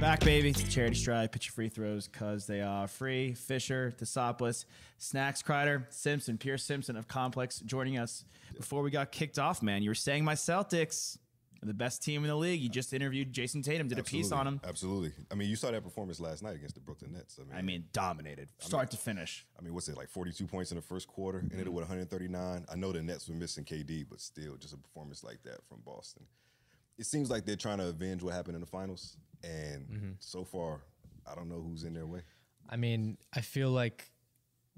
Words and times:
Back, 0.00 0.20
baby. 0.20 0.50
It's 0.50 0.62
the 0.62 0.70
charity 0.70 0.94
stripe. 0.94 1.32
Pitch 1.32 1.46
your 1.46 1.52
free 1.52 1.68
throws 1.68 2.06
because 2.06 2.46
they 2.46 2.60
are 2.60 2.86
free. 2.86 3.34
Fisher, 3.34 3.92
Thesopoulos, 4.00 4.64
Snacks, 4.96 5.42
Kreider, 5.42 5.84
Simpson, 5.90 6.38
Pierce 6.38 6.62
Simpson 6.62 6.96
of 6.96 7.08
Complex 7.08 7.58
joining 7.58 7.98
us 7.98 8.24
before 8.56 8.82
we 8.82 8.92
got 8.92 9.10
kicked 9.10 9.40
off, 9.40 9.60
man. 9.60 9.82
You 9.82 9.90
were 9.90 9.96
saying 9.96 10.24
my 10.24 10.34
Celtics 10.34 11.18
are 11.62 11.66
the 11.66 11.74
best 11.74 12.00
team 12.04 12.22
in 12.22 12.28
the 12.28 12.36
league. 12.36 12.60
You 12.60 12.68
just 12.68 12.92
interviewed 12.92 13.32
Jayson 13.32 13.62
Tatum, 13.62 13.88
did 13.88 13.98
a 13.98 14.04
piece 14.04 14.30
on 14.30 14.46
him. 14.46 14.60
Absolutely. 14.66 15.10
I 15.32 15.34
mean, 15.34 15.50
you 15.50 15.56
saw 15.56 15.72
that 15.72 15.82
performance 15.82 16.20
last 16.20 16.44
night 16.44 16.54
against 16.54 16.76
the 16.76 16.80
Brooklyn 16.80 17.12
Nets. 17.12 17.40
I 17.40 17.44
mean, 17.44 17.58
I 17.58 17.62
mean, 17.62 17.84
dominated, 17.92 18.50
start 18.58 18.92
to 18.92 18.96
finish. 18.96 19.46
I 19.58 19.62
mean, 19.62 19.74
what's 19.74 19.88
it 19.88 19.96
like? 19.96 20.10
Forty-two 20.10 20.46
points 20.46 20.70
in 20.70 20.76
the 20.76 20.82
first 20.82 21.08
quarter, 21.08 21.40
ended 21.40 21.58
mm-hmm. 21.58 21.66
it 21.66 21.72
with 21.72 21.82
139. 21.88 22.66
I 22.70 22.76
know 22.76 22.92
the 22.92 23.02
Nets 23.02 23.28
were 23.28 23.34
missing 23.34 23.64
KD, 23.64 24.06
but 24.08 24.20
still, 24.20 24.54
just 24.56 24.74
a 24.74 24.78
performance 24.78 25.24
like 25.24 25.42
that 25.42 25.58
from 25.68 25.80
Boston. 25.84 26.22
It 26.98 27.06
seems 27.06 27.30
like 27.30 27.44
they're 27.44 27.56
trying 27.56 27.78
to 27.78 27.86
avenge 27.86 28.22
what 28.22 28.34
happened 28.34 28.56
in 28.56 28.60
the 28.60 28.66
finals, 28.66 29.16
and 29.44 29.88
mm-hmm. 29.88 30.10
so 30.18 30.44
far, 30.44 30.80
I 31.30 31.34
don't 31.34 31.48
know 31.48 31.60
who's 31.60 31.84
in 31.84 31.94
their 31.94 32.06
way. 32.06 32.22
I 32.68 32.76
mean, 32.76 33.16
I 33.32 33.40
feel 33.40 33.70
like 33.70 34.10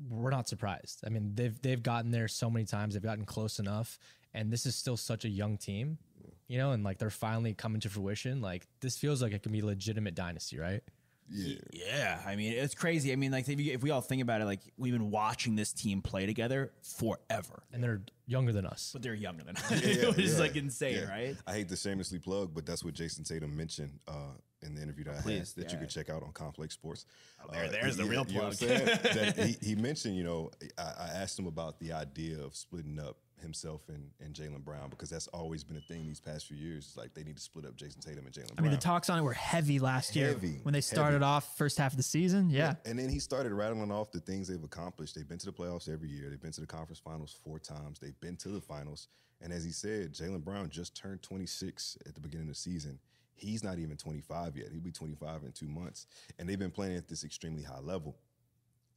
we're 0.09 0.31
not 0.31 0.49
surprised. 0.49 1.03
I 1.05 1.11
mean, 1.11 1.33
they've 1.35 1.61
they've 1.61 1.83
gotten 1.83 2.11
there 2.11 2.29
so 2.29 2.51
many 2.51 2.65
times. 2.65 2.95
They've 2.95 3.03
gotten 3.03 3.25
close 3.25 3.59
enough, 3.59 3.99
and 4.35 4.53
this 4.53 4.67
is 4.67 4.77
still 4.77 4.97
such 4.97 5.25
a 5.25 5.29
young 5.29 5.57
team, 5.57 5.99
you 6.47 6.59
know. 6.59 6.73
And 6.73 6.85
like 6.85 6.99
they're 6.99 7.11
finally 7.11 7.55
coming 7.55 7.81
to 7.83 7.89
fruition. 7.89 8.41
Like 8.41 8.67
this 8.81 8.97
feels 8.97 9.23
like 9.23 9.33
it 9.33 9.43
can 9.43 9.53
be 9.53 9.61
a 9.61 9.67
legitimate 9.67 10.15
dynasty, 10.15 10.59
right? 10.59 10.83
Yeah, 11.31 11.57
Yeah, 11.73 12.21
I 12.27 12.35
mean, 12.37 12.53
it's 12.53 12.75
crazy. 12.75 13.13
I 13.13 13.17
mean, 13.17 13.31
like, 13.33 13.49
if, 13.49 13.61
you, 13.61 13.73
if 13.73 13.83
we 13.83 13.91
all 13.91 14.01
think 14.01 14.21
about 14.23 14.41
it, 14.41 14.47
like, 14.47 14.61
we've 14.77 14.93
been 14.93 15.11
watching 15.11 15.55
this 15.57 15.73
team 15.73 16.03
play 16.03 16.27
together 16.27 16.73
forever, 16.83 17.63
And 17.73 17.83
they're 17.83 18.03
younger 18.27 18.53
than 18.53 18.67
us. 18.67 18.91
but 18.93 19.03
they're 19.03 19.15
younger 19.15 19.45
than 19.45 19.57
us. 19.57 19.71
Yeah, 19.71 20.09
Which 20.09 20.19
is 20.19 20.35
yeah, 20.35 20.41
like 20.41 20.57
insane, 20.57 20.97
yeah. 20.97 21.09
right? 21.09 21.37
I 21.47 21.53
hate 21.55 21.69
to 21.69 21.77
shamelessly 21.77 22.19
plug, 22.19 22.53
but 22.55 22.67
that's 22.67 22.85
what 22.85 22.95
Jayson 22.95 23.25
Tatum 23.25 23.57
mentioned 23.57 23.99
uh, 24.09 24.33
in 24.63 24.75
the 24.75 24.83
interview 24.83 25.05
that 25.05 25.13
I 25.13 25.17
had 25.17 25.25
that 25.25 25.57
yeah. 25.67 25.73
you 25.73 25.79
could 25.79 25.89
check 25.91 26.11
out 26.11 26.23
on 26.23 26.33
Complex 26.33 26.75
Sports. 26.75 27.07
Oh, 27.43 27.53
there- 27.53 27.65
Uh, 27.67 27.69
there's 27.71 27.97
the 27.97 28.05
yeah, 28.05 28.11
real 28.11 28.27
you 28.29 28.39
know 28.39 28.45
what 28.49 28.63
I'm 28.63 28.69
plug. 28.69 29.03
saying? 29.03 29.35
That 29.37 29.47
he, 29.47 29.57
he 29.69 29.75
mentioned, 29.77 30.17
you 30.17 30.25
know, 30.25 30.51
I, 30.79 30.83
I 30.83 31.09
asked 31.15 31.39
him 31.39 31.47
about 31.47 31.79
the 31.79 31.93
idea 31.93 32.39
of 32.41 32.55
splitting 32.57 32.99
up 32.99 33.17
himself 33.41 33.83
and, 33.89 34.11
and 34.21 34.35
Jaylen 34.35 34.65
Brown 34.65 34.91
because 34.91 35.11
that's 35.11 35.27
always 35.29 35.65
been 35.65 35.77
a 35.77 35.81
thing 35.81 36.07
these 36.07 36.21
past 36.21 36.47
few 36.47 36.57
years. 36.57 36.87
It's 36.87 36.97
like 36.97 37.15
they 37.15 37.23
need 37.23 37.37
to 37.37 37.43
split 37.43 37.65
up 37.65 37.77
Jayson 37.77 38.01
Tatum 38.01 38.27
and 38.27 38.35
Jaylen 38.35 38.55
Brown. 38.55 38.59
I 38.59 38.63
mean, 38.63 38.71
the 38.71 38.77
talks 38.77 39.11
on 39.11 39.19
it 39.19 39.23
were 39.23 39.33
heavy 39.33 39.79
last 39.79 40.15
year 40.17 40.29
Heavy, 40.29 40.61
when 40.63 40.73
they 40.73 40.81
started 40.81 41.23
heavy. 41.23 41.25
off 41.25 41.57
first 41.57 41.79
half 41.79 41.93
of 41.93 41.97
the 41.97 42.03
season. 42.03 42.51
Yeah. 42.51 42.75
And 42.85 42.99
then 42.99 43.09
he 43.09 43.19
started 43.19 43.53
rattling 43.53 43.91
off 43.91 44.13
the 44.13 44.21
things 44.21 44.49
they've 44.49 44.63
accomplished. 44.63 45.15
They've 45.15 45.29
been 45.29 45.39
to 45.39 45.47
the 45.47 45.53
playoffs 45.53 45.93
every 45.93 46.09
year. 46.09 46.31
They've 46.31 46.41
been 46.41 46.53
to 46.53 46.61
the 46.61 46.67
conference 46.67 46.99
finals 46.99 47.37
four 47.45 47.59
times. 47.59 47.99
They've 47.99 48.19
been 48.21 48.37
to 48.37 48.49
the 48.49 48.61
finals. 48.61 49.09
And 49.41 49.53
as 49.53 49.65
he 49.65 49.73
said, 49.73 50.13
Jaylen 50.13 50.45
Brown 50.45 50.69
just 50.69 50.95
turned 50.97 51.23
26 51.23 51.99
at 52.07 52.15
the 52.15 52.21
beginning 52.21 52.49
of 52.49 52.55
the 52.55 52.61
season. 52.61 52.99
He's 53.35 53.65
not 53.65 53.79
even 53.79 53.97
25 53.97 54.57
yet. 54.57 54.69
He'll 54.71 54.83
be 54.83 54.93
25 54.93 55.45
in 55.45 55.53
two 55.53 55.67
months. 55.69 56.07
And 56.39 56.47
they've 56.49 56.59
been 56.59 56.71
playing 56.71 56.97
at 56.97 57.09
this 57.09 57.25
extremely 57.25 57.63
high 57.63 57.81
level. 57.81 58.17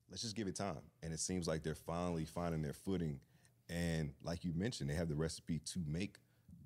Let's 0.09 0.21
just 0.21 0.35
give 0.35 0.47
it 0.47 0.55
time. 0.55 0.81
And 1.01 1.13
it 1.13 1.19
seems 1.19 1.47
like 1.47 1.63
they're 1.63 1.75
finally 1.75 2.25
finding 2.25 2.61
their 2.61 2.73
footing. 2.73 3.19
And 3.69 4.13
like 4.23 4.43
you 4.43 4.53
mentioned, 4.53 4.89
they 4.89 4.95
have 4.95 5.09
the 5.09 5.15
recipe 5.15 5.59
to 5.59 5.79
make 5.87 6.17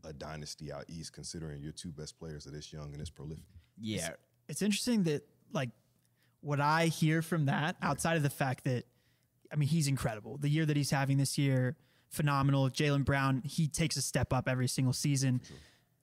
a 0.04 0.14
dynasty 0.14 0.72
out 0.72 0.86
east, 0.88 1.14
considering 1.14 1.62
your 1.62 1.72
two 1.72 1.92
best 1.92 2.18
players 2.18 2.48
are 2.48 2.52
this 2.52 2.72
young 2.72 2.92
and 2.92 3.00
this 3.00 3.10
prolific. 3.10 3.44
Yeah. 3.80 4.12
It's 4.48 4.62
interesting 4.62 5.04
that, 5.04 5.28
like, 5.52 5.70
what 6.42 6.62
I 6.62 6.86
hear 6.86 7.22
from 7.22 7.46
that 7.46 7.76
outside 7.82 8.18
of 8.18 8.24
the 8.24 8.30
fact 8.30 8.64
that, 8.64 8.86
I 9.52 9.56
mean, 9.56 9.70
he's 9.70 9.88
incredible. 9.88 10.38
The 10.38 10.50
year 10.50 10.66
that 10.66 10.78
he's 10.78 10.92
having 10.92 11.18
this 11.18 11.38
year, 11.38 11.78
phenomenal. 12.10 12.70
Jaylen 12.70 13.04
Brown, 13.04 13.42
he 13.44 13.68
takes 13.68 13.98
a 13.98 14.02
step 14.02 14.32
up 14.32 14.48
every 14.48 14.68
single 14.68 14.94
season, 14.94 15.42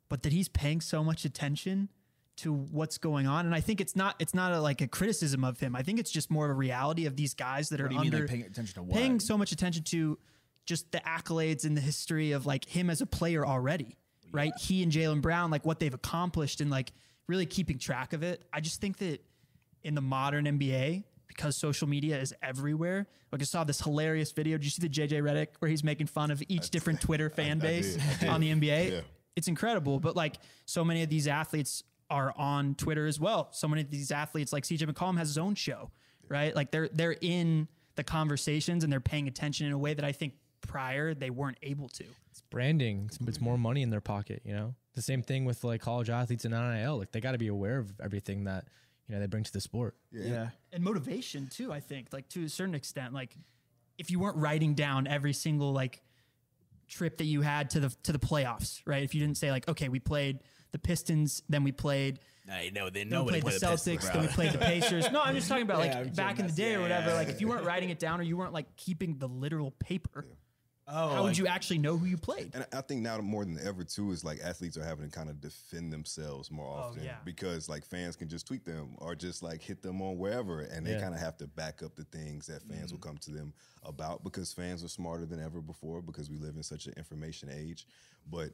but 0.09 0.23
that 0.23 0.33
he's 0.33 0.49
paying 0.49 0.81
so 0.81 1.03
much 1.03 1.25
attention 1.25 1.89
to 2.37 2.53
what's 2.53 2.99
going 2.99 3.27
on. 3.27 3.47
And 3.47 3.55
I 3.55 3.61
think 3.61 3.81
it's 3.81 3.95
not, 3.95 4.17
it's 4.19 4.35
not 4.35 4.53
a, 4.53 4.61
like 4.61 4.81
a 4.81 4.89
criticism 4.89 5.45
of 5.45 5.61
him. 5.61 5.77
I 5.77 5.83
think 5.83 5.99
it's 5.99 6.11
just 6.11 6.31
more 6.31 6.45
of 6.45 6.51
a 6.51 6.55
reality 6.55 7.07
of 7.07 7.17
these 7.17 7.33
guys 7.33 7.69
that 7.69 7.81
What 7.81 7.87
are 7.87 7.89
do 7.89 7.95
you 7.95 8.01
mean, 8.01 8.15
under 8.15 8.25
like, 8.25 8.31
paying 8.31 8.43
attention 8.43 8.75
to 8.75 8.83
what? 8.83 8.97
paying 8.97 9.21
so 9.21 9.39
much 9.39 9.53
attention 9.53 9.85
to 9.85 10.19
just 10.67 10.91
the 10.93 10.99
accolades 10.99 11.65
and 11.65 11.77
the 11.77 11.81
history 11.81 12.33
of 12.33 12.47
like 12.47 12.65
him 12.65 12.91
as 12.91 13.01
a 13.01 13.07
player 13.07 13.47
already, 13.47 13.97
right? 14.33 14.53
He 14.59 14.83
and 14.83 14.91
Jaylen 14.91 15.21
Brown, 15.21 15.51
like 15.51 15.65
what 15.65 15.79
they've 15.79 15.95
accomplished 15.95 16.61
and 16.61 16.71
like 16.71 16.93
really 17.27 17.47
keeping 17.47 17.79
track 17.79 18.13
of 18.13 18.23
it. 18.23 18.45
I 18.53 18.61
just 18.61 18.81
think 18.81 18.99
that 18.99 19.25
in 19.83 19.95
the 19.95 20.01
modern 20.01 20.47
NBA, 20.47 21.05
because 21.27 21.57
social 21.57 21.89
media 21.89 22.19
is 22.19 22.35
everywhere, 22.43 23.07
like 23.33 23.41
I 23.41 23.45
saw 23.45 23.65
this 23.65 23.81
hilarious 23.81 24.33
video. 24.33 24.57
Did 24.57 24.65
you 24.65 24.71
see 24.71 24.83
the 24.83 24.89
JJ 24.89 25.23
Redick 25.23 25.49
where 25.59 25.69
he's 25.69 25.85
making 25.85 26.07
fun 26.07 26.31
of 26.31 26.43
each 26.49 26.71
different 26.71 27.01
Twitter 27.01 27.29
fan 27.37 27.59
base 27.59 27.95
did, 27.95 28.03
I 28.03 28.19
did. 28.21 28.29
on 28.29 28.41
the 28.41 28.53
NBA? 28.55 28.93
Yeah. 28.93 29.01
It's 29.37 29.49
incredible. 29.49 29.99
But 30.01 30.17
like 30.17 30.37
so 30.67 30.85
many 30.85 31.03
of 31.03 31.09
these 31.09 31.27
athletes 31.27 31.83
are 32.11 32.33
on 32.37 32.75
Twitter 32.77 33.07
as 33.07 33.19
well. 33.19 33.49
So 33.53 33.67
many 33.67 33.83
of 33.83 33.91
these 33.91 34.13
athletes, 34.13 34.53
like 34.53 34.65
CJ 34.65 34.89
McCollum, 34.89 35.19
has 35.19 35.29
his 35.29 35.39
own 35.39 35.55
show, 35.55 35.91
right? 36.29 36.55
Like 36.55 36.71
they're 36.71 36.89
they're 36.93 37.17
in 37.21 37.69
the 37.97 38.05
conversations 38.05 38.85
and 38.85 38.93
they're 38.93 39.01
paying 39.01 39.29
attention 39.29 39.67
in 39.67 39.73
a 39.73 39.79
way 39.79 39.95
that 39.95 40.05
I 40.05 40.13
think 40.13 40.35
prior 40.67 41.15
they 41.15 41.31
weren't 41.31 41.59
able 41.63 41.89
to. 41.89 42.05
It's 42.31 42.43
branding. 42.51 43.05
It's, 43.07 43.19
it's 43.27 43.41
more 43.41 43.57
money 43.59 43.83
in 43.83 43.91
their 43.91 44.01
pocket. 44.01 44.43
You 44.45 44.55
know, 44.55 44.75
the 44.95 45.03
same 45.03 45.23
thing 45.23 45.45
with 45.45 45.65
like 45.65 45.81
college 45.81 46.11
athletes 46.11 46.45
and 46.45 46.55
NIL. 46.55 46.99
Like 46.99 47.13
they 47.13 47.21
got 47.21 47.33
to 47.33 47.39
be 47.39 47.49
aware 47.49 47.79
of 47.79 47.93
everything 48.03 48.45
that 48.45 48.65
you 49.09 49.15
know 49.15 49.21
they 49.21 49.27
bring 49.27 49.45
to 49.45 49.53
the 49.53 49.61
sport. 49.61 49.97
yeah. 50.11 50.49
And 50.73 50.83
motivation 50.83 51.49
too, 51.49 51.73
I 51.73 51.81
think, 51.81 52.09
like 52.13 52.29
to 52.31 52.45
a 52.45 52.49
certain 52.49 52.75
extent. 52.75 53.15
Like 53.15 53.37
if 53.99 54.11
you 54.11 54.19
weren't 54.19 54.37
writing 54.39 54.75
down 54.75 55.07
every 55.07 55.33
single 55.33 55.73
like 55.73 56.03
trip 56.89 57.19
that 57.19 57.25
you 57.25 57.43
had 57.43 57.71
to 57.71 57.81
the 57.81 57.97
to 58.05 58.13
the 58.13 58.19
playoffs, 58.19 58.81
right? 58.87 59.03
If 59.03 59.15
you 59.15 59.21
didn't 59.21 59.37
say 59.37 59.51
like, 59.51 59.69
okay, 59.69 59.89
we 59.89 60.01
played 60.01 60.41
the 60.73 60.79
Pistons, 60.79 61.43
then 61.49 61.65
we 61.65 61.73
played 61.73 62.19
I 62.51 62.71
know 62.75 62.91
they 62.91 63.05
then 63.05 63.25
we 63.25 63.41
played 63.41 63.45
the 63.45 63.51
Celtics, 63.51 64.13
then 64.13 64.23
we 64.23 64.29
played 64.29 64.53
the 64.53 64.59
Pacers. 64.59 65.11
No, 65.11 65.23
I'm 65.23 65.35
just 65.35 65.49
talking 65.49 65.63
about 65.63 65.79
Yeah, 65.85 65.99
I'm 65.99 66.05
like 66.05 66.17
back 66.17 66.39
in 66.39 66.47
the 66.47 66.53
day 66.53 66.73
yeah, 66.73 66.79
or 66.79 66.83
whatever. 66.83 67.11
yeah, 67.11 67.15
Like 67.15 67.29
if 67.29 67.41
you 67.41 67.49
weren't 67.49 67.65
writing 67.65 67.91
it 67.91 67.99
down 67.99 68.21
or 68.21 68.23
you 68.23 68.37
weren't 68.37 68.53
like 68.53 68.77
keeping 68.77 69.17
the 69.19 69.29
literal 69.29 69.71
paper, 69.71 70.27
Oh, 70.87 71.09
how 71.09 71.23
would 71.23 71.39
you 71.39 71.47
actually 71.47 71.79
know 71.79 71.97
who 71.97 72.05
you 72.05 72.19
played? 72.19 72.51
And 72.55 72.67
I 72.73 72.83
think 72.83 73.01
now 73.01 73.19
more 73.19 73.45
than 73.45 73.59
ever 73.65 73.85
too 73.85 74.11
is 74.13 74.23
like 74.23 74.41
athletes 74.43 74.77
are 74.77 74.85
having 74.85 75.09
to 75.09 75.17
kind 75.17 75.31
of 75.31 75.41
defend 75.41 75.93
themselves 75.93 76.51
more 76.51 76.67
oh, 76.67 76.89
often 76.89 77.05
yeah. 77.05 77.17
because 77.25 77.69
like 77.71 77.87
fans 77.87 78.17
can 78.17 78.29
just 78.29 78.47
tweet 78.47 78.67
them 78.67 78.97
or 78.99 79.15
just 79.15 79.43
like 79.43 79.63
hit 79.63 79.83
them 79.83 80.03
on 80.03 80.19
wherever 80.19 80.61
and 80.61 80.87
they 80.87 80.93
Yeah. 80.93 81.01
kind 81.01 81.15
of 81.15 81.21
have 81.21 81.39
to 81.39 81.47
back 81.47 81.83
up 81.83 81.95
the 81.97 82.05
things 82.05 82.47
that 82.49 82.63
fans 82.63 82.93
will 82.93 82.99
mm-hmm. 82.99 83.09
come 83.11 83.19
to 83.19 83.31
them 83.31 83.55
about 83.83 84.25
because 84.25 84.53
fans 84.53 84.85
are 84.85 84.89
smarter 84.89 85.25
than 85.25 85.41
ever 85.43 85.63
before 85.63 86.03
because 86.03 86.29
we 86.29 86.37
live 86.37 86.57
in 86.57 86.63
such 86.63 86.87
an 86.87 86.93
information 86.99 87.49
age. 87.51 87.87
But 88.31 88.53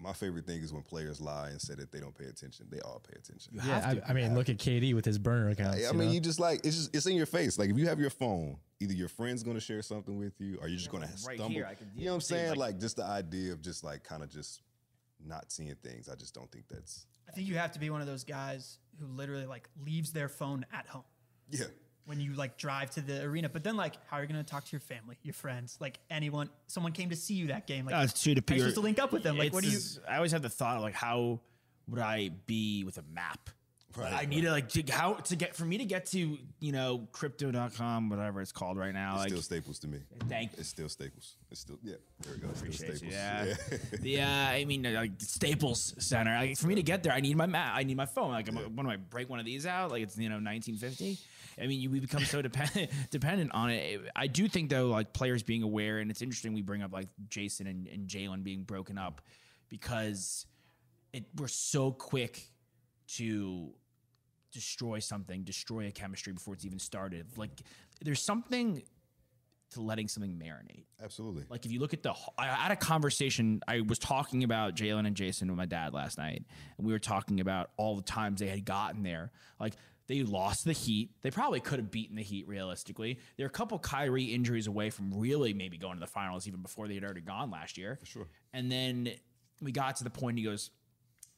my 0.00 0.12
favorite 0.12 0.46
thing 0.46 0.62
is 0.62 0.72
when 0.72 0.82
players 0.82 1.20
lie 1.20 1.48
and 1.48 1.60
say 1.60 1.74
that 1.74 1.90
they 1.90 1.98
don't 1.98 2.16
pay 2.16 2.26
attention. 2.26 2.66
They 2.70 2.80
all 2.80 3.00
pay 3.00 3.18
attention. 3.18 3.54
Yeah, 3.66 3.94
I, 4.06 4.10
I 4.10 4.12
mean, 4.12 4.34
look 4.34 4.48
at 4.48 4.58
KD 4.58 4.94
with 4.94 5.04
his 5.04 5.18
burner 5.18 5.50
accounts. 5.50 5.78
I 5.78 5.90
you 5.90 5.92
mean, 5.98 6.08
know? 6.08 6.14
you 6.14 6.20
just 6.20 6.38
like 6.38 6.64
it's 6.64 6.76
just 6.76 6.94
it's 6.94 7.06
in 7.06 7.16
your 7.16 7.26
face. 7.26 7.58
Like 7.58 7.70
if 7.70 7.76
you 7.78 7.88
have 7.88 7.98
your 7.98 8.10
phone, 8.10 8.58
either 8.80 8.94
your 8.94 9.08
friend's 9.08 9.42
going 9.42 9.56
to 9.56 9.60
share 9.60 9.82
something 9.82 10.16
with 10.16 10.40
you, 10.40 10.58
or 10.60 10.68
you're 10.68 10.78
just 10.78 10.90
going 10.90 11.02
to 11.02 11.08
right 11.26 11.36
stumble. 11.36 11.48
here, 11.48 11.66
I 11.68 11.74
can 11.74 11.90
you 11.96 12.04
know 12.06 12.12
what 12.12 12.14
I'm 12.16 12.20
saying? 12.20 12.50
like- 12.50 12.58
Like, 12.58 12.80
just 12.80 12.96
the 12.96 13.04
idea 13.04 13.52
of 13.52 13.60
just 13.60 13.82
like 13.82 14.04
kind 14.04 14.22
of 14.22 14.30
just 14.30 14.62
not 15.26 15.50
seeing 15.50 15.74
things. 15.82 16.08
I 16.08 16.14
just 16.14 16.34
don't 16.34 16.50
think 16.52 16.66
that's 16.68 17.06
I 17.28 17.32
think 17.32 17.48
you 17.48 17.56
have 17.56 17.72
to 17.72 17.80
be 17.80 17.90
one 17.90 18.00
of 18.00 18.06
those 18.06 18.24
guys 18.24 18.78
who 19.00 19.06
literally 19.06 19.46
like 19.46 19.68
leaves 19.84 20.12
their 20.12 20.28
phone 20.28 20.64
at 20.72 20.86
home 20.86 21.04
yeah. 21.50 21.64
When 22.08 22.18
you 22.20 22.32
like 22.32 22.56
drive 22.56 22.90
to 22.90 23.02
the 23.02 23.22
arena. 23.22 23.48
But 23.50 23.62
then 23.62 23.76
like, 23.76 23.94
how 24.06 24.16
are 24.16 24.22
you 24.22 24.28
going 24.28 24.42
to 24.42 24.50
talk 24.50 24.64
to 24.64 24.72
your 24.72 24.80
family, 24.80 25.18
your 25.22 25.34
friends, 25.34 25.76
like 25.78 25.98
anyone? 26.10 26.48
Someone 26.66 26.92
came 26.92 27.10
to 27.10 27.16
see 27.16 27.34
you 27.34 27.48
that 27.48 27.66
game. 27.66 27.84
Like, 27.84 27.94
Uh, 27.94 28.06
to 28.06 28.34
the 28.34 28.34
how 28.34 28.38
are 28.38 28.42
pure- 28.42 28.58
supposed 28.60 28.74
to 28.76 28.80
link 28.80 28.98
up 28.98 29.12
with 29.12 29.22
them? 29.22 29.36
Like, 29.36 29.52
what 29.52 29.62
do 29.62 29.70
you? 29.70 29.78
I 30.08 30.16
always 30.16 30.32
have 30.32 30.42
the 30.42 30.48
thought 30.48 30.76
of 30.78 30.82
like, 30.82 30.94
how 30.94 31.40
would 31.86 32.00
I 32.00 32.30
be 32.46 32.82
with 32.84 32.96
a 32.96 33.04
map? 33.12 33.50
But 33.96 34.12
I 34.12 34.26
need 34.26 34.42
to 34.42 34.50
like 34.52 34.68
to, 34.70 34.82
how 34.92 35.14
to 35.14 35.34
get 35.34 35.56
for 35.56 35.64
me 35.64 35.78
to 35.78 35.84
get 35.84 36.06
to 36.06 36.38
you 36.60 36.72
know 36.72 37.08
crypto.com 37.10 38.10
whatever 38.10 38.40
it's 38.40 38.52
called 38.52 38.76
right 38.76 38.92
now. 38.92 39.14
It's 39.14 39.20
like 39.20 39.28
still 39.30 39.42
Staples 39.42 39.78
to 39.80 39.88
me. 39.88 39.98
Thank 40.28 40.52
you. 40.52 40.58
It's 40.60 40.68
still 40.68 40.88
Staples. 40.88 41.36
It's 41.50 41.60
still 41.60 41.78
yeah. 41.82 41.94
There 42.20 42.34
we 42.34 42.38
go. 42.40 42.48
It's 42.50 42.60
Appreciate 42.60 42.96
still 42.98 43.08
you. 43.08 43.14
Staples. 43.14 44.00
Yeah, 44.02 44.48
yeah. 44.50 44.50
I 44.54 44.64
mean, 44.66 44.82
like 44.82 45.12
Staples 45.18 45.94
Center. 45.98 46.32
Like, 46.36 46.56
for 46.58 46.66
me 46.68 46.74
to 46.76 46.82
get 46.82 47.02
there, 47.02 47.12
I 47.12 47.20
need 47.20 47.36
my 47.36 47.46
map. 47.46 47.72
I 47.74 47.82
need 47.82 47.96
my 47.96 48.06
phone. 48.06 48.30
Like, 48.30 48.48
I'm, 48.48 48.56
when 48.76 48.86
do 48.86 48.92
I 48.92 48.96
break 48.96 49.28
one 49.30 49.40
of 49.40 49.46
these 49.46 49.66
out? 49.66 49.90
Like, 49.90 50.02
it's 50.02 50.16
you 50.18 50.28
know 50.28 50.36
1950. 50.36 51.18
I 51.60 51.66
mean, 51.66 51.80
you, 51.80 51.90
we 51.90 52.00
become 52.00 52.24
so 52.24 52.42
dependent 52.42 52.90
dependent 53.10 53.52
on 53.52 53.70
it. 53.70 54.00
I 54.14 54.26
do 54.26 54.48
think 54.48 54.70
though, 54.70 54.88
like 54.88 55.12
players 55.12 55.42
being 55.42 55.62
aware, 55.62 55.98
and 55.98 56.10
it's 56.10 56.22
interesting 56.22 56.54
we 56.54 56.62
bring 56.62 56.82
up 56.82 56.92
like 56.92 57.08
Jayson 57.28 57.66
and, 57.66 57.86
and 57.88 58.08
Jaylen 58.08 58.42
being 58.42 58.62
broken 58.62 58.98
up 58.98 59.22
because 59.68 60.46
it 61.12 61.24
we're 61.36 61.48
so 61.48 61.92
quick 61.92 62.42
to 63.16 63.72
destroy 64.52 64.98
something, 64.98 65.42
destroy 65.42 65.86
a 65.86 65.90
chemistry 65.90 66.32
before 66.32 66.54
it's 66.54 66.64
even 66.64 66.78
started. 66.78 67.26
Like, 67.36 67.50
there's 68.02 68.22
something 68.22 68.82
to 69.70 69.82
letting 69.82 70.08
something 70.08 70.32
marinate. 70.32 70.84
Absolutely. 71.02 71.44
Like 71.48 71.66
if 71.66 71.72
you 71.72 71.78
look 71.78 71.92
at 71.92 72.02
the, 72.02 72.14
I 72.38 72.46
had 72.46 72.72
a 72.72 72.76
conversation. 72.76 73.60
I 73.68 73.82
was 73.82 73.98
talking 73.98 74.42
about 74.42 74.74
Jaylen 74.74 75.06
and 75.06 75.14
Jayson 75.14 75.48
with 75.48 75.58
my 75.58 75.66
dad 75.66 75.92
last 75.92 76.16
night, 76.16 76.44
and 76.78 76.86
we 76.86 76.92
were 76.92 76.98
talking 76.98 77.40
about 77.40 77.70
all 77.76 77.96
the 77.96 78.02
times 78.02 78.40
they 78.40 78.48
had 78.48 78.64
gotten 78.64 79.02
there. 79.02 79.30
Like 79.60 79.74
they 80.08 80.22
lost 80.22 80.64
the 80.64 80.72
Heat. 80.72 81.10
They 81.22 81.30
probably 81.30 81.60
could 81.60 81.78
have 81.78 81.90
beaten 81.90 82.16
the 82.16 82.22
Heat 82.22 82.48
realistically. 82.48 83.18
They're 83.36 83.46
a 83.46 83.50
couple 83.50 83.78
Kyrie 83.78 84.24
injuries 84.24 84.66
away 84.66 84.90
from 84.90 85.14
really 85.14 85.54
maybe 85.54 85.78
going 85.78 85.94
to 85.94 86.00
the 86.00 86.06
finals, 86.06 86.48
even 86.48 86.60
before 86.62 86.88
they 86.88 86.94
had 86.94 87.04
already 87.04 87.20
gone 87.20 87.50
last 87.50 87.78
year. 87.78 87.96
For 88.00 88.06
sure. 88.06 88.28
And 88.52 88.72
then 88.72 89.10
we 89.62 89.70
got 89.70 89.96
to 89.96 90.04
the 90.04 90.10
point. 90.10 90.38
He 90.38 90.44
goes, 90.44 90.70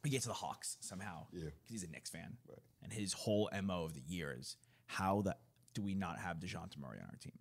we 0.02 0.08
get 0.10 0.22
to 0.22 0.28
the 0.28 0.34
Hawks 0.34 0.76
somehow. 0.80 1.26
Yeah. 1.32 1.40
because 1.44 1.58
he's 1.68 1.82
a 1.84 1.88
Knicks 1.90 2.08
fan, 2.10 2.36
Right. 2.48 2.58
and 2.82 2.92
his 2.92 3.12
whole 3.12 3.50
mo 3.62 3.84
of 3.84 3.92
the 3.94 4.02
year 4.06 4.34
is 4.38 4.56
how 4.86 5.20
the 5.22 5.36
do 5.74 5.82
we 5.82 5.94
not 5.94 6.18
have 6.18 6.38
Dejounte 6.38 6.78
Murray 6.78 6.98
on 7.00 7.06
our 7.06 7.16
team? 7.20 7.38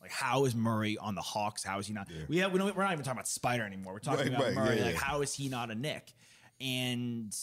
Like, 0.00 0.10
how 0.12 0.44
is 0.46 0.54
Murray 0.54 0.96
on 0.96 1.14
the 1.14 1.20
Hawks? 1.20 1.62
How 1.62 1.78
is 1.78 1.86
he 1.86 1.92
not? 1.92 2.08
We 2.28 2.38
have, 2.38 2.52
we 2.52 2.58
don't, 2.58 2.74
we're 2.74 2.84
not 2.84 2.92
even 2.92 3.04
talking 3.04 3.18
about 3.18 3.28
Spider 3.28 3.64
anymore. 3.64 3.92
We're 3.92 3.98
talking 3.98 4.26
Right, 4.26 4.34
about 4.34 4.42
right, 4.44 4.54
Murray. 4.54 4.78
yeah, 4.78 4.84
like, 4.84 4.94
yeah. 4.94 5.00
how 5.00 5.20
is 5.20 5.34
he 5.34 5.48
not 5.50 5.70
a 5.70 5.74
Knick? 5.74 6.12
And 6.60 7.34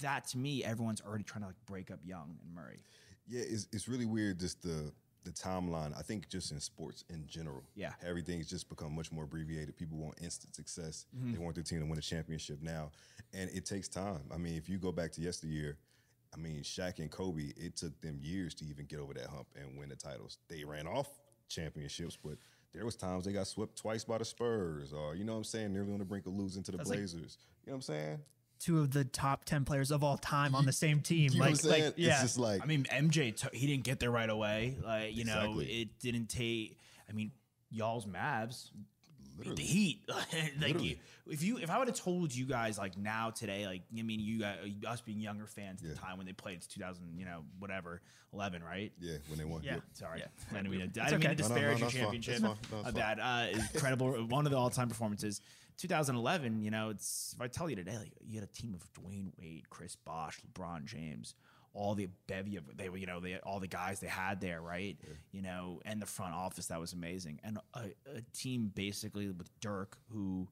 that 0.00 0.26
to 0.28 0.38
me, 0.38 0.64
everyone's 0.64 1.00
already 1.00 1.24
trying 1.24 1.42
to 1.42 1.48
like 1.48 1.66
break 1.66 1.90
up 1.90 1.98
Young 2.04 2.36
and 2.42 2.54
Murray. 2.54 2.82
Yeah, 3.28 3.42
it's, 3.46 3.68
it's 3.72 3.88
really 3.88 4.06
weird 4.06 4.40
just 4.40 4.62
the 4.62 4.92
the 5.24 5.30
timeline. 5.30 5.96
I 5.96 6.02
think 6.02 6.28
just 6.28 6.50
in 6.50 6.58
sports 6.58 7.04
in 7.08 7.24
general. 7.28 7.62
Yeah. 7.76 7.92
Everything's 8.04 8.48
just 8.48 8.68
become 8.68 8.92
much 8.94 9.12
more 9.12 9.22
abbreviated. 9.24 9.76
People 9.76 9.98
want 9.98 10.20
instant 10.20 10.54
success. 10.56 11.06
Mm-hmm. 11.16 11.32
They 11.32 11.38
want 11.38 11.54
their 11.54 11.62
team 11.62 11.78
to 11.78 11.86
win 11.86 11.96
a 11.96 12.02
championship 12.02 12.58
now. 12.60 12.90
And 13.32 13.48
it 13.50 13.64
takes 13.64 13.86
time. 13.86 14.22
I 14.34 14.36
mean, 14.36 14.56
if 14.56 14.68
you 14.68 14.78
go 14.78 14.90
back 14.90 15.12
to 15.12 15.20
yesteryear, 15.20 15.76
I 16.34 16.38
mean, 16.38 16.62
Shaq 16.62 16.98
and 16.98 17.08
Kobe, 17.08 17.52
it 17.56 17.76
took 17.76 18.00
them 18.00 18.18
years 18.20 18.52
to 18.54 18.64
even 18.64 18.86
get 18.86 18.98
over 18.98 19.14
that 19.14 19.26
hump 19.28 19.46
and 19.54 19.78
win 19.78 19.90
the 19.90 19.94
titles. 19.96 20.38
They 20.48 20.64
ran 20.64 20.88
off 20.88 21.08
championships, 21.48 22.18
but 22.20 22.34
there 22.72 22.84
was 22.84 22.96
times 22.96 23.24
they 23.24 23.32
got 23.32 23.46
swept 23.46 23.76
twice 23.76 24.02
by 24.02 24.18
the 24.18 24.24
Spurs 24.24 24.92
or, 24.92 25.14
you 25.14 25.22
know 25.24 25.32
what 25.32 25.38
I'm 25.38 25.44
saying, 25.44 25.72
nearly 25.72 25.92
on 25.92 25.98
the 26.00 26.04
brink 26.04 26.26
of 26.26 26.32
losing 26.34 26.62
to 26.64 26.72
the 26.72 26.78
That's 26.78 26.90
like- 26.90 26.98
Blazers. 26.98 27.38
you 27.64 27.70
know 27.70 27.74
what 27.74 27.76
I'm 27.76 27.82
saying? 27.82 28.18
Two 28.62 28.78
of 28.78 28.92
the 28.92 29.04
top 29.04 29.44
ten 29.44 29.64
players 29.64 29.90
of 29.90 30.04
all 30.04 30.16
time 30.16 30.54
on 30.54 30.66
the 30.66 30.72
same 30.72 31.00
team. 31.00 31.32
You 31.32 31.38
know 31.38 31.46
like, 31.46 31.54
what 31.56 31.64
I'm 31.64 31.70
like, 31.82 31.94
yeah. 31.96 32.12
It's 32.12 32.22
just 32.22 32.38
like 32.38 32.62
I 32.62 32.66
mean, 32.66 32.84
MJ, 32.84 33.34
t- 33.34 33.58
he 33.58 33.66
didn't 33.66 33.82
get 33.82 33.98
there 33.98 34.10
right 34.10 34.30
away. 34.30 34.76
Like, 34.84 35.16
you 35.16 35.24
know, 35.24 35.56
it 35.58 35.98
didn't 35.98 36.26
take. 36.26 36.78
I 37.08 37.12
mean, 37.12 37.32
y'all's 37.70 38.06
Mavs 38.06 38.70
beat 39.40 39.56
the 39.56 39.62
Heat. 39.62 40.02
like, 40.60 40.80
you, 40.82 40.96
if 41.26 41.42
you, 41.42 41.58
if 41.58 41.70
I 41.70 41.78
would 41.78 41.88
have 41.88 41.96
told 41.96 42.34
you 42.34 42.46
guys 42.46 42.78
like 42.78 42.96
now 42.96 43.30
today, 43.30 43.66
like, 43.66 43.82
I 43.96 44.02
mean, 44.02 44.20
you 44.20 44.40
guys, 44.40 44.56
us 44.86 45.00
being 45.00 45.20
younger 45.20 45.46
fans 45.46 45.82
at 45.82 45.90
the 45.90 45.94
time 45.96 46.18
when 46.18 46.26
they 46.26 46.32
played, 46.32 46.56
it's 46.56 46.66
2000, 46.66 47.18
you 47.18 47.24
know, 47.24 47.44
whatever, 47.58 48.02
11, 48.32 48.62
right? 48.62 48.92
yeah, 49.00 49.16
when 49.28 49.38
they 49.38 49.44
won. 49.44 49.62
Yeah. 49.62 49.76
Sorry, 49.92 50.22
I 50.50 50.54
didn't 50.54 50.70
mean 50.70 50.90
to, 50.90 51.02
I 51.02 51.10
didn't 51.10 51.20
mean 51.20 51.30
to 51.30 51.34
disparage 51.36 51.80
your 51.80 51.90
championship. 51.90 52.40
That's 52.40 52.58
fine. 52.66 52.78
No, 52.78 52.82
My 52.84 52.90
bad. 52.90 53.20
Uh, 53.20 53.58
incredible, 53.74 54.12
one 54.26 54.46
of 54.46 54.52
the 54.52 54.58
all-time 54.58 54.88
performances. 54.88 55.40
2011. 55.82 56.62
You 56.62 56.70
know, 56.70 56.90
it's 56.90 57.32
if 57.34 57.40
I 57.42 57.48
tell 57.48 57.68
you 57.68 57.76
today, 57.76 57.98
like 57.98 58.12
you 58.24 58.40
had 58.40 58.48
a 58.48 58.52
team 58.52 58.74
of 58.74 58.82
Dwyane 58.94 59.32
Wade, 59.38 59.68
Chris 59.68 59.96
Bosh, 59.96 60.38
LeBron 60.40 60.84
James, 60.84 61.34
all 61.74 61.94
the 61.94 62.08
bevy 62.26 62.56
of 62.56 62.64
they 62.76 62.88
were, 62.88 62.96
you 62.96 63.06
know, 63.06 63.20
they 63.20 63.38
all 63.40 63.60
the 63.60 63.66
guys 63.66 64.00
they 64.00 64.06
had 64.06 64.40
there, 64.40 64.60
right? 64.60 64.96
You 65.32 65.42
know, 65.42 65.80
and 65.84 66.00
the 66.00 66.06
front 66.06 66.34
office 66.34 66.66
that 66.66 66.80
was 66.80 66.92
amazing, 66.92 67.40
and 67.44 67.58
a, 67.74 67.80
a 68.14 68.20
team 68.32 68.70
basically 68.74 69.28
with 69.30 69.50
Dirk 69.60 69.98
who. 70.12 70.48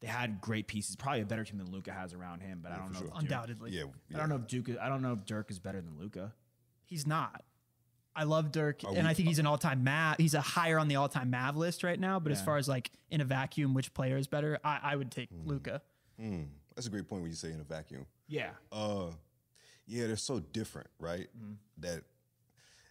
They 0.00 0.10
had 0.10 0.42
great 0.42 0.66
pieces, 0.66 0.96
probably 0.96 1.22
a 1.22 1.24
better 1.24 1.44
team 1.44 1.56
than 1.56 1.70
Luka 1.72 1.90
has 1.90 2.12
around 2.12 2.40
him, 2.42 2.60
but 2.62 2.72
I 2.72 2.76
don't 2.76 2.92
know. 2.92 3.00
Dirk- 3.00 3.12
undoubtedly. 3.14 3.70
Yeah, 3.70 3.84
I 4.14 4.18
don't 4.18 4.28
know 4.28 4.34
if 4.36 4.46
Duke. 4.46 4.68
I 4.78 4.90
don't 4.90 5.00
know 5.00 5.14
if 5.14 5.24
Dirk 5.24 5.50
is 5.50 5.58
better 5.58 5.80
than 5.80 5.98
Luka. 5.98 6.34
He's 6.84 7.06
not. 7.06 7.42
I 8.16 8.24
love 8.24 8.52
Dirk, 8.52 8.84
Are 8.84 8.88
and 8.94 9.04
we- 9.04 9.10
I 9.10 9.14
think 9.14 9.28
he's 9.28 9.38
an 9.40 9.46
all-time 9.46 9.82
Mav. 9.84 10.16
He's 10.18 10.34
a 10.34 10.40
higher 10.40 10.78
on 10.78 10.88
the 10.88 10.96
all-time 10.96 11.30
Mav 11.30 11.56
list 11.56 11.82
right 11.82 11.98
now. 11.98 12.20
But 12.20 12.32
as 12.32 12.40
far 12.42 12.56
as 12.58 12.68
like 12.68 12.90
in 13.10 13.20
a 13.20 13.24
vacuum, 13.24 13.74
which 13.74 13.92
player 13.94 14.16
is 14.16 14.26
better? 14.28 14.58
I, 14.64 14.78
I 14.82 14.96
would 14.96 15.10
take 15.10 15.28
Luka. 15.44 15.82
Mm, 16.20 16.46
that's 16.74 16.86
a 16.86 16.90
great 16.90 17.08
point 17.08 17.22
when 17.22 17.30
you 17.30 17.36
say 17.36 17.50
in 17.52 17.60
a 17.60 17.64
vacuum. 17.64 18.06
Yeah, 18.28 18.50
Uh, 18.72 19.06
yeah, 19.86 20.06
they're 20.06 20.16
so 20.16 20.38
different, 20.40 20.88
right? 20.98 21.28
That 21.78 22.04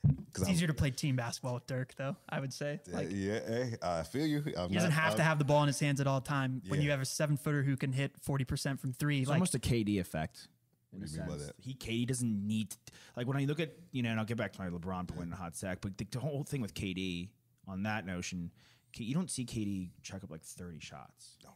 because 0.05 0.41
It's 0.43 0.51
easier 0.51 0.67
to 0.67 0.73
play 0.73 0.91
team 0.91 1.15
basketball 1.15 1.53
with 1.53 1.65
Dirk, 1.67 1.95
though. 1.95 2.17
I 2.27 2.41
would 2.41 2.51
say. 2.53 2.81
Like 2.91 3.07
yeah, 3.09 3.39
hey, 3.47 3.77
I 3.81 4.03
feel 4.03 4.25
you. 4.25 4.43
I'm 4.57 4.67
he 4.69 4.75
doesn't 4.75 4.89
not- 4.89 4.99
have 4.99 5.15
to 5.15 5.21
I'm- 5.21 5.27
have 5.29 5.39
the 5.39 5.45
ball 5.45 5.61
in 5.63 5.67
his 5.67 5.79
hands 5.79 6.01
at 6.01 6.07
all 6.07 6.19
time. 6.19 6.61
When 6.67 6.81
you 6.81 6.91
have 6.91 6.99
a 6.99 7.05
seven-footer 7.05 7.63
who 7.63 7.77
can 7.77 7.93
hit 7.93 8.11
forty 8.21 8.43
percent 8.43 8.81
from 8.81 8.91
three, 8.91 9.21
It's 9.21 9.29
like 9.29 9.35
almost 9.35 9.55
a 9.55 9.59
KD 9.59 9.99
effect. 10.01 10.49
In 10.93 10.99
What 10.99 11.07
a 11.07 11.11
do 11.11 11.15
you 11.15 11.19
mean 11.21 11.27
by 11.29 11.37
sense. 11.37 11.47
that? 11.47 11.55
He 11.59 11.73
KD 11.73 12.07
doesn't 12.07 12.47
need 12.47 12.69
to, 12.71 12.77
like 13.17 13.27
when 13.27 13.37
I 13.37 13.45
look 13.45 13.59
at 13.59 13.73
you 13.91 14.03
know, 14.03 14.09
and 14.09 14.19
I'll 14.19 14.25
get 14.25 14.37
back 14.37 14.53
to 14.53 14.61
my 14.61 14.69
LeBron 14.69 15.07
point 15.07 15.27
in 15.27 15.33
a 15.33 15.35
hot 15.35 15.55
sec, 15.55 15.79
but 15.81 15.97
the, 15.97 16.05
the 16.11 16.19
whole 16.19 16.43
thing 16.43 16.61
with 16.61 16.73
KD 16.73 17.29
on 17.67 17.83
that 17.83 18.05
notion, 18.05 18.51
K- 18.91 19.03
you 19.05 19.13
don't 19.15 19.31
see 19.31 19.45
KD 19.45 19.89
chuck 20.03 20.23
up 20.23 20.29
like 20.31 20.43
thirty 20.43 20.79
shots. 20.79 21.37
No. 21.43 21.49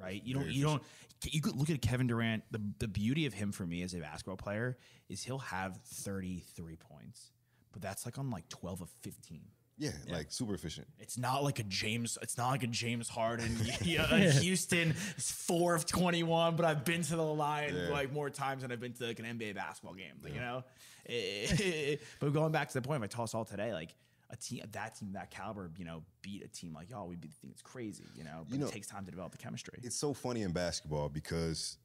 Right, 0.00 0.22
you 0.24 0.32
don't. 0.32 0.44
Very 0.44 0.54
You 0.54 0.62
don't. 0.64 0.82
You 1.24 1.40
could 1.40 1.56
look 1.56 1.70
at 1.70 1.82
Kevin 1.82 2.06
Durant. 2.06 2.44
The 2.52 2.60
the 2.78 2.86
beauty 2.88 3.26
of 3.26 3.34
him 3.34 3.50
for 3.50 3.66
me 3.66 3.82
as 3.82 3.94
a 3.94 3.98
basketball 3.98 4.36
player 4.36 4.78
is 5.08 5.24
he'll 5.24 5.38
have 5.38 5.76
thirty 5.84 6.38
three 6.54 6.76
points, 6.76 7.32
but 7.72 7.82
that's 7.82 8.06
like 8.06 8.16
on 8.16 8.30
like 8.30 8.48
twelve 8.48 8.80
of 8.80 8.88
fifteen. 9.00 9.42
Yeah, 9.78 9.90
like 10.10 10.26
super 10.32 10.54
efficient. 10.54 10.86
It's 10.98 11.16
not 11.16 11.44
like 11.44 11.58
a 11.60 11.62
James. 11.62 12.18
It's 12.20 12.36
not 12.36 12.50
like 12.50 12.62
a 12.64 12.66
James 12.66 13.08
Harden. 13.08 13.56
yeah, 13.82 14.06
like 14.10 14.30
Houston 14.30 14.94
is 15.16 15.30
four 15.30 15.74
of 15.74 15.86
twenty 15.86 16.22
one, 16.22 16.56
but 16.56 16.64
I've 16.66 16.84
been 16.84 17.02
to 17.02 17.16
the 17.16 17.22
line 17.22 17.74
Yeah. 17.74 17.88
like 17.90 18.12
more 18.12 18.28
times 18.30 18.62
than 18.62 18.72
I've 18.72 18.80
been 18.80 18.92
to 18.94 19.06
like 19.06 19.18
an 19.20 19.24
NBA 19.24 19.54
basketball 19.54 19.94
game. 19.94 20.14
Like, 20.22 20.34
You 20.34 20.40
know, 20.40 20.64
but 22.20 22.32
going 22.32 22.52
back 22.52 22.68
to 22.68 22.74
the 22.74 22.82
point, 22.86 23.02
if 23.02 23.10
I 23.10 23.16
toss 23.16 23.34
all 23.34 23.44
today, 23.44 23.72
like 23.72 23.94
a 24.30 24.36
team, 24.36 24.62
that 24.72 24.96
team, 24.96 25.12
that 25.12 25.30
caliber, 25.30 25.70
you 25.78 25.84
know, 25.84 26.02
beat 26.22 26.44
a 26.44 26.48
team 26.48 26.74
like 26.74 26.90
y'all, 26.90 27.06
we 27.08 27.16
would 27.16 27.22
thing. 27.22 27.50
it's 27.50 27.62
crazy. 27.62 28.04
You 28.14 28.24
know, 28.24 28.44
but 28.48 28.54
You 28.54 28.60
know, 28.60 28.66
it 28.66 28.72
takes 28.72 28.86
time 28.86 29.04
to 29.04 29.10
develop 29.10 29.32
the 29.32 29.38
chemistry. 29.38 29.78
It's 29.82 29.96
so 29.96 30.12
funny 30.12 30.42
in 30.42 30.52
basketball 30.52 31.08
because 31.08 31.78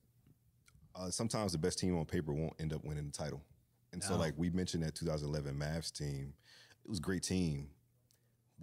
uh, 0.96 1.10
sometimes 1.10 1.52
the 1.54 1.58
best 1.58 1.80
team 1.80 1.98
on 1.98 2.06
paper 2.06 2.34
won't 2.34 2.54
end 2.60 2.74
up 2.74 2.84
winning 2.84 3.06
the 3.06 3.12
title. 3.12 3.42
And 3.94 4.04
so, 4.04 4.18
like 4.18 4.34
we 4.38 4.50
mentioned 4.50 4.82
that 4.84 4.96
2011 4.96 5.56
Mavs 5.56 5.92
team, 5.92 6.34
it 6.84 6.90
was 6.90 6.98
a 6.98 7.02
great 7.02 7.22
team, 7.22 7.70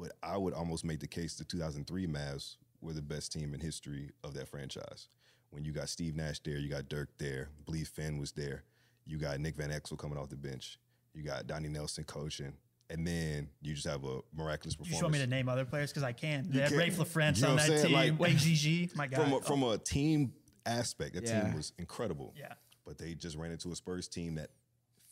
but 0.00 0.12
I 0.22 0.36
would 0.36 0.54
almost 0.54 0.84
make 0.84 1.00
the 1.00 1.06
case 1.06 1.34
the 1.34 1.44
2003 1.44 2.06
Mavs 2.06 2.56
were 2.80 2.92
the 2.94 3.02
best 3.02 3.32
team 3.32 3.52
in 3.52 3.60
history 3.60 4.10
of 4.24 4.32
that 4.34 4.48
franchise. 4.48 5.08
When 5.50 5.64
you 5.64 5.72
got 5.72 5.88
Steve 5.88 6.16
Nash 6.16 6.40
there, 6.40 6.56
you 6.56 6.68
got 6.70 6.88
Dirk 6.88 7.10
there, 7.18 7.50
Blee 7.66 7.84
Finn 7.84 8.18
was 8.18 8.32
there, 8.32 8.64
you 9.04 9.18
got 9.18 9.38
Nick 9.40 9.56
Van 9.56 9.70
Exel 9.70 9.98
coming 9.98 10.16
off 10.16 10.30
the 10.30 10.36
bench, 10.36 10.78
you 11.12 11.22
got 11.22 11.46
Donnie 11.46 11.68
Nelson 11.68 12.04
coaching, 12.04 12.52
and 12.88 13.06
then 13.06 13.48
you 13.60 13.74
just 13.74 13.86
have 13.86 14.04
a 14.04 14.20
miraculous 14.34 14.74
performance. 14.76 14.76
you 14.76 14.76
performance. 14.76 14.90
just 14.90 15.02
want 15.02 15.12
me 15.12 15.18
to 15.18 15.26
name 15.26 15.48
other 15.48 15.64
players 15.64 15.90
because 15.90 16.02
I 16.04 16.12
can. 16.12 16.46
They 16.50 16.60
had 16.60 16.70
can. 16.70 16.78
Raef 16.78 16.94
LaFrentz 16.94 17.36
You 17.38 17.42
know 17.42 17.50
on 17.50 17.56
that 17.56 17.66
saying? 17.66 17.82
team. 17.86 17.92
Like- 17.92 18.18
Wayne 18.18 18.36
GG, 18.36 18.96
my 18.96 19.06
God. 19.06 19.22
from 19.22 19.32
a, 19.34 19.40
from 19.42 19.62
a 19.64 19.78
team 19.78 20.32
aspect, 20.64 21.14
that 21.14 21.24
Yeah. 21.24 21.42
team 21.44 21.54
was 21.54 21.72
incredible. 21.78 22.32
Yeah. 22.38 22.54
But 22.86 22.96
they 22.98 23.14
just 23.14 23.36
ran 23.36 23.50
into 23.52 23.70
a 23.72 23.76
Spurs 23.76 24.08
team 24.08 24.36
that 24.36 24.50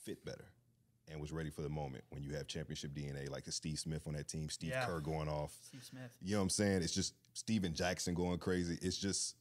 fit 0.04 0.25
better 0.25 0.47
and 1.11 1.21
was 1.21 1.33
ready 1.33 1.50
for 1.50 1.62
the 1.62 1.69
moment. 1.69 2.05
When 2.11 2.23
you 2.23 2.35
have 2.35 2.47
championship 2.47 2.93
DNA, 2.95 3.31
like 3.31 3.47
a 3.47 3.53
Steve 3.53 3.79
Smith 3.79 4.07
on 4.07 4.15
that 4.15 4.29
team, 4.29 4.49
Steve 4.50 4.71
Yeah. 4.71 4.85
Kerr 4.87 5.00
going 5.00 5.29
off. 5.29 5.53
Steve 5.62 5.85
Smith. 5.85 6.11
You 6.23 6.33
know 6.33 6.38
what 6.38 6.43
I'm 6.45 6.50
saying? 6.50 6.83
It's 6.83 6.93
just 6.95 7.15
Stephen 7.35 7.75
Jackson 7.75 8.15
going 8.15 8.38
crazy. 8.38 8.79
It's 8.83 8.97
just 8.99 9.37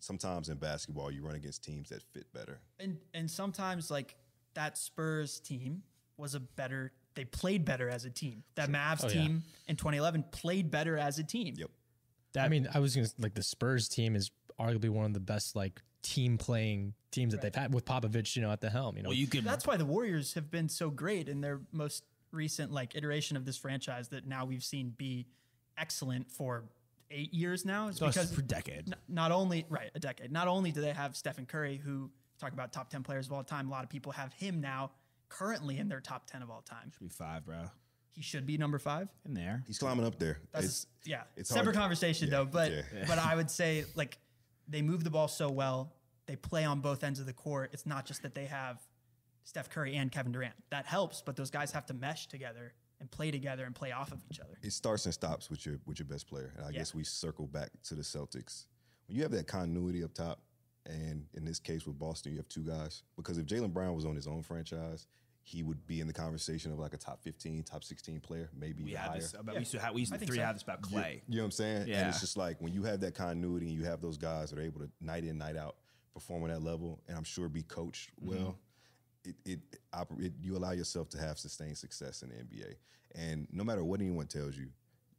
sometimes 0.00 0.48
in 0.48 0.56
basketball 0.56 1.10
you 1.10 1.22
run 1.22 1.34
against 1.34 1.62
teams 1.62 1.90
that 1.90 2.02
fit 2.02 2.32
better. 2.32 2.58
and 2.80 2.98
and 3.14 3.30
sometimes 3.30 3.90
like 3.90 4.16
that 4.54 4.76
Spurs 4.78 5.40
team 5.40 5.82
was 6.16 6.34
a 6.34 6.40
better. 6.40 6.92
They 7.14 7.24
played 7.24 7.64
better 7.64 7.88
as 7.90 8.04
a 8.06 8.10
team. 8.10 8.42
That 8.54 8.70
Mavs 8.70 9.04
Oh, 9.04 9.08
yeah. 9.08 9.12
team 9.14 9.42
in 9.68 9.76
2011 9.76 10.24
played 10.30 10.70
better 10.70 10.96
as 10.96 11.18
a 11.18 11.24
team. 11.24 11.54
Yep. 11.58 11.70
I 12.38 12.48
mean, 12.48 12.66
I 12.72 12.78
was 12.78 12.94
gonna 12.96 13.08
like 13.18 13.34
the 13.34 13.42
Spurs 13.42 13.88
team 13.88 14.16
is 14.16 14.30
arguably 14.58 14.88
one 14.88 15.04
of 15.04 15.12
the 15.12 15.20
best 15.20 15.54
like 15.56 15.82
team 16.02 16.38
playing 16.38 16.94
teams 17.10 17.32
that 17.32 17.40
they've 17.42 17.54
had 17.54 17.72
with 17.74 17.84
Popovich, 17.84 18.36
you 18.36 18.42
know, 18.42 18.50
at 18.50 18.60
the 18.60 18.70
helm. 18.70 18.96
You 18.96 19.02
know, 19.02 19.08
well, 19.10 19.16
you 19.16 19.26
could. 19.26 19.44
That's 19.44 19.66
why 19.66 19.76
the 19.76 19.84
Warriors 19.84 20.34
have 20.34 20.50
been 20.50 20.68
so 20.68 20.90
great 20.90 21.28
in 21.28 21.40
their 21.40 21.60
most 21.72 22.04
recent 22.32 22.72
like 22.72 22.94
iteration 22.96 23.36
of 23.36 23.44
this 23.44 23.56
franchise 23.56 24.08
that 24.08 24.26
now 24.26 24.44
we've 24.44 24.64
seen 24.64 24.94
be 24.96 25.26
excellent 25.78 26.30
for 26.30 26.64
eight 27.10 27.32
years 27.34 27.64
now. 27.64 27.88
Is 27.88 27.98
because 27.98 28.32
for 28.32 28.40
a 28.40 28.44
decade. 28.44 28.84
n- 28.88 28.94
not 29.08 29.32
only 29.32 29.66
right 29.68 29.90
a 29.94 30.00
decade. 30.00 30.32
Not 30.32 30.48
only 30.48 30.72
do 30.72 30.80
they 30.80 30.92
have 30.92 31.14
Stephen 31.16 31.46
Curry 31.46 31.80
who 31.82 32.10
talk 32.40 32.52
about 32.52 32.72
top 32.72 32.90
10 32.90 33.02
players 33.02 33.26
of 33.26 33.32
all 33.32 33.44
time. 33.44 33.68
A 33.68 33.70
lot 33.70 33.84
of 33.84 33.90
people 33.90 34.12
have 34.12 34.32
him 34.32 34.60
now 34.60 34.90
currently 35.28 35.78
in 35.78 35.88
their 35.88 36.00
top 36.00 36.26
10 36.26 36.42
of 36.42 36.50
all 36.50 36.62
time. 36.62 36.90
Should 36.92 37.00
be 37.00 37.08
five, 37.08 37.44
bro. 37.44 37.64
He 38.14 38.20
should 38.22 38.46
be 38.46 38.58
number 38.58 38.78
five. 38.78 39.08
In 39.24 39.32
there. 39.34 39.62
He's 39.66 39.78
climbing 39.78 40.04
up 40.04 40.18
there. 40.18 40.38
That's 40.52 40.64
It's- 40.64 40.86
yeah, 41.04 41.22
it's 41.36 41.48
separate 41.48 41.74
hard- 41.76 41.76
conversation 41.76 42.28
yeah, 42.28 42.38
though. 42.38 42.44
But 42.46 42.70
yeah. 42.72 42.82
but 43.06 43.18
I 43.18 43.34
would 43.36 43.50
say 43.50 43.84
like 43.94 44.18
they 44.72 44.82
move 44.82 45.04
the 45.04 45.10
ball 45.10 45.28
so 45.28 45.50
well. 45.50 45.92
They 46.26 46.36
play 46.36 46.64
on 46.64 46.80
both 46.80 47.04
ends 47.04 47.20
of 47.20 47.26
the 47.26 47.32
court. 47.32 47.70
It's 47.72 47.86
not 47.86 48.06
just 48.06 48.22
that 48.22 48.34
they 48.34 48.46
have 48.46 48.80
Steph 49.44 49.68
Curry 49.70 49.96
and 49.96 50.10
Kevin 50.10 50.32
Durant. 50.32 50.54
That 50.70 50.86
helps, 50.86 51.20
but 51.24 51.36
those 51.36 51.50
guys 51.50 51.70
have 51.72 51.86
to 51.86 51.94
mesh 51.94 52.26
together 52.28 52.72
and 53.00 53.10
play 53.10 53.30
together 53.32 53.64
and 53.64 53.74
play 53.74 53.90
off 53.92 54.12
of 54.12 54.20
each 54.30 54.38
other. 54.40 54.56
it 54.62 54.72
starts 54.72 55.04
and 55.06 55.12
stops 55.14 55.50
with 55.50 55.66
your 55.66 55.78
with 55.86 55.98
your 55.98 56.06
best 56.06 56.28
player. 56.28 56.52
And 56.56 56.64
I 56.64 56.70
Yeah. 56.70 56.78
guess 56.78 56.94
we 56.94 57.02
circle 57.04 57.46
back 57.48 57.70
to 57.84 57.94
the 57.94 58.02
Celtics. 58.02 58.66
When 59.06 59.16
you 59.16 59.22
have 59.22 59.32
that 59.32 59.46
continuity 59.48 60.04
up 60.04 60.14
top, 60.14 60.40
and 60.86 61.26
in 61.34 61.44
this 61.44 61.58
case 61.58 61.84
with 61.86 61.98
Boston, 61.98 62.32
you 62.32 62.38
have 62.38 62.48
two 62.48 62.62
guys. 62.64 63.02
Because 63.16 63.38
if 63.38 63.46
Jaylen 63.46 63.72
Brown 63.72 63.94
was 63.94 64.04
on 64.04 64.14
his 64.16 64.26
own 64.28 64.42
franchise, 64.42 65.06
he 65.44 65.62
would 65.62 65.86
be 65.86 66.00
in 66.00 66.06
the 66.06 66.12
conversation 66.12 66.72
of 66.72 66.78
like 66.78 66.94
a 66.94 66.96
top 66.96 67.22
15, 67.22 67.64
top 67.64 67.82
16 67.82 68.20
player, 68.20 68.48
maybe 68.58 68.84
We 68.84 68.90
even 68.90 69.02
higher. 69.02 69.18
this. 69.18 69.34
About, 69.34 69.54
We 69.54 69.60
used 69.60 69.72
to 69.72 69.80
have. 69.80 69.94
We 69.94 70.00
used 70.00 70.12
to 70.12 70.18
three 70.18 70.36
so. 70.36 70.42
have 70.42 70.54
this 70.54 70.62
about 70.62 70.82
Clay. 70.82 71.22
You 71.28 71.36
know 71.36 71.42
what 71.42 71.46
I'm 71.46 71.50
saying? 71.50 71.88
Yeah. 71.88 72.00
And 72.00 72.08
it's 72.10 72.20
just 72.20 72.36
like 72.36 72.60
when 72.60 72.72
you 72.72 72.84
have 72.84 73.00
that 73.00 73.14
continuity 73.14 73.66
and 73.66 73.74
you 73.74 73.84
have 73.84 74.00
those 74.00 74.18
guys 74.18 74.50
that 74.50 74.58
are 74.58 74.62
able 74.62 74.80
to 74.80 74.90
night 75.00 75.24
in, 75.24 75.38
night 75.38 75.56
out 75.56 75.76
perform 76.14 76.44
on 76.44 76.50
that 76.50 76.62
level, 76.62 77.00
and 77.08 77.16
I'm 77.16 77.24
sure 77.24 77.48
be 77.48 77.62
coached 77.62 78.10
mm-hmm. 78.20 78.30
well, 78.30 78.58
it, 79.24 79.36
it, 79.44 79.60
oper- 79.94 80.24
it 80.24 80.32
you 80.40 80.56
allow 80.56 80.72
yourself 80.72 81.08
to 81.10 81.18
have 81.18 81.38
sustained 81.38 81.78
success 81.78 82.22
in 82.22 82.28
the 82.28 82.36
NBA. 82.36 82.74
And 83.14 83.46
no 83.52 83.64
matter 83.64 83.84
what 83.84 84.00
anyone 84.00 84.26
tells 84.26 84.56
you, 84.56 84.68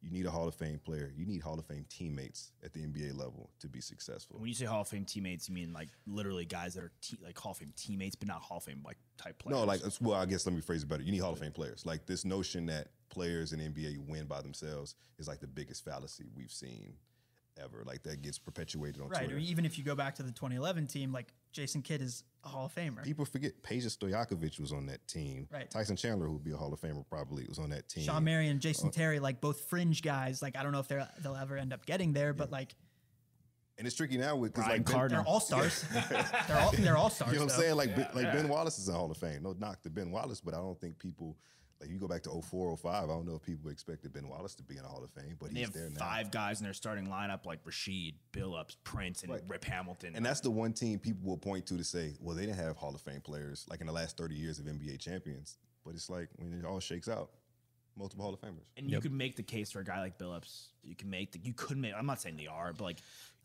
you 0.04 0.10
need 0.10 0.26
a 0.26 0.30
Hall 0.30 0.46
of 0.46 0.54
Fame 0.54 0.78
player. 0.84 1.10
You 1.16 1.24
need 1.24 1.40
Hall 1.40 1.58
of 1.58 1.64
Fame 1.64 1.86
teammates 1.88 2.52
at 2.62 2.74
the 2.74 2.80
NBA 2.80 3.16
level 3.16 3.48
to 3.60 3.68
be 3.68 3.80
successful. 3.80 4.36
When 4.38 4.48
you 4.48 4.54
say 4.54 4.66
Hall 4.66 4.82
of 4.82 4.88
Fame 4.88 5.04
teammates, 5.06 5.48
you 5.48 5.54
mean 5.54 5.72
like 5.72 5.88
literally 6.06 6.44
guys 6.44 6.74
that 6.74 6.84
are 6.84 6.92
te- 7.00 7.18
like 7.24 7.38
Hall 7.38 7.52
of 7.52 7.58
Fame 7.58 7.72
teammates, 7.76 8.14
but 8.14 8.28
not 8.28 8.42
Hall 8.42 8.58
of 8.58 8.64
Fame 8.64 8.82
like 8.84 8.98
type 9.16 9.38
players. 9.38 9.58
No, 9.58 9.64
like 9.64 9.80
well, 10.00 10.18
I 10.20 10.26
guess 10.26 10.44
let 10.46 10.54
me 10.54 10.60
phrase 10.60 10.82
it 10.82 10.88
better. 10.88 11.02
You 11.02 11.12
need 11.12 11.18
Hall 11.22 11.32
of 11.32 11.38
Fame 11.38 11.52
players. 11.52 11.86
Like 11.86 12.04
this 12.06 12.24
notion 12.24 12.66
that 12.66 12.88
players 13.08 13.52
in 13.52 13.60
NBA 13.60 14.06
win 14.06 14.26
by 14.26 14.42
themselves 14.42 14.94
is 15.18 15.26
like 15.28 15.40
the 15.40 15.46
biggest 15.46 15.84
fallacy 15.84 16.24
we've 16.36 16.52
seen 16.52 16.94
ever. 17.62 17.82
Like 17.86 18.02
that 18.02 18.20
gets 18.22 18.38
perpetuated 18.38 19.00
on 19.00 19.08
Right. 19.08 19.22
Or 19.22 19.26
Twitter. 19.26 19.38
even 19.40 19.64
if 19.64 19.78
you 19.78 19.84
go 19.84 19.94
back 19.94 20.16
to 20.16 20.22
the 20.22 20.32
2011 20.32 20.86
team, 20.88 21.12
like 21.12 21.32
Jason 21.54 21.80
Kidd 21.82 22.02
is 22.02 22.24
a 22.44 22.48
Hall 22.48 22.66
of 22.66 22.74
Famer. 22.74 23.02
People 23.02 23.24
forget 23.24 23.52
Peja 23.62 23.86
Stojakovic 23.86 24.60
was 24.60 24.72
on 24.72 24.86
that 24.86 25.06
team. 25.08 25.48
Right. 25.50 25.70
Tyson 25.70 25.96
Chandler, 25.96 26.26
who 26.26 26.34
would 26.34 26.44
be 26.44 26.50
a 26.50 26.56
Hall 26.56 26.72
of 26.72 26.80
Famer, 26.80 27.04
probably 27.08 27.46
was 27.48 27.58
on 27.58 27.70
that 27.70 27.88
team. 27.88 28.04
Shawn 28.04 28.24
Marion. 28.24 28.58
Jason 28.60 28.88
uh, 28.88 28.92
Terry, 28.92 29.20
like 29.20 29.40
both 29.40 29.60
fringe 29.70 30.02
guys. 30.02 30.42
Like 30.42 30.56
I 30.56 30.62
don't 30.62 30.72
know 30.72 30.80
if 30.80 30.88
they're 30.88 31.08
they'll 31.22 31.36
ever 31.36 31.56
end 31.56 31.72
up 31.72 31.86
getting 31.86 32.12
there, 32.12 32.34
but 32.34 32.50
like 32.50 32.74
and 33.78 33.86
it's 33.86 33.96
tricky 33.96 34.18
now 34.18 34.36
with 34.36 34.52
because 34.52 34.66
Brian 34.66 34.80
like 34.80 34.86
ben, 34.86 34.94
Cardinal. 34.94 35.22
they're 35.24 35.32
all 35.32 35.40
stars. 35.40 35.84
they're 36.48 36.58
all 36.60 36.72
they're 36.72 36.96
all 36.96 37.10
stars. 37.10 37.32
you 37.32 37.38
know 37.38 37.44
what 37.44 37.52
I'm 37.52 37.58
though. 37.58 37.64
saying? 37.64 37.76
Like 37.76 37.96
Ben- 37.96 38.08
like 38.14 38.32
Ben 38.32 38.48
Wallace 38.48 38.78
is 38.78 38.88
a 38.88 38.92
Hall 38.92 39.10
of 39.10 39.16
Fame. 39.16 39.42
No 39.42 39.54
knock 39.58 39.82
to 39.82 39.90
Ben 39.90 40.10
Wallace, 40.10 40.40
but 40.40 40.54
I 40.54 40.58
don't 40.58 40.80
think 40.80 40.98
people 40.98 41.36
like 41.84 41.92
you 41.92 41.98
go 41.98 42.08
back 42.08 42.22
to 42.22 42.30
04, 42.30 42.76
05, 42.78 43.04
I 43.04 43.06
don't 43.06 43.26
know 43.26 43.34
if 43.36 43.42
people 43.42 43.70
expected 43.70 44.12
Ben 44.12 44.26
Wallace 44.28 44.54
to 44.54 44.62
be 44.62 44.76
in 44.76 44.82
the 44.82 44.88
Hall 44.88 45.04
of 45.04 45.10
Fame, 45.10 45.36
but 45.38 45.52
they 45.52 45.58
he's 45.60 45.68
have 45.68 45.74
there 45.74 45.90
now. 45.90 45.98
five 46.00 46.30
guys 46.30 46.60
in 46.60 46.64
their 46.64 46.72
starting 46.72 47.06
lineup 47.08 47.44
like 47.44 47.62
Rasheed, 47.64 48.14
Billups, 48.32 48.76
Prince, 48.84 49.22
and 49.22 49.32
Right. 49.32 49.42
Rip 49.46 49.64
Hamilton. 49.64 50.16
And 50.16 50.24
that's 50.24 50.40
the 50.40 50.50
one 50.50 50.72
team 50.72 50.98
people 50.98 51.28
will 51.28 51.36
point 51.36 51.66
to 51.66 51.76
to 51.76 51.84
say, 51.84 52.14
well, 52.20 52.34
they 52.34 52.46
didn't 52.46 52.56
have 52.58 52.76
Hall 52.76 52.94
of 52.94 53.00
Fame 53.02 53.20
players 53.20 53.66
like 53.68 53.80
in 53.82 53.86
the 53.86 53.92
last 53.92 54.16
30 54.16 54.34
years 54.34 54.58
of 54.58 54.64
NBA 54.64 54.98
champions. 54.98 55.58
But 55.84 55.94
it's 55.94 56.08
like 56.08 56.28
when 56.36 56.52
it 56.54 56.64
all 56.64 56.80
shakes 56.80 57.08
out, 57.08 57.30
multiple 57.96 58.24
Hall 58.24 58.32
of 58.32 58.40
Famers. 58.40 58.64
and 58.78 58.90
you 58.90 59.00
could 59.00 59.12
make 59.12 59.36
the 59.36 59.42
case 59.42 59.70
for 59.70 59.80
a 59.80 59.84
guy 59.84 60.00
like 60.00 60.18
Billups. 60.18 60.68
You 60.82 60.96
can 60.96 61.10
make 61.10 61.32
the. 61.32 61.38
You 61.40 61.52
could 61.52 61.76
make. 61.76 61.92
I'm 61.94 62.06
not 62.06 62.20
saying 62.22 62.36
they 62.38 62.46
are, 62.46 62.72
but 62.72 62.84
like 62.84 62.96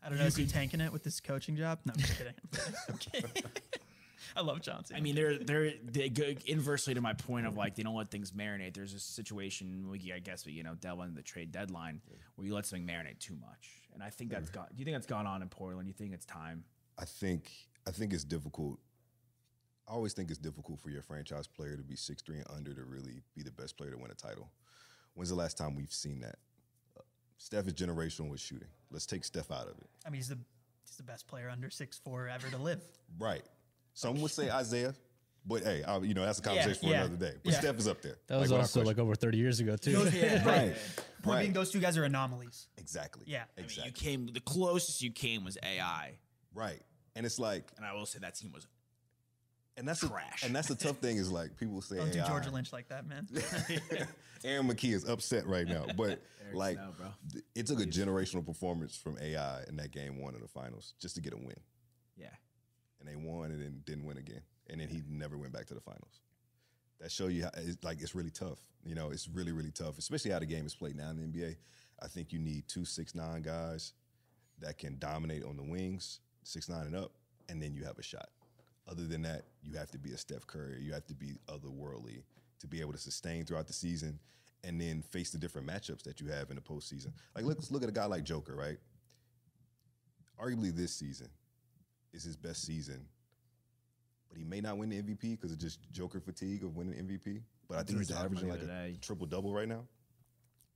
I 0.02 0.08
don't 0.08 0.18
know. 0.18 0.24
Is 0.24 0.36
he 0.36 0.46
tanking 0.46 0.80
it 0.80 0.90
with 0.92 1.04
this 1.04 1.20
coaching 1.20 1.56
job? 1.56 1.78
No, 1.84 1.92
I'm 1.94 2.00
just 2.00 2.16
kidding. 2.16 2.32
I'm 2.88 2.96
kidding. 2.96 3.30
I 4.36 4.42
love 4.42 4.60
Johnson. 4.60 4.96
I 4.96 5.00
mean, 5.00 5.14
they're 5.14 5.38
they're 5.38 5.72
they 5.84 6.08
go 6.08 6.34
inversely 6.46 6.94
to 6.94 7.00
my 7.00 7.12
point 7.14 7.46
of 7.46 7.56
like 7.56 7.74
they 7.74 7.82
don't 7.82 7.94
let 7.96 8.10
things 8.10 8.32
marinate. 8.32 8.74
There's 8.74 8.94
a 8.94 9.00
situation, 9.00 9.88
we, 9.90 10.12
I 10.12 10.18
guess, 10.18 10.46
we 10.46 10.52
you 10.52 10.62
know 10.62 10.74
delve 10.74 11.00
into 11.00 11.14
the 11.14 11.22
trade 11.22 11.52
deadline 11.52 12.00
where 12.36 12.46
you 12.46 12.54
let 12.54 12.66
something 12.66 12.86
marinate 12.86 13.18
too 13.18 13.36
much, 13.40 13.68
and 13.94 14.02
I 14.02 14.10
think 14.10 14.30
that's 14.30 14.50
gone. 14.50 14.66
Do 14.74 14.78
you 14.78 14.84
think 14.84 14.96
that's 14.96 15.06
gone 15.06 15.26
on 15.26 15.42
in 15.42 15.48
Portland? 15.48 15.88
You 15.88 15.94
think 15.94 16.12
it's 16.12 16.26
time? 16.26 16.64
I 16.98 17.04
think 17.04 17.50
I 17.86 17.90
think 17.90 18.12
it's 18.12 18.24
difficult. 18.24 18.78
I 19.88 19.92
always 19.92 20.12
think 20.12 20.30
it's 20.30 20.38
difficult 20.38 20.78
for 20.78 20.90
your 20.90 21.02
franchise 21.02 21.46
player 21.46 21.76
to 21.76 21.82
be 21.82 21.96
six 21.96 22.22
three 22.22 22.36
and 22.38 22.46
under 22.54 22.74
to 22.74 22.84
really 22.84 23.22
be 23.34 23.42
the 23.42 23.50
best 23.50 23.76
player 23.76 23.90
to 23.90 23.96
win 23.98 24.10
a 24.10 24.14
title. 24.14 24.50
When's 25.14 25.30
the 25.30 25.34
last 25.34 25.58
time 25.58 25.74
we've 25.74 25.92
seen 25.92 26.20
that? 26.20 26.36
Uh, 26.96 27.02
Steph 27.38 27.66
is 27.66 27.74
generational 27.74 28.30
with 28.30 28.40
shooting. 28.40 28.68
Let's 28.90 29.06
take 29.06 29.24
Steph 29.24 29.50
out 29.50 29.64
of 29.64 29.78
it. 29.78 29.88
I 30.06 30.10
mean, 30.10 30.18
he's 30.18 30.28
the 30.28 30.38
he's 30.86 30.96
the 30.96 31.02
best 31.02 31.26
player 31.26 31.48
under 31.50 31.70
six 31.70 31.98
four 31.98 32.28
ever 32.28 32.48
to 32.48 32.58
live. 32.58 32.82
Right. 33.18 33.42
Some 33.94 34.20
would 34.20 34.30
say 34.30 34.50
Isaiah, 34.50 34.94
but 35.46 35.62
hey, 35.62 35.82
I, 35.82 35.98
you 35.98 36.14
know 36.14 36.24
that's 36.24 36.38
a 36.38 36.42
conversation 36.42 36.88
yeah. 36.88 37.00
for 37.00 37.06
another 37.06 37.26
day. 37.26 37.38
But 37.42 37.52
Yeah. 37.52 37.60
Steph 37.60 37.78
is 37.78 37.88
up 37.88 38.02
there. 38.02 38.18
That 38.26 38.40
was 38.40 38.50
without 38.50 38.62
also 38.62 38.80
question. 38.80 38.86
like 38.86 38.98
over 38.98 39.14
30 39.14 39.38
years 39.38 39.60
ago 39.60 39.76
too. 39.76 40.08
yeah, 40.12 40.44
right. 40.48 40.74
Point 41.22 41.34
right. 41.34 41.40
being, 41.40 41.52
those 41.52 41.70
two 41.70 41.80
guys 41.80 41.96
are 41.98 42.04
anomalies. 42.04 42.68
exactly. 42.78 43.24
Yeah. 43.26 43.44
I 43.56 43.60
mean, 43.60 43.64
Exactly. 43.66 43.84
You 43.86 43.92
came 43.92 44.26
the 44.32 44.40
closest 44.40 45.02
you 45.02 45.10
came 45.10 45.44
was 45.44 45.58
AI, 45.62 46.12
right. 46.54 46.80
And 47.16 47.26
it's 47.26 47.38
like, 47.38 47.64
and 47.76 47.84
I 47.84 47.92
will 47.92 48.06
say 48.06 48.20
that 48.20 48.36
team 48.36 48.52
was 48.52 48.66
and 49.76 49.88
that's 49.88 50.00
Trash. 50.00 50.40
The, 50.40 50.46
and 50.46 50.54
that's 50.54 50.68
the 50.68 50.74
tough 50.74 50.98
thing 50.98 51.16
is 51.16 51.30
like 51.32 51.56
people 51.56 51.80
say 51.80 51.96
Don't 51.96 52.12
do 52.12 52.20
AI. 52.20 52.28
Georgia 52.28 52.50
Lynch 52.50 52.72
like 52.72 52.88
that, 52.88 53.06
man. 53.08 53.26
Aaron 54.44 54.68
McKie 54.68 54.94
is 54.94 55.08
upset 55.08 55.46
right 55.46 55.66
now, 55.66 55.86
but 55.96 56.22
like 56.52 56.76
Snow, 56.76 56.92
bro. 56.96 57.06
th- 57.32 57.44
it 57.54 57.66
took 57.66 57.80
a 57.80 57.86
generational 57.86 58.44
performance 58.44 58.96
from 58.96 59.16
AI 59.20 59.62
in 59.68 59.76
that 59.76 59.90
game 59.90 60.20
one 60.20 60.34
of 60.34 60.42
the 60.42 60.48
finals 60.48 60.94
just 61.00 61.14
to 61.16 61.20
get 61.20 61.32
a 61.32 61.36
win, 61.36 61.56
yeah. 62.16 62.28
And 63.00 63.08
they 63.08 63.16
won 63.16 63.50
and 63.50 63.60
then 63.60 63.80
didn't 63.84 64.04
win 64.04 64.18
again, 64.18 64.42
and 64.68 64.80
then 64.80 64.88
he 64.88 65.02
never 65.08 65.36
went 65.36 65.52
back 65.52 65.66
to 65.66 65.74
the 65.74 65.80
finals. 65.80 66.20
That 67.00 67.10
show 67.10 67.28
you 67.28 67.44
how 67.44 67.50
it's 67.56 67.82
like 67.82 68.00
it's 68.02 68.14
really 68.14 68.30
tough. 68.30 68.58
You 68.84 68.94
know, 68.94 69.10
it's 69.10 69.28
really 69.28 69.52
really 69.52 69.70
tough, 69.70 69.98
especially 69.98 70.30
how 70.30 70.38
the 70.38 70.46
game 70.46 70.66
is 70.66 70.74
played 70.74 70.96
now 70.96 71.10
in 71.10 71.16
the 71.16 71.38
NBA. 71.38 71.56
I 72.02 72.06
think 72.06 72.32
you 72.32 72.38
need 72.38 72.68
two 72.68 72.84
six 72.84 73.14
nine 73.14 73.42
guys 73.42 73.94
that 74.60 74.78
can 74.78 74.98
dominate 74.98 75.44
on 75.44 75.56
the 75.56 75.62
wings, 75.62 76.20
six 76.44 76.68
nine 76.68 76.86
and 76.86 76.96
up, 76.96 77.12
and 77.48 77.62
then 77.62 77.74
you 77.74 77.84
have 77.84 77.98
a 77.98 78.02
shot. 78.02 78.28
Other 78.88 79.06
than 79.06 79.22
that, 79.22 79.44
you 79.62 79.76
have 79.76 79.90
to 79.92 79.98
be 79.98 80.12
a 80.12 80.18
Steph 80.18 80.46
Curry. 80.46 80.80
You 80.82 80.92
have 80.92 81.06
to 81.06 81.14
be 81.14 81.38
otherworldly 81.48 82.22
to 82.60 82.66
be 82.66 82.80
able 82.80 82.92
to 82.92 82.98
sustain 82.98 83.44
throughout 83.44 83.66
the 83.66 83.72
season, 83.72 84.18
and 84.62 84.78
then 84.78 85.00
face 85.00 85.30
the 85.30 85.38
different 85.38 85.66
matchups 85.66 86.02
that 86.02 86.20
you 86.20 86.28
have 86.28 86.50
in 86.50 86.56
the 86.56 86.62
postseason. 86.62 87.12
Like 87.34 87.44
let's 87.44 87.70
look 87.70 87.82
at 87.82 87.88
a 87.88 87.92
guy 87.92 88.04
like 88.04 88.24
Joker, 88.24 88.54
right? 88.54 88.78
Arguably, 90.38 90.74
this 90.74 90.94
season 90.94 91.28
is 92.12 92.24
his 92.24 92.36
best 92.36 92.62
season, 92.66 93.06
but 94.28 94.38
he 94.38 94.44
may 94.44 94.60
not 94.60 94.78
win 94.78 94.88
the 94.90 95.02
MVP 95.02 95.32
because 95.32 95.52
of 95.52 95.58
just 95.58 95.78
Joker 95.92 96.20
fatigue 96.20 96.64
of 96.64 96.76
winning 96.76 96.94
MVP. 96.94 97.42
But 97.68 97.78
I 97.78 97.82
think 97.82 97.98
he's 97.98 98.10
averaging 98.10 98.48
like 98.48 98.66
the 98.66 98.72
a 98.72 98.96
triple 99.00 99.26
double 99.26 99.52
right 99.52 99.68
now. 99.68 99.84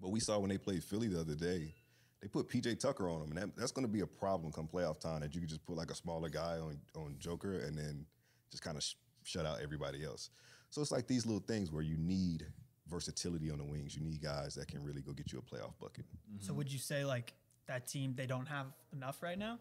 But 0.01 0.11
we 0.11 0.21
saw 0.21 0.39
when 0.39 0.51
they 0.51 0.59
played 0.59 0.83
Philly 0.85 1.09
the 1.09 1.21
other 1.21 1.35
day, 1.35 1.75
they 2.21 2.29
put 2.29 2.49
PJ 2.49 2.79
Tucker 2.81 3.09
on 3.09 3.23
him, 3.23 3.31
and 3.31 3.39
that, 3.39 3.57
that's 3.57 3.73
going 3.73 3.87
to 3.87 3.93
be 3.93 4.01
a 4.01 4.07
problem 4.07 4.53
come 4.53 4.69
playoff 4.69 4.99
time. 5.01 5.21
That 5.21 5.35
you 5.35 5.41
could 5.41 5.49
just 5.49 5.65
put 5.67 5.77
like 5.77 5.91
a 5.91 5.95
smaller 5.95 6.29
guy 6.29 6.59
on 6.59 6.79
on 6.97 7.17
Joker, 7.19 7.61
and 7.61 7.77
then 7.77 8.07
just 8.51 8.63
kind 8.63 8.77
of 8.77 8.83
sh- 8.83 8.95
shut 9.25 9.45
out 9.47 9.59
everybody 9.63 10.05
else. 10.05 10.31
So 10.71 10.81
it's 10.81 10.91
like 10.91 11.07
these 11.07 11.27
little 11.27 11.43
things 11.47 11.71
where 11.71 11.83
you 11.83 11.97
need 11.99 12.47
versatility 12.89 13.51
on 13.51 13.59
the 13.59 13.65
wings. 13.65 13.97
You 13.97 14.03
need 14.05 14.23
guys 14.23 14.55
that 14.55 14.69
can 14.69 14.83
really 14.83 15.03
go 15.03 15.13
get 15.13 15.33
you 15.33 15.39
a 15.39 15.43
playoff 15.43 15.73
bucket. 15.81 16.05
so 16.41 16.53
would 16.55 16.73
you 16.73 16.79
say 16.79 17.05
like 17.05 17.35
that 17.67 17.87
team 17.87 18.15
they 18.17 18.27
don't 18.27 18.47
have 18.47 18.67
enough 18.93 19.23
right 19.23 19.39
now? 19.39 19.59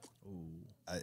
I, 0.88 0.94
I, 0.94 0.98
I 0.98 1.00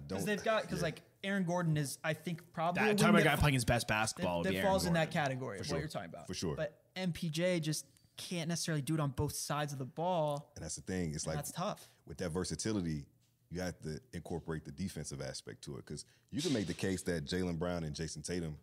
don't. 0.00 0.08
Because 0.08 0.24
they've 0.24 0.42
got 0.42 0.62
because 0.62 0.78
yeah. 0.78 0.84
like 0.84 1.02
Aaron 1.24 1.44
Gordon 1.44 1.76
is 1.76 1.98
I 2.02 2.14
think 2.14 2.42
probably 2.52 2.80
That, 2.80 2.88
win 2.88 2.96
talking 2.96 3.10
about 3.10 3.22
a 3.22 3.24
guy 3.24 3.34
fa- 3.34 3.40
playing 3.40 3.54
his 3.54 3.64
best 3.64 3.88
basketball. 3.88 4.42
that, 4.42 4.50
that 4.50 4.58
Aaron 4.58 4.68
falls 4.68 4.86
in 4.86 4.94
that 4.94 5.12
Gordon. 5.12 5.22
category 5.22 5.58
of 5.60 5.66
sure. 5.66 5.76
what 5.76 5.80
you're 5.80 5.88
talking 5.88 6.10
about. 6.12 6.26
For 6.26 6.34
sure. 6.34 6.54
But 6.56 6.78
MPJ 6.96 7.62
just 7.62 7.84
can't 8.16 8.48
necessarily 8.48 8.82
do 8.82 8.94
it 8.94 9.00
on 9.00 9.10
both 9.10 9.32
sides 9.32 9.72
of 9.72 9.78
the 9.78 9.84
ball. 9.84 10.50
And 10.56 10.64
that's 10.64 10.76
the 10.76 10.82
thing. 10.82 11.12
It's 11.14 11.26
like 11.26 11.36
That's 11.36 11.52
tough. 11.52 11.88
With 12.06 12.18
that 12.18 12.30
versatility, 12.30 13.04
you 13.50 13.60
have 13.60 13.78
to 13.82 14.00
incorporate 14.12 14.64
the 14.64 14.72
defensive 14.72 15.22
aspect 15.22 15.62
to 15.64 15.76
it 15.76 15.86
because 15.86 16.04
you 16.30 16.42
can 16.42 16.52
make 16.52 16.66
the 16.66 16.74
case 16.74 17.02
that 17.02 17.24
Jaylen 17.24 17.58
Brown 17.58 17.84
and 17.84 17.94
Jayson 17.94 18.22
Tatum 18.22 18.56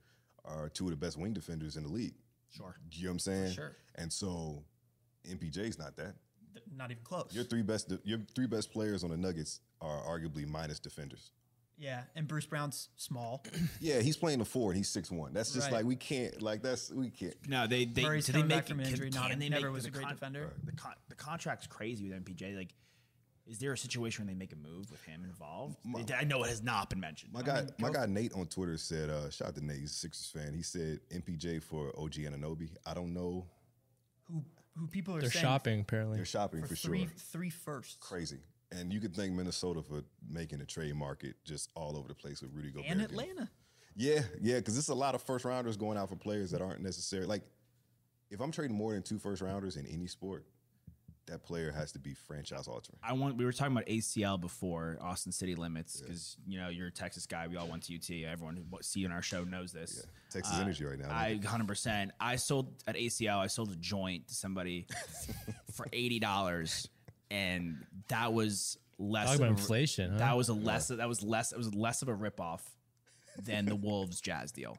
are 0.43 0.69
two 0.69 0.85
of 0.85 0.91
the 0.91 0.97
best 0.97 1.17
wing 1.17 1.33
defenders 1.33 1.75
in 1.75 1.83
the 1.83 1.89
league. 1.89 2.13
Sure. 2.55 2.75
You 2.91 3.05
know 3.05 3.09
what 3.09 3.13
I'm 3.13 3.19
saying? 3.19 3.53
sure. 3.53 3.75
And 3.95 4.11
so 4.11 4.63
MPJ's 5.27 5.79
not 5.79 5.95
that. 5.97 6.15
Th- 6.65 6.77
Not 6.77 6.91
even 6.91 7.03
close. 7.03 7.29
Your 7.31 7.43
three 7.43 7.61
best 7.61 7.91
your 8.03 8.19
three 8.35 8.47
best 8.47 8.71
players 8.71 9.03
on 9.03 9.09
the 9.11 9.17
Nuggets 9.17 9.59
are 9.81 10.01
arguably 10.03 10.47
minus 10.47 10.79
defenders. 10.79 11.31
yeah, 11.77 12.03
and 12.15 12.27
Bruce 12.27 12.45
Brown's 12.45 12.89
small. 12.95 13.43
Yeah, 13.81 13.99
he's 14.01 14.17
playing 14.17 14.39
the 14.39 14.45
four 14.45 14.71
and 14.71 14.77
he's 14.77 14.89
six 14.89 15.11
one. 15.11 15.33
That's 15.33 15.53
just 15.53 15.67
Right. 15.67 15.77
like 15.77 15.85
we 15.85 15.95
can't 15.95 16.41
like 16.41 16.61
that's 16.61 16.91
we 16.91 17.09
can't. 17.09 17.35
No, 17.47 17.67
they 17.67 17.85
they 17.85 18.03
Murray's 18.03 18.25
do 18.25 18.31
they 18.33 18.39
make 18.43 18.49
back 18.49 18.67
from 18.67 18.79
can- 18.79 18.87
injury, 18.87 19.09
not- 19.11 19.29
can 19.29 19.39
they 19.39 19.49
never 19.49 19.67
make 19.67 19.73
was 19.75 19.83
the 19.83 19.89
a 19.89 19.91
great 19.91 20.07
defender. 20.09 20.53
The 20.63 20.71
con, 20.71 20.93
the 21.09 21.15
contract's 21.15 21.67
crazy 21.67 22.09
with 22.09 22.23
MPJ. 22.23 22.55
Like, 22.57 22.73
is 23.45 23.59
there 23.59 23.73
a 23.73 23.77
situation 23.77 24.25
where 24.25 24.33
they 24.33 24.37
make 24.39 24.53
a 24.53 24.55
move 24.55 24.89
with 24.89 25.03
him 25.03 25.23
involved? 25.23 25.77
I 26.17 26.23
know 26.23 26.43
it 26.43 26.49
has 26.49 26.63
not 26.63 26.89
been 26.89 26.99
mentioned. 26.99 27.31
My 27.31 27.43
guy, 27.43 27.67
my 27.77 27.91
guy 27.91 28.07
Nate 28.07 28.33
on 28.33 28.47
Twitter 28.47 28.75
said, 28.77 29.09
uh, 29.11 29.29
shout 29.29 29.49
out 29.49 29.55
to 29.55 29.63
Nate, 29.63 29.81
he's 29.81 29.91
a 29.91 29.93
Sixers 29.95 30.31
fan. 30.33 30.53
He 30.55 30.63
said 30.63 30.99
MPJ 31.13 31.61
for 31.61 31.89
OG 31.95 32.13
Anunoby. 32.13 32.69
I 32.87 32.95
don't 32.95 33.13
know. 33.13 33.45
who 34.23 34.43
who 34.77 34.87
people 34.87 35.15
are 35.15 35.21
They're 35.21 35.29
shopping 35.29 35.79
apparently. 35.81 36.17
They're 36.17 36.25
shopping 36.25 36.61
for, 36.61 36.69
for, 36.69 36.75
three 36.75 37.01
sure. 37.01 37.09
three 37.17 37.49
firsts. 37.49 37.97
Crazy. 37.99 38.39
And 38.71 38.91
you 38.91 38.99
could 38.99 39.15
thank 39.15 39.31
Minnesota 39.31 39.81
for 39.81 40.03
making 40.27 40.59
the 40.59 40.65
trade 40.65 40.95
market 40.95 41.35
just 41.45 41.69
all 41.75 41.95
over 41.95 42.07
the 42.07 42.15
place 42.15 42.41
with 42.41 42.51
Rudy 42.53 42.71
Gobert. 42.71 42.89
and 42.89 42.99
getting- 42.99 43.19
Atlanta. 43.19 43.49
Yeah, 43.95 44.21
yeah, 44.41 44.55
because 44.55 44.77
it's 44.77 44.89
a 44.89 44.95
lot 44.95 45.15
of 45.15 45.21
first 45.21 45.45
rounders 45.45 45.77
going 45.77 45.97
out 45.97 46.09
for 46.09 46.17
players 46.17 46.51
that 46.51 46.61
aren't 46.61 46.81
necessary. 46.81 47.25
Like, 47.25 47.43
if 48.29 48.41
I'm 48.41 48.51
trading 48.51 48.75
more 48.75 48.91
than 48.93 49.03
two 49.03 49.17
first 49.17 49.41
rounders 49.41 49.77
in 49.77 49.85
any 49.85 50.07
sport, 50.07 50.45
that 51.27 51.43
player 51.43 51.71
has 51.71 51.91
to 51.93 51.99
be 51.99 52.13
franchise 52.13 52.67
altering. 52.67 52.97
I 53.03 53.13
want. 53.13 53.37
We 53.37 53.45
were 53.45 53.51
talking 53.51 53.73
about 53.73 53.87
ACL 53.87 54.39
before 54.39 54.97
Austin 55.01 55.31
City 55.31 55.55
Limits 55.55 56.01
because 56.01 56.37
you 56.47 56.59
know 56.59 56.69
you're 56.69 56.87
a 56.87 56.91
Texas 56.91 57.25
guy. 57.25 57.47
We 57.47 57.57
all 57.57 57.67
went 57.67 57.83
to 57.83 57.95
UT. 57.95 58.09
Everyone 58.31 58.55
who 58.55 58.63
see 58.81 59.01
you 59.01 59.07
on 59.07 59.11
our 59.11 59.21
show 59.21 59.43
knows 59.43 59.71
this. 59.71 60.03
Yeah, 60.05 60.11
Texas 60.31 60.57
uh, 60.57 60.61
Energy 60.61 60.85
right 60.85 60.99
now. 60.99 61.09
I 61.09 61.35
100. 61.35 61.67
percent 61.67 62.11
I 62.19 62.35
sold 62.35 62.73
at 62.87 62.95
ACL. 62.95 63.37
I 63.39 63.47
sold 63.47 63.71
a 63.71 63.75
joint 63.75 64.27
to 64.27 64.35
somebody 64.35 64.87
for 65.73 65.87
eighty 65.93 66.19
dollars, 66.19 66.87
and 67.31 67.83
that 68.09 68.31
was 68.33 68.77
less. 68.99 69.25
Talk 69.25 69.35
of 69.35 69.41
about 69.41 69.47
a- 69.47 69.51
inflation, 69.51 70.11
huh? 70.11 70.17
That 70.19 70.37
was 70.37 70.49
a 70.49 70.53
less. 70.53 70.87
That 70.89 71.07
was 71.07 71.23
less. 71.23 71.51
It 71.51 71.57
was 71.57 71.73
less 71.73 72.01
of 72.01 72.09
a 72.09 72.15
ripoff 72.15 72.61
than 73.41 73.65
the 73.65 73.75
Wolves 73.75 74.21
Jazz 74.21 74.51
deal. 74.51 74.77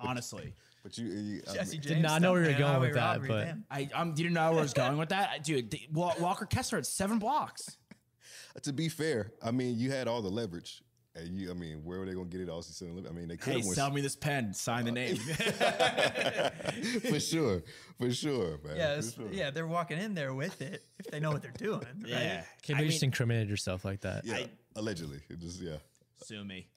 Honestly, 0.00 0.54
but 0.82 0.98
you, 0.98 1.06
you 1.06 1.42
I 1.48 1.54
Jesse 1.54 1.72
mean, 1.78 1.82
James 1.82 2.02
not 2.02 2.22
know 2.22 2.32
where 2.32 2.42
you 2.42 2.52
were 2.52 2.58
going 2.58 2.80
with 2.80 2.94
that, 2.94 3.20
robbery, 3.20 3.28
but- 3.28 3.44
damn. 3.44 3.64
I 3.70 3.88
um, 3.94 4.14
didn't 4.14 4.32
know 4.32 4.50
where 4.50 4.58
I 4.60 4.62
was 4.62 4.72
going 4.74 4.98
with 4.98 5.10
that, 5.10 5.44
dude. 5.44 5.70
the- 5.70 5.88
Wa- 5.92 6.14
Walker 6.18 6.46
Kessler 6.46 6.78
had 6.78 6.86
seven 6.86 7.18
blocks. 7.18 7.76
to 8.62 8.72
be 8.72 8.88
fair, 8.88 9.32
I 9.42 9.50
mean, 9.50 9.78
you 9.78 9.90
had 9.90 10.08
all 10.08 10.22
the 10.22 10.30
leverage. 10.30 10.82
And 11.14 11.36
you, 11.38 11.50
I 11.50 11.52
mean, 11.54 11.84
where 11.84 11.98
were 11.98 12.06
they 12.06 12.14
going 12.14 12.30
to 12.30 12.32
get 12.38 12.42
it? 12.42 12.50
All 12.50 12.62
season, 12.62 13.06
I 13.06 13.12
mean, 13.12 13.28
they 13.28 13.36
could 13.36 13.52
Hey, 13.52 13.60
have 13.60 13.68
sell 13.74 13.90
me 13.90 14.00
this 14.00 14.16
pen. 14.16 14.54
Sign 14.54 14.86
the 14.86 14.92
name. 14.92 15.16
for 17.10 17.20
sure, 17.20 17.62
for 17.98 18.10
sure, 18.10 18.58
man. 18.64 18.76
Yeah, 18.78 18.96
for 18.96 19.02
sure. 19.02 19.28
yeah, 19.30 19.50
they're 19.50 19.66
walking 19.66 19.98
in 19.98 20.14
there 20.14 20.32
with 20.32 20.62
it 20.62 20.86
if 20.98 21.10
they 21.10 21.20
know 21.20 21.30
what 21.30 21.42
they're 21.42 21.50
doing. 21.50 21.82
right? 22.00 22.08
yeah, 22.08 22.44
can 22.62 22.78
you 22.78 22.84
I 22.84 22.86
just 22.86 23.02
mean, 23.02 23.08
incriminated 23.10 23.50
yourself 23.50 23.84
like 23.84 24.00
that. 24.00 24.24
yeah. 24.24 24.46
allegedly, 24.74 25.20
it 25.28 25.38
just 25.38 25.60
yeah. 25.60 25.76
sue 26.22 26.42
me. 26.44 26.68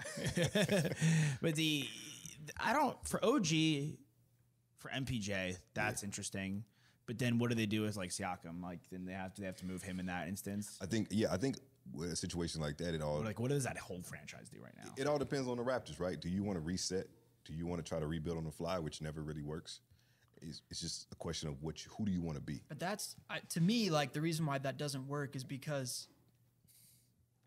but 1.41 1.55
the 1.55 1.87
I 2.59 2.73
don't 2.73 2.97
for 3.07 3.23
OG 3.23 3.47
for 4.77 4.89
MPJ 4.89 5.57
that's 5.73 6.03
interesting. 6.03 6.63
But 7.07 7.19
then 7.19 7.37
what 7.37 7.49
do 7.49 7.55
they 7.55 7.65
do 7.65 7.83
with 7.83 7.95
like 7.95 8.09
Siakam? 8.09 8.61
Like 8.63 8.79
then 8.91 9.05
they 9.05 9.13
have 9.13 9.33
to 9.35 9.41
they 9.41 9.47
have 9.47 9.55
to 9.57 9.65
move 9.65 9.83
him 9.83 9.99
in 9.99 10.07
that 10.07 10.27
instance. 10.27 10.77
I 10.81 10.85
think 10.85 11.07
yeah, 11.11 11.27
I 11.31 11.37
think 11.37 11.57
with 11.93 12.11
a 12.11 12.15
situation 12.15 12.61
like 12.61 12.77
that, 12.77 12.95
it 12.95 13.01
all 13.01 13.21
Like 13.21 13.39
what 13.39 13.51
does 13.51 13.63
that 13.63 13.77
whole 13.77 14.01
franchise 14.01 14.49
do 14.49 14.59
right 14.63 14.73
now? 14.83 14.91
it 14.97 15.07
all 15.07 15.17
depends 15.17 15.47
on 15.47 15.57
the 15.57 15.63
Raptors, 15.63 15.99
right? 15.99 16.19
Do 16.19 16.29
you 16.29 16.43
want 16.43 16.57
to 16.57 16.61
reset? 16.61 17.07
Do 17.45 17.53
you 17.53 17.67
want 17.67 17.83
to 17.83 17.87
try 17.87 17.99
to 17.99 18.07
rebuild 18.07 18.37
on 18.37 18.43
the 18.43 18.51
fly, 18.51 18.79
which 18.79 19.01
never 19.01 19.21
really 19.21 19.43
works? 19.43 19.81
It's, 20.41 20.61
it's 20.69 20.81
just 20.81 21.07
a 21.11 21.15
question 21.15 21.47
of 21.47 21.61
what 21.61 21.85
you, 21.85 21.91
who 21.97 22.05
do 22.05 22.11
you 22.11 22.21
want 22.21 22.37
to 22.37 22.41
be. 22.43 22.61
But 22.67 22.79
that's 22.79 23.15
I, 23.29 23.39
to 23.49 23.61
me 23.61 23.89
like 23.89 24.13
the 24.13 24.21
reason 24.21 24.45
why 24.45 24.57
that 24.59 24.77
doesn't 24.77 25.07
work 25.07 25.35
is 25.35 25.43
because 25.43 26.07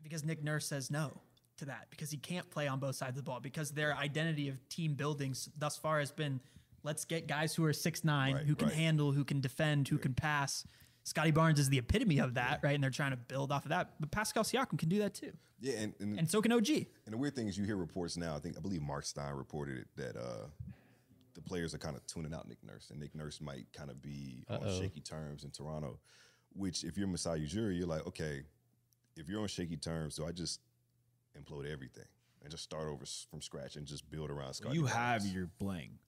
because 0.02 0.25
Nick 0.25 0.43
Nurse 0.45 0.67
says 0.67 0.90
no 0.90 1.21
to 1.59 1.67
that 1.67 1.87
because 1.91 2.11
he 2.11 2.17
can't 2.17 2.49
play 2.50 2.67
on 2.69 2.79
both 2.79 2.97
sides 2.97 3.11
of 3.11 3.17
the 3.17 3.23
ball 3.23 3.41
because 3.41 3.71
their 3.71 3.95
identity 3.97 4.49
of 4.49 4.69
team 4.69 4.95
buildings 4.95 5.49
thus 5.59 5.77
far 5.77 5.99
has 6.00 6.11
been 6.11 6.41
let's 6.83 7.05
get 7.05 7.27
guys 7.27 7.55
who 7.55 7.65
are 7.65 7.73
six 7.73 8.05
nine 8.05 8.35
Right, 8.35 8.45
who 8.47 8.55
can 8.55 8.69
right. 8.69 8.77
handle 8.77 9.12
who 9.12 9.25
can 9.25 9.41
defend 9.41 9.88
who 9.88 9.99
can 9.99 10.15
pass. 10.15 10.65
Scottie 11.05 11.31
Barnes 11.31 11.59
is 11.59 11.71
the 11.71 11.79
epitome 11.79 12.19
of 12.19 12.35
that, 12.35 12.61
right? 12.62 12.75
And 12.75 12.83
they're 12.85 12.91
trying 12.91 13.12
to 13.12 13.17
build 13.17 13.50
off 13.50 13.65
of 13.65 13.71
that. 13.71 13.93
But 13.99 14.11
Pascal 14.11 14.43
Siakam 14.45 14.79
can 14.79 14.91
do 14.91 14.99
that 14.99 15.15
too, 15.15 15.33
Yeah, 15.61 15.75
and 15.79 15.95
and, 16.00 16.19
and 16.19 16.31
so 16.31 16.43
can 16.43 16.53
OG. 16.53 16.69
and 16.69 16.87
the 17.07 17.17
weird 17.17 17.35
thing 17.35 17.49
is 17.49 17.57
you 17.57 17.65
hear 17.65 17.77
reports 17.77 18.17
now. 18.19 18.37
I 18.37 18.38
think 18.41 18.57
I 18.57 18.61
believe 18.61 18.83
Mark 18.83 19.05
Stein 19.07 19.33
reported 19.35 19.79
it 19.79 19.87
that 19.97 20.17
uh, 20.17 20.47
the 21.35 21.41
players 21.41 21.75
are 21.75 21.79
kind 21.79 21.97
of 21.97 22.07
tuning 22.07 22.35
out 22.35 22.47
Nick 22.47 22.59
Nurse, 22.62 22.91
and 22.91 23.00
Nick 23.00 23.15
Nurse 23.15 23.41
might 23.41 23.73
kind 23.73 23.91
of 23.91 24.03
be 24.03 24.45
on 24.50 24.61
shaky 24.79 25.00
terms 25.00 25.45
in 25.45 25.50
Toronto. 25.50 25.99
Which, 26.55 26.85
if 26.85 26.97
you're 26.99 27.07
Masai 27.09 27.41
Ujiri, 27.47 27.79
you're 27.79 27.87
like, 27.87 28.07
okay, 28.07 28.43
if 29.17 29.29
you're 29.29 29.41
on 29.41 29.49
shaky 29.49 29.77
terms, 29.77 30.15
so 30.15 30.27
I 30.27 30.33
just 30.33 30.61
implode 31.38 31.71
everything 31.71 32.04
and 32.42 32.50
just 32.50 32.62
start 32.64 32.88
over 32.88 33.04
from 33.30 33.40
scratch 33.42 33.76
and 33.76 33.87
just 33.87 34.09
build 34.11 34.30
around 34.30 34.54
Scottie. 34.54 34.75
you 34.76 34.87
have 34.87 35.25
your 35.26 35.49
bling. 35.59 35.99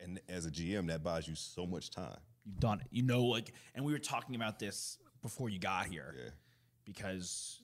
and 0.00 0.20
as 0.28 0.46
a 0.46 0.50
GM, 0.50 0.88
that 0.88 1.02
buys 1.04 1.28
you 1.28 1.34
so 1.34 1.66
much 1.66 1.90
time. 1.90 2.18
You've 2.44 2.58
done 2.60 2.80
it. 2.80 2.86
You 2.90 3.02
know, 3.04 3.24
like, 3.24 3.52
and 3.74 3.84
we 3.84 3.92
were 3.92 3.98
talking 4.00 4.34
about 4.34 4.58
this 4.58 4.98
before 5.22 5.48
you 5.48 5.58
got 5.60 5.86
here. 5.86 6.14
Yeah. 6.18 6.30
Because 6.84 7.60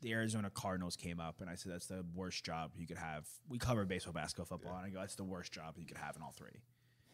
the 0.00 0.12
Arizona 0.12 0.48
Cardinals 0.48 0.96
came 0.96 1.20
up, 1.20 1.42
and 1.42 1.50
I 1.50 1.54
said 1.54 1.70
that's 1.72 1.86
the 1.86 2.02
worst 2.14 2.42
job 2.44 2.70
you 2.78 2.86
could 2.86 2.96
have. 2.96 3.28
We 3.48 3.58
cover 3.58 3.84
baseball, 3.84 4.14
basketball, 4.14 4.46
football, 4.46 4.74
and 4.78 4.86
I 4.86 4.88
go, 4.88 5.00
that's 5.00 5.16
the 5.16 5.24
worst 5.24 5.52
job 5.52 5.74
you 5.76 5.84
could 5.84 5.98
have 5.98 6.16
in 6.16 6.22
all 6.22 6.32
three. 6.32 6.62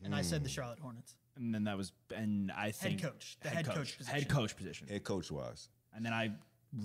And 0.05 0.15
I 0.15 0.19
Hmm. 0.19 0.25
said 0.29 0.45
the 0.45 0.49
Charlotte 0.49 0.79
Hornets. 0.79 1.17
And 1.37 1.53
then 1.53 1.65
that 1.65 1.77
was, 1.77 1.93
and 2.15 2.53
I 2.53 2.71
think 2.71 3.01
head 3.01 3.11
coach, 3.13 3.37
the 3.41 3.49
head 3.49 3.67
coach 3.67 3.77
head 3.97 3.99
position. 3.99 4.29
coach 4.29 4.57
position. 4.57 4.89
Head 4.89 5.03
coach 5.05 5.31
wise, 5.33 5.69
And 5.93 6.07
then 6.07 6.13
I 6.13 6.31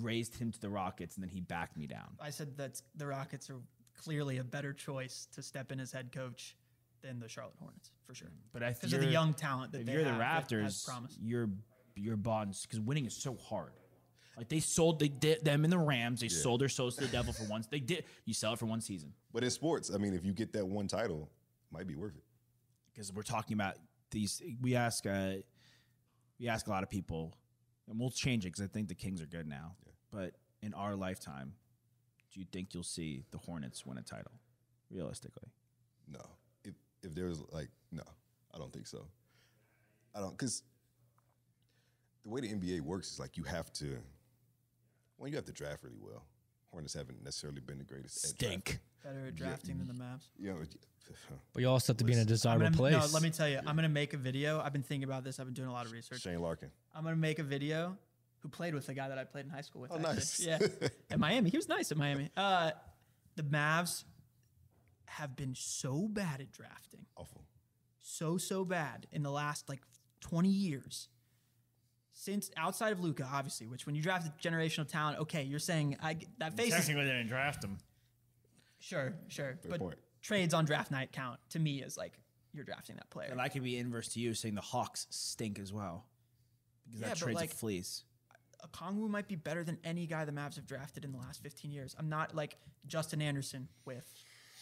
raised 0.00 0.36
him 0.36 0.50
to 0.52 0.60
the 0.60 0.68
Rockets, 0.70 1.16
and 1.16 1.22
then 1.22 1.30
he 1.30 1.40
backed 1.40 1.76
me 1.76 1.86
down. 1.86 2.16
I 2.20 2.30
said 2.30 2.56
that 2.58 2.80
the 2.96 3.06
Rockets 3.06 3.50
are 3.50 3.60
clearly 4.02 4.38
a 4.38 4.44
better 4.44 4.72
choice 4.72 5.26
to 5.34 5.42
step 5.42 5.72
in 5.72 5.80
as 5.80 5.92
head 5.92 6.12
coach 6.12 6.56
than 7.02 7.18
the 7.20 7.28
Charlotte 7.28 7.54
Hornets 7.58 7.90
for 8.06 8.14
sure. 8.14 8.30
But 8.52 8.62
I 8.62 8.72
because 8.72 8.92
of 8.92 9.00
the 9.00 9.06
young 9.06 9.32
talent 9.34 9.72
that 9.72 9.80
if 9.80 9.86
they 9.86 9.92
you're 9.92 10.04
the 10.04 10.10
have 10.12 10.48
that 10.48 10.48
Raptors, 10.50 10.86
promise. 10.86 11.16
you're 11.20 11.48
you're 11.94 12.16
bonds 12.16 12.62
because 12.62 12.80
winning 12.80 13.06
is 13.06 13.16
so 13.16 13.36
hard. 13.36 13.72
Like 14.36 14.48
they 14.50 14.60
sold 14.60 14.98
they 14.98 15.08
did 15.08 15.44
them 15.44 15.64
in 15.64 15.70
the 15.70 15.78
Rams. 15.78 16.20
They 16.20 16.28
sold 16.28 16.60
their 16.60 16.68
souls 16.68 16.96
to 16.96 17.04
the 17.06 17.10
devil 17.10 17.32
for 17.32 17.44
once. 17.44 17.68
They 17.68 17.80
did. 17.80 18.04
You 18.26 18.34
sell 18.34 18.52
it 18.52 18.58
for 18.58 18.66
one 18.66 18.80
season 18.82 19.12
but 19.32 19.42
in 19.44 19.50
sports, 19.50 19.90
I 19.94 19.98
mean, 19.98 20.12
if 20.14 20.24
you 20.24 20.32
get 20.32 20.52
that 20.54 20.66
one 20.66 20.88
title, 20.88 21.30
it 21.70 21.74
might 21.74 21.86
be 21.86 21.94
worth 21.94 22.16
it. 22.16 22.24
because 22.92 23.12
we're 23.12 23.22
talking 23.22 23.54
about 23.54 23.76
these. 24.10 24.42
We 24.60 24.74
ask 24.74 25.06
uh, 25.06 25.34
we 26.38 26.48
ask 26.48 26.66
a 26.66 26.70
lot 26.70 26.82
of 26.82 26.90
people, 26.90 27.34
and 27.88 27.98
we'll 27.98 28.10
change 28.10 28.44
it 28.44 28.48
because 28.48 28.64
I 28.64 28.68
think 28.68 28.88
the 28.88 28.94
Kings 28.94 29.20
are 29.22 29.26
good 29.26 29.46
now. 29.46 29.76
But 30.12 30.32
in 30.62 30.74
our 30.74 30.96
lifetime, 30.96 31.52
do 32.32 32.40
you 32.40 32.46
think 32.52 32.74
you'll 32.74 32.82
see 32.82 33.24
the 33.30 33.38
Hornets 33.38 33.84
win 33.86 33.98
a 33.98 34.02
title? 34.02 34.32
Realistically, 34.90 35.48
No, 36.08 36.20
if 36.64 36.74
if 37.02 37.12
there's 37.14 37.40
like 37.50 37.68
no, 37.90 38.04
I 38.54 38.58
don't 38.58 38.72
think 38.72 38.86
so. 38.86 39.06
I 40.14 40.20
don't 40.20 40.30
because 40.30 40.62
the 42.22 42.30
way 42.30 42.40
the 42.40 42.48
NBA 42.48 42.80
works 42.82 43.10
is 43.10 43.18
like 43.18 43.36
you 43.36 43.42
have 43.44 43.72
to. 43.74 43.98
Well, 45.18 45.28
you 45.28 45.36
have 45.36 45.44
to 45.46 45.52
draft 45.52 45.82
really 45.82 45.98
well. 46.00 46.24
Hornets 46.70 46.94
haven't 46.94 47.22
necessarily 47.24 47.60
been 47.60 47.78
the 47.78 47.84
greatest. 47.84 48.24
at 48.32 48.38
drafting. 48.38 48.60
stink. 48.62 48.78
better 49.04 49.26
at 49.28 49.34
drafting 49.36 49.78
than 49.78 49.86
the 49.88 49.94
Mavs. 49.94 50.24
You 50.38 50.48
know, 50.52 50.62
But 51.52 51.60
you 51.62 51.68
also 51.68 51.92
have 51.92 51.98
to 51.98 52.04
be 52.04 52.12
in 52.12 52.18
a 52.18 52.22
I'm 52.22 52.26
desirable 52.26 52.64
gonna, 52.66 52.76
place. 52.76 52.92
No, 52.94 53.06
let 53.12 53.22
me 53.22 53.30
tell 53.30 53.48
you, 53.48 53.58
I'm 53.66 53.76
gonna 53.76 53.88
make 53.88 54.12
a 54.14 54.16
video. 54.18 54.60
I've 54.60 54.72
been 54.72 54.82
thinking 54.82 55.04
about 55.04 55.24
this. 55.24 55.38
I've 55.40 55.46
been 55.46 55.54
doing 55.54 55.68
a 55.68 55.72
lot 55.72 55.86
of 55.86 55.92
research. 55.92 56.20
Shane 56.22 56.40
Larkin. 56.40 56.70
I'm 56.94 57.04
gonna 57.04 57.16
make 57.16 57.38
a 57.38 57.42
video. 57.44 57.96
Who 58.40 58.48
played 58.48 58.74
with 58.74 58.86
the 58.86 58.94
guy 58.94 59.08
that 59.08 59.18
I 59.18 59.24
played 59.24 59.44
in 59.46 59.50
high 59.50 59.62
school 59.62 59.80
with? 59.82 59.90
Oh, 59.92 59.96
actually. 59.96 60.14
nice. 60.14 60.40
Yeah, 60.40 60.58
at 61.10 61.18
Miami. 61.18 61.50
He 61.50 61.56
was 61.56 61.68
nice 61.68 61.90
at 61.90 61.96
Miami. 61.98 62.30
Uh, 62.36 62.72
the 63.34 63.42
Mavs 63.42 64.04
have 65.06 65.34
been 65.36 65.54
so 65.54 66.06
bad 66.08 66.40
at 66.40 66.52
drafting. 66.52 67.06
Awful. 67.16 67.42
so 68.00 68.36
so 68.38 68.64
bad 68.64 69.06
in 69.12 69.22
the 69.22 69.30
last 69.30 69.68
like 69.68 69.80
20 70.20 70.48
years 70.48 71.08
since 72.18 72.50
outside 72.56 72.92
of 72.92 73.00
Luka, 73.00 73.28
obviously. 73.30 73.66
Which 73.66 73.84
when 73.86 73.94
you 73.94 74.02
draft 74.02 74.26
a 74.26 74.48
generational 74.48 74.88
talent, 74.88 75.18
okay, 75.20 75.42
you're 75.42 75.58
saying 75.58 75.96
I 76.02 76.14
g- 76.14 76.26
that 76.38 76.56
face 76.56 76.74
is 76.76 76.86
they 76.86 76.94
didn't 76.94 77.28
draft 77.28 77.62
him. 77.62 77.76
sure, 78.78 79.14
sure, 79.28 79.58
but 79.68 79.78
point. 79.78 79.98
trades 80.22 80.54
on 80.54 80.64
draft 80.64 80.90
night 80.90 81.12
count 81.12 81.38
to 81.50 81.58
me 81.58 81.82
is 81.82 81.96
like 81.96 82.12
you're 82.54 82.64
drafting 82.64 82.96
that 82.96 83.10
player. 83.10 83.28
And 83.30 83.40
I 83.40 83.48
could 83.48 83.62
be 83.62 83.76
inverse 83.76 84.08
to 84.14 84.20
you 84.20 84.32
saying 84.32 84.54
the 84.54 84.62
Hawks 84.62 85.06
stink 85.10 85.58
as 85.58 85.72
well 85.74 86.06
because 86.86 87.00
Yeah, 87.02 87.08
that 87.08 87.16
trades 87.18 87.36
like- 87.40 87.52
a 87.52 87.54
fleece. 87.54 88.04
Okongwu 88.72 89.10
might 89.10 89.28
be 89.28 89.36
better 89.36 89.62
than 89.62 89.76
any 89.84 90.06
guy 90.06 90.24
the 90.24 90.32
Mavs 90.32 90.56
have 90.56 90.66
drafted 90.66 91.04
in 91.04 91.12
the 91.12 91.18
last 91.18 91.42
15 91.42 91.70
years. 91.70 91.94
I'm 91.98 92.08
not 92.08 92.34
like 92.34 92.56
Justin 92.86 93.20
Anderson 93.20 93.68
with. 93.84 94.10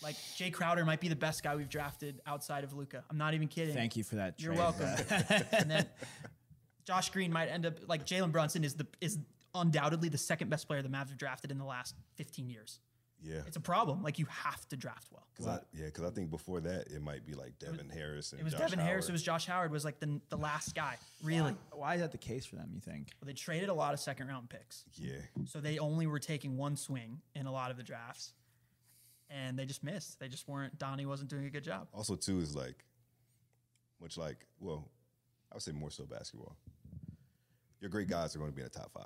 Like 0.02 0.16
Jae 0.36 0.52
Crowder 0.52 0.84
might 0.84 1.00
be 1.00 1.06
the 1.06 1.14
best 1.16 1.44
guy 1.44 1.54
we've 1.54 1.68
drafted 1.68 2.20
outside 2.26 2.64
of 2.64 2.72
Luka. 2.74 3.04
I'm 3.08 3.16
not 3.16 3.34
even 3.34 3.46
kidding. 3.46 3.72
Thank 3.74 3.94
you 3.96 4.02
for 4.02 4.16
that. 4.16 4.40
You're 4.40 4.52
trade. 4.54 4.58
welcome. 4.58 5.46
and 5.52 5.70
then 5.70 5.86
Josh 6.84 7.10
Green 7.10 7.32
might 7.32 7.48
end 7.48 7.66
up 7.66 7.74
like 7.88 8.06
Jalen 8.06 8.32
Brunson 8.32 8.64
is 8.64 8.74
the 8.74 8.86
is 9.00 9.18
undoubtedly 9.54 10.08
the 10.08 10.18
second 10.18 10.50
best 10.50 10.66
player 10.66 10.82
the 10.82 10.88
Mavs 10.88 11.08
have 11.08 11.18
drafted 11.18 11.50
in 11.50 11.58
the 11.58 11.64
last 11.64 11.94
15 12.16 12.48
years. 12.48 12.80
Yeah. 13.24 13.40
It's 13.46 13.56
a 13.56 13.60
problem. 13.60 14.02
Like 14.02 14.18
you 14.18 14.26
have 14.26 14.68
to 14.68 14.76
draft 14.76 15.08
well. 15.10 15.26
Cause 15.36 15.46
I, 15.46 15.58
yeah, 15.72 15.86
because 15.86 16.04
I 16.04 16.10
think 16.10 16.30
before 16.30 16.60
that 16.60 16.88
it 16.88 17.00
might 17.00 17.24
be 17.24 17.32
like 17.32 17.58
Devin 17.58 17.88
Harris 17.88 18.32
and 18.32 18.40
It 18.40 18.44
was 18.44 18.52
Josh 18.52 18.62
Devin 18.62 18.78
Harris. 18.78 19.06
Howard. 19.06 19.10
It 19.10 19.12
was 19.12 19.22
Josh 19.22 19.46
Howard. 19.46 19.72
Was 19.72 19.84
like 19.84 19.98
the 19.98 20.20
the 20.28 20.36
last 20.36 20.74
guy. 20.74 20.96
Really. 21.22 21.54
Why 21.72 21.94
is 21.94 22.02
that 22.02 22.12
the 22.12 22.18
case 22.18 22.44
for 22.44 22.56
them? 22.56 22.70
You 22.74 22.80
think? 22.80 23.08
Well, 23.20 23.26
they 23.26 23.32
traded 23.32 23.70
a 23.70 23.74
lot 23.74 23.94
of 23.94 24.00
second 24.00 24.28
round 24.28 24.50
picks, 24.50 24.84
yeah. 24.96 25.12
so 25.46 25.60
they 25.60 25.78
only 25.78 26.06
were 26.06 26.18
taking 26.18 26.56
one 26.56 26.76
swing 26.76 27.20
in 27.34 27.46
a 27.46 27.52
lot 27.52 27.70
of 27.70 27.76
the 27.78 27.82
drafts, 27.82 28.34
and 29.30 29.58
they 29.58 29.64
just 29.64 29.82
missed. 29.82 30.20
They 30.20 30.28
just 30.28 30.46
weren't. 30.46 30.78
Donnie 30.78 31.06
wasn't 31.06 31.30
doing 31.30 31.46
a 31.46 31.50
good 31.50 31.64
job. 31.64 31.88
Also, 31.94 32.16
too, 32.16 32.40
is 32.40 32.54
like 32.54 32.84
much 34.00 34.18
like 34.18 34.46
well, 34.60 34.90
I 35.50 35.56
would 35.56 35.62
say 35.62 35.72
more 35.72 35.90
so 35.90 36.04
basketball. 36.04 36.56
Your 37.84 37.90
great 37.90 38.08
guys 38.08 38.34
are 38.34 38.38
going 38.38 38.50
to 38.50 38.56
be 38.56 38.62
in 38.62 38.68
the 38.72 38.78
top 38.78 38.90
5 38.94 39.04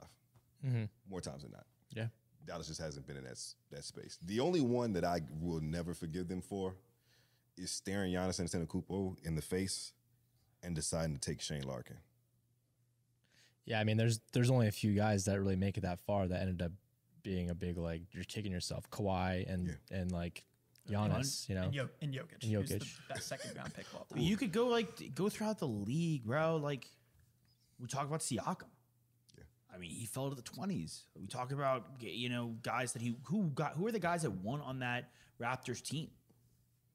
mm-hmm. 0.64 0.84
more 1.10 1.20
times 1.20 1.42
than 1.42 1.50
not. 1.50 1.66
yeah. 1.92 2.06
Dallas 2.46 2.68
just 2.68 2.80
hasn't 2.80 3.08
been 3.08 3.16
in 3.16 3.24
that 3.24 3.36
that 3.72 3.84
space. 3.84 4.18
The 4.24 4.38
only 4.38 4.60
one 4.60 4.92
that 4.92 5.04
I 5.04 5.20
will 5.40 5.60
never 5.60 5.94
forgive 5.94 6.28
them 6.28 6.40
for 6.40 6.76
is 7.56 7.72
staring 7.72 8.12
Giannis 8.12 8.40
Antetokounmpo 8.40 9.16
in 9.24 9.34
the 9.34 9.42
face 9.42 9.94
and 10.62 10.76
deciding 10.76 11.14
to 11.14 11.20
take 11.20 11.40
Shane 11.40 11.62
Larkin. 11.62 11.96
Yeah, 13.64 13.80
I 13.80 13.84
mean, 13.84 13.96
there's 13.96 14.20
there's 14.32 14.48
only 14.48 14.68
a 14.68 14.70
few 14.70 14.94
guys 14.94 15.24
that 15.24 15.40
really 15.40 15.56
make 15.56 15.76
it 15.76 15.80
that 15.80 15.98
far 15.98 16.28
that 16.28 16.40
ended 16.40 16.62
up 16.62 16.70
being 17.24 17.50
a 17.50 17.56
big 17.56 17.78
like 17.78 18.02
you're 18.12 18.22
kicking 18.22 18.52
yourself. 18.52 18.88
Kawhi 18.90 19.52
and 19.52 19.76
and 19.90 20.12
like 20.12 20.44
Giannis, 20.88 21.48
you 21.48 21.56
know. 21.56 21.64
And, 21.64 21.74
Yo- 21.74 21.88
and 22.00 22.14
Jokic, 22.14 22.44
And 22.44 22.52
who's 22.52 22.68
the 22.70 22.76
Jokic. 22.76 23.08
best 23.08 23.26
second 23.26 23.56
round 23.56 23.74
pick 23.74 23.86
of 23.88 23.96
all 23.96 24.06
time. 24.06 24.22
you 24.22 24.36
could 24.36 24.52
go 24.52 24.68
like 24.68 25.14
go 25.16 25.28
throughout 25.28 25.58
the 25.58 25.66
league, 25.66 26.24
bro. 26.24 26.56
Like 26.56 26.88
we 27.80 27.86
talk 27.86 28.06
about 28.06 28.20
Siakam. 28.20 28.68
I 29.72 29.76
mean, 29.76 29.90
he 29.90 30.06
fell 30.06 30.30
to 30.30 30.34
the 30.34 30.42
twenties. 30.42 31.04
We 31.20 31.26
talk 31.26 31.52
about 31.52 31.86
you 32.00 32.28
know 32.28 32.56
guys 32.62 32.92
that 32.94 33.02
he 33.02 33.16
who 33.24 33.50
got 33.50 33.74
who 33.74 33.86
are 33.86 33.92
the 33.92 34.00
guys 34.00 34.22
that 34.22 34.30
won 34.32 34.60
on 34.60 34.80
that 34.80 35.10
Raptors 35.40 35.82
team. 35.82 36.08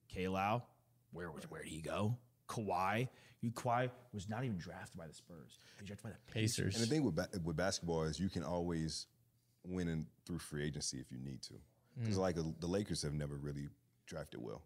K. 0.10 0.28
Lau, 0.28 0.64
where 1.12 1.32
was 1.32 1.44
where 1.50 1.64
did 1.64 1.72
he 1.72 1.82
go? 1.82 2.18
Kawhi, 2.48 3.08
you 3.42 3.52
Kawhi 3.52 3.90
was 4.12 4.28
not 4.30 4.44
even 4.44 4.58
drafted 4.58 4.98
by 4.98 5.08
the 5.08 5.14
Spurs. 5.14 5.58
He 5.78 5.82
was 5.84 5.88
drafted 5.88 6.04
by 6.04 6.10
the 6.10 6.32
Pacers. 6.34 6.66
Pacers. 6.66 6.76
And 6.76 6.84
the 6.84 6.90
thing 6.90 7.04
with 7.04 7.16
ba- 7.16 7.30
with 7.44 7.56
basketball 7.56 8.04
is 8.04 8.20
you 8.20 8.30
can 8.30 8.44
always 8.44 9.08
win 9.66 9.88
in, 9.88 10.06
through 10.26 10.40
free 10.40 10.66
agency 10.66 11.00
if 11.00 11.12
you 11.12 11.20
need 11.20 11.42
to. 11.44 11.54
Because 12.00 12.18
like 12.18 12.38
uh, 12.38 12.44
the 12.60 12.68
Lakers 12.68 13.02
have 13.04 13.14
never 13.14 13.36
really 13.36 13.70
drafted 14.08 14.42
well. 14.42 14.64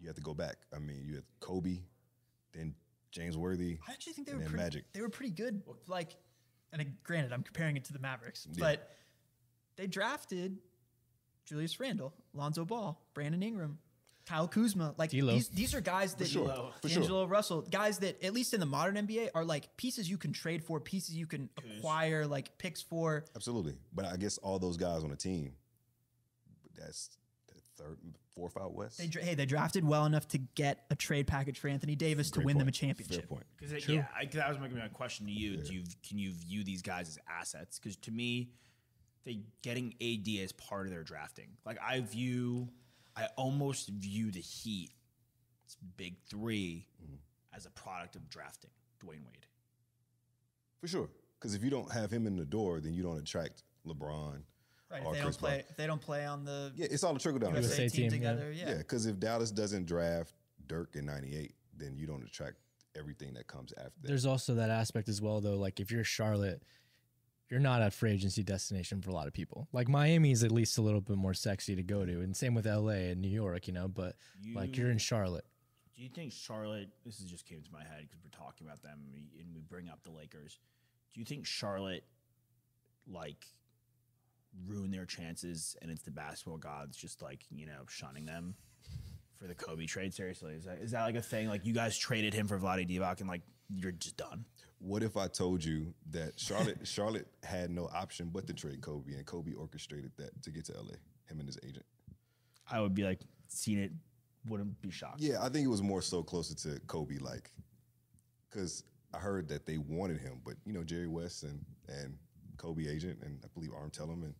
You 0.00 0.08
have 0.08 0.16
to 0.16 0.22
go 0.22 0.34
back. 0.34 0.56
I 0.74 0.78
mean, 0.78 1.02
you 1.04 1.14
had 1.14 1.24
Kobe, 1.40 1.78
then 2.52 2.74
James 3.14 3.36
Worthy. 3.36 3.78
I 3.88 3.92
actually 3.92 4.14
think 4.14 4.26
they 4.26 4.34
were 4.34 4.40
pretty, 4.40 4.56
Magic. 4.56 4.84
They 4.92 5.00
were 5.00 5.08
pretty 5.08 5.32
good. 5.32 5.62
Like, 5.86 6.16
and 6.72 6.84
granted, 7.04 7.32
I'm 7.32 7.44
comparing 7.44 7.76
it 7.76 7.84
to 7.84 7.92
the 7.92 8.00
Mavericks, 8.00 8.46
but 8.58 8.90
they 9.76 9.86
drafted 9.86 10.58
Julius 11.46 11.78
Randle, 11.78 12.12
Lonzo 12.34 12.64
Ball, 12.64 13.00
Brandon 13.14 13.42
Ingram, 13.42 13.78
Kyle 14.26 14.48
Kuzma. 14.48 14.94
Like 14.98 15.10
D'Lo. 15.10 15.32
these, 15.32 15.48
these 15.48 15.74
are 15.74 15.80
guys 15.80 16.14
that 16.14 16.26
sure, 16.26 16.72
for 16.82 16.88
sure. 16.88 17.26
Russell, 17.28 17.62
guys 17.62 17.98
that 17.98 18.22
at 18.24 18.34
least 18.34 18.52
in 18.52 18.58
the 18.58 18.66
modern 18.66 18.96
NBA 18.96 19.28
are 19.34 19.44
like 19.44 19.76
pieces 19.76 20.10
you 20.10 20.18
can 20.18 20.32
trade 20.32 20.64
for, 20.64 20.80
pieces 20.80 21.14
you 21.14 21.26
can 21.26 21.48
acquire, 21.56 22.26
like 22.26 22.58
picks 22.58 22.82
for. 22.82 23.24
Absolutely. 23.36 23.76
But 23.94 24.06
I 24.06 24.16
guess 24.16 24.38
all 24.38 24.58
those 24.58 24.76
guys 24.76 25.04
on 25.04 25.10
the 25.10 25.16
team, 25.16 25.52
that's 26.76 27.08
the 27.08 27.16
third, 27.76 27.98
fourth 28.34 28.56
out 28.56 28.74
west. 28.74 28.98
They, 28.98 29.10
hey, 29.20 29.34
they 29.34 29.46
drafted 29.46 29.86
well 29.86 30.04
enough 30.06 30.28
to 30.28 30.38
get 30.38 30.84
a 30.90 30.96
trade 30.96 31.26
package 31.26 31.58
for 31.58 31.68
Anthony 31.68 31.94
Davis 31.96 32.30
to 32.32 32.36
Great 32.36 32.46
win 32.46 32.58
them 32.58 32.68
a 32.68 32.72
championship. 32.72 33.20
Fair 33.20 33.26
point. 33.26 33.46
Because 33.56 33.88
yeah, 33.88 34.06
I, 34.16 34.26
that 34.26 34.48
was 34.48 34.58
my, 34.58 34.68
my 34.68 34.88
question 34.88 35.26
to 35.26 35.32
you. 35.32 35.56
Do 35.56 35.74
you 35.74 35.82
can 36.06 36.18
you 36.18 36.32
view 36.32 36.64
these 36.64 36.82
guys 36.82 37.08
as 37.08 37.18
assets? 37.28 37.78
Because 37.78 37.96
to 37.98 38.10
me, 38.10 38.50
they 39.24 39.40
getting 39.62 39.94
AD 40.00 40.28
as 40.42 40.52
part 40.52 40.86
of 40.86 40.92
their 40.92 41.02
drafting. 41.02 41.48
Like 41.64 41.78
I 41.82 42.00
view, 42.00 42.68
I 43.16 43.28
almost 43.36 43.88
view 43.88 44.30
the 44.30 44.40
Heat, 44.40 44.90
it's 45.64 45.76
big 45.96 46.16
3 46.28 46.86
mm-hmm. 47.02 47.14
as 47.56 47.66
a 47.66 47.70
product 47.70 48.16
of 48.16 48.28
drafting 48.28 48.70
Dwyane 49.02 49.24
Wade. 49.26 49.46
For 50.80 50.88
sure. 50.88 51.08
Because 51.38 51.54
if 51.54 51.62
you 51.62 51.70
don't 51.70 51.92
have 51.92 52.10
him 52.10 52.26
in 52.26 52.36
the 52.36 52.44
door, 52.44 52.80
then 52.80 52.94
you 52.94 53.02
don't 53.02 53.18
attract 53.18 53.64
LeBron. 53.86 54.42
Right, 54.94 55.04
or 55.04 55.12
if 55.12 55.18
they 55.18 55.24
Chris 55.24 55.36
don't 55.36 55.40
play, 55.40 55.50
Paul. 55.58 55.66
if 55.70 55.76
they 55.76 55.86
don't 55.86 56.00
play 56.00 56.24
on 56.24 56.44
the 56.44 56.72
Yeah, 56.76 56.86
it's 56.90 57.02
all 57.04 57.14
a 57.14 57.18
trickle 57.18 57.40
down. 57.40 57.54
USA, 57.54 57.84
effect. 57.84 57.94
team, 57.94 58.10
team 58.10 58.22
yeah. 58.22 58.30
together, 58.30 58.52
yeah. 58.52 58.68
Yeah, 58.68 58.78
because 58.78 59.06
if 59.06 59.18
Dallas 59.18 59.50
doesn't 59.50 59.86
draft 59.86 60.34
Dirk 60.66 60.94
in 60.96 61.06
'98, 61.06 61.54
then 61.76 61.96
you 61.96 62.06
don't 62.06 62.22
attract 62.24 62.56
everything 62.96 63.34
that 63.34 63.46
comes 63.48 63.72
after 63.76 63.90
that. 64.00 64.06
There's 64.08 64.24
also 64.24 64.54
that 64.54 64.70
aspect 64.70 65.08
as 65.08 65.20
well, 65.20 65.40
though. 65.40 65.56
Like 65.56 65.80
if 65.80 65.90
you're 65.90 66.04
Charlotte, 66.04 66.62
you're 67.50 67.60
not 67.60 67.82
a 67.82 67.90
free 67.90 68.12
agency 68.12 68.42
destination 68.42 69.02
for 69.02 69.10
a 69.10 69.12
lot 69.12 69.26
of 69.26 69.32
people. 69.32 69.68
Like 69.72 69.88
Miami 69.88 70.30
is 70.30 70.44
at 70.44 70.52
least 70.52 70.78
a 70.78 70.82
little 70.82 71.00
bit 71.00 71.16
more 71.16 71.34
sexy 71.34 71.74
to 71.74 71.82
go 71.82 72.04
to, 72.06 72.20
and 72.20 72.36
same 72.36 72.54
with 72.54 72.66
LA 72.66 73.10
and 73.10 73.20
New 73.20 73.28
York, 73.28 73.66
you 73.66 73.72
know. 73.72 73.88
But 73.88 74.16
like 74.54 74.76
you're 74.76 74.90
in 74.90 74.98
Charlotte. 74.98 75.44
Do 75.96 76.02
you 76.02 76.08
think 76.08 76.32
Charlotte? 76.32 76.88
This 77.04 77.20
is 77.20 77.30
just 77.30 77.46
came 77.46 77.62
to 77.62 77.72
my 77.72 77.82
head 77.84 78.02
because 78.08 78.20
we're 78.24 78.36
talking 78.36 78.66
about 78.66 78.82
them 78.82 78.98
and 79.04 79.12
we, 79.12 79.40
and 79.40 79.54
we 79.54 79.60
bring 79.60 79.88
up 79.88 80.02
the 80.02 80.10
Lakers. 80.10 80.58
Do 81.12 81.20
you 81.20 81.26
think 81.26 81.46
Charlotte, 81.46 82.02
like, 83.06 83.46
ruin 84.66 84.90
their 84.90 85.04
chances 85.04 85.76
and 85.82 85.90
it's 85.90 86.02
the 86.02 86.10
basketball 86.10 86.58
gods 86.58 86.96
just 86.96 87.22
like 87.22 87.44
you 87.50 87.66
know 87.66 87.84
shunning 87.88 88.24
them 88.24 88.54
for 89.38 89.46
the 89.46 89.54
Kobe 89.54 89.86
trade? 89.86 90.14
Seriously, 90.14 90.54
is 90.54 90.64
that 90.64 90.78
is 90.78 90.90
that 90.92 91.02
like 91.02 91.16
a 91.16 91.22
thing? 91.22 91.48
Like 91.48 91.64
you 91.64 91.72
guys 91.72 91.96
traded 91.96 92.34
him 92.34 92.46
for 92.46 92.58
Vlade 92.58 92.88
Divac 92.88 93.20
and 93.20 93.28
like 93.28 93.42
you're 93.74 93.92
just 93.92 94.16
done. 94.16 94.44
What 94.78 95.02
if 95.02 95.16
I 95.16 95.28
told 95.28 95.64
you 95.64 95.94
that 96.10 96.38
Charlotte 96.38 96.78
Charlotte 96.84 97.26
had 97.42 97.70
no 97.70 97.88
option 97.94 98.30
but 98.32 98.46
to 98.46 98.52
trade 98.54 98.80
Kobe, 98.80 99.14
and 99.14 99.24
Kobe 99.24 99.52
orchestrated 99.54 100.12
that 100.18 100.42
to 100.42 100.50
get 100.50 100.66
to 100.66 100.72
LA, 100.72 100.96
him 101.28 101.38
and 101.40 101.46
his 101.46 101.58
agent? 101.62 101.86
I 102.70 102.80
would 102.80 102.94
be 102.94 103.04
like, 103.04 103.20
seen 103.48 103.78
it, 103.78 103.92
wouldn't 104.48 104.80
be 104.80 104.90
shocked. 104.90 105.20
Yeah, 105.20 105.42
I 105.42 105.48
think 105.48 105.64
it 105.64 105.70
was 105.70 105.82
more 105.82 106.02
so 106.02 106.22
closer 106.22 106.54
to 106.54 106.80
Kobe, 106.86 107.18
like, 107.18 107.50
because 108.50 108.84
I 109.14 109.18
heard 109.18 109.48
that 109.48 109.66
they 109.66 109.78
wanted 109.78 110.20
him, 110.20 110.40
but 110.44 110.54
you 110.64 110.72
know 110.72 110.84
Jerry 110.84 111.08
West 111.08 111.42
and 111.42 111.64
and 111.88 112.16
Kobe 112.56 112.86
agent, 112.86 113.18
and 113.22 113.38
I 113.44 113.48
believe 113.54 113.70
Arn 113.74 113.90
Tellem, 113.90 114.22
and 114.22 114.34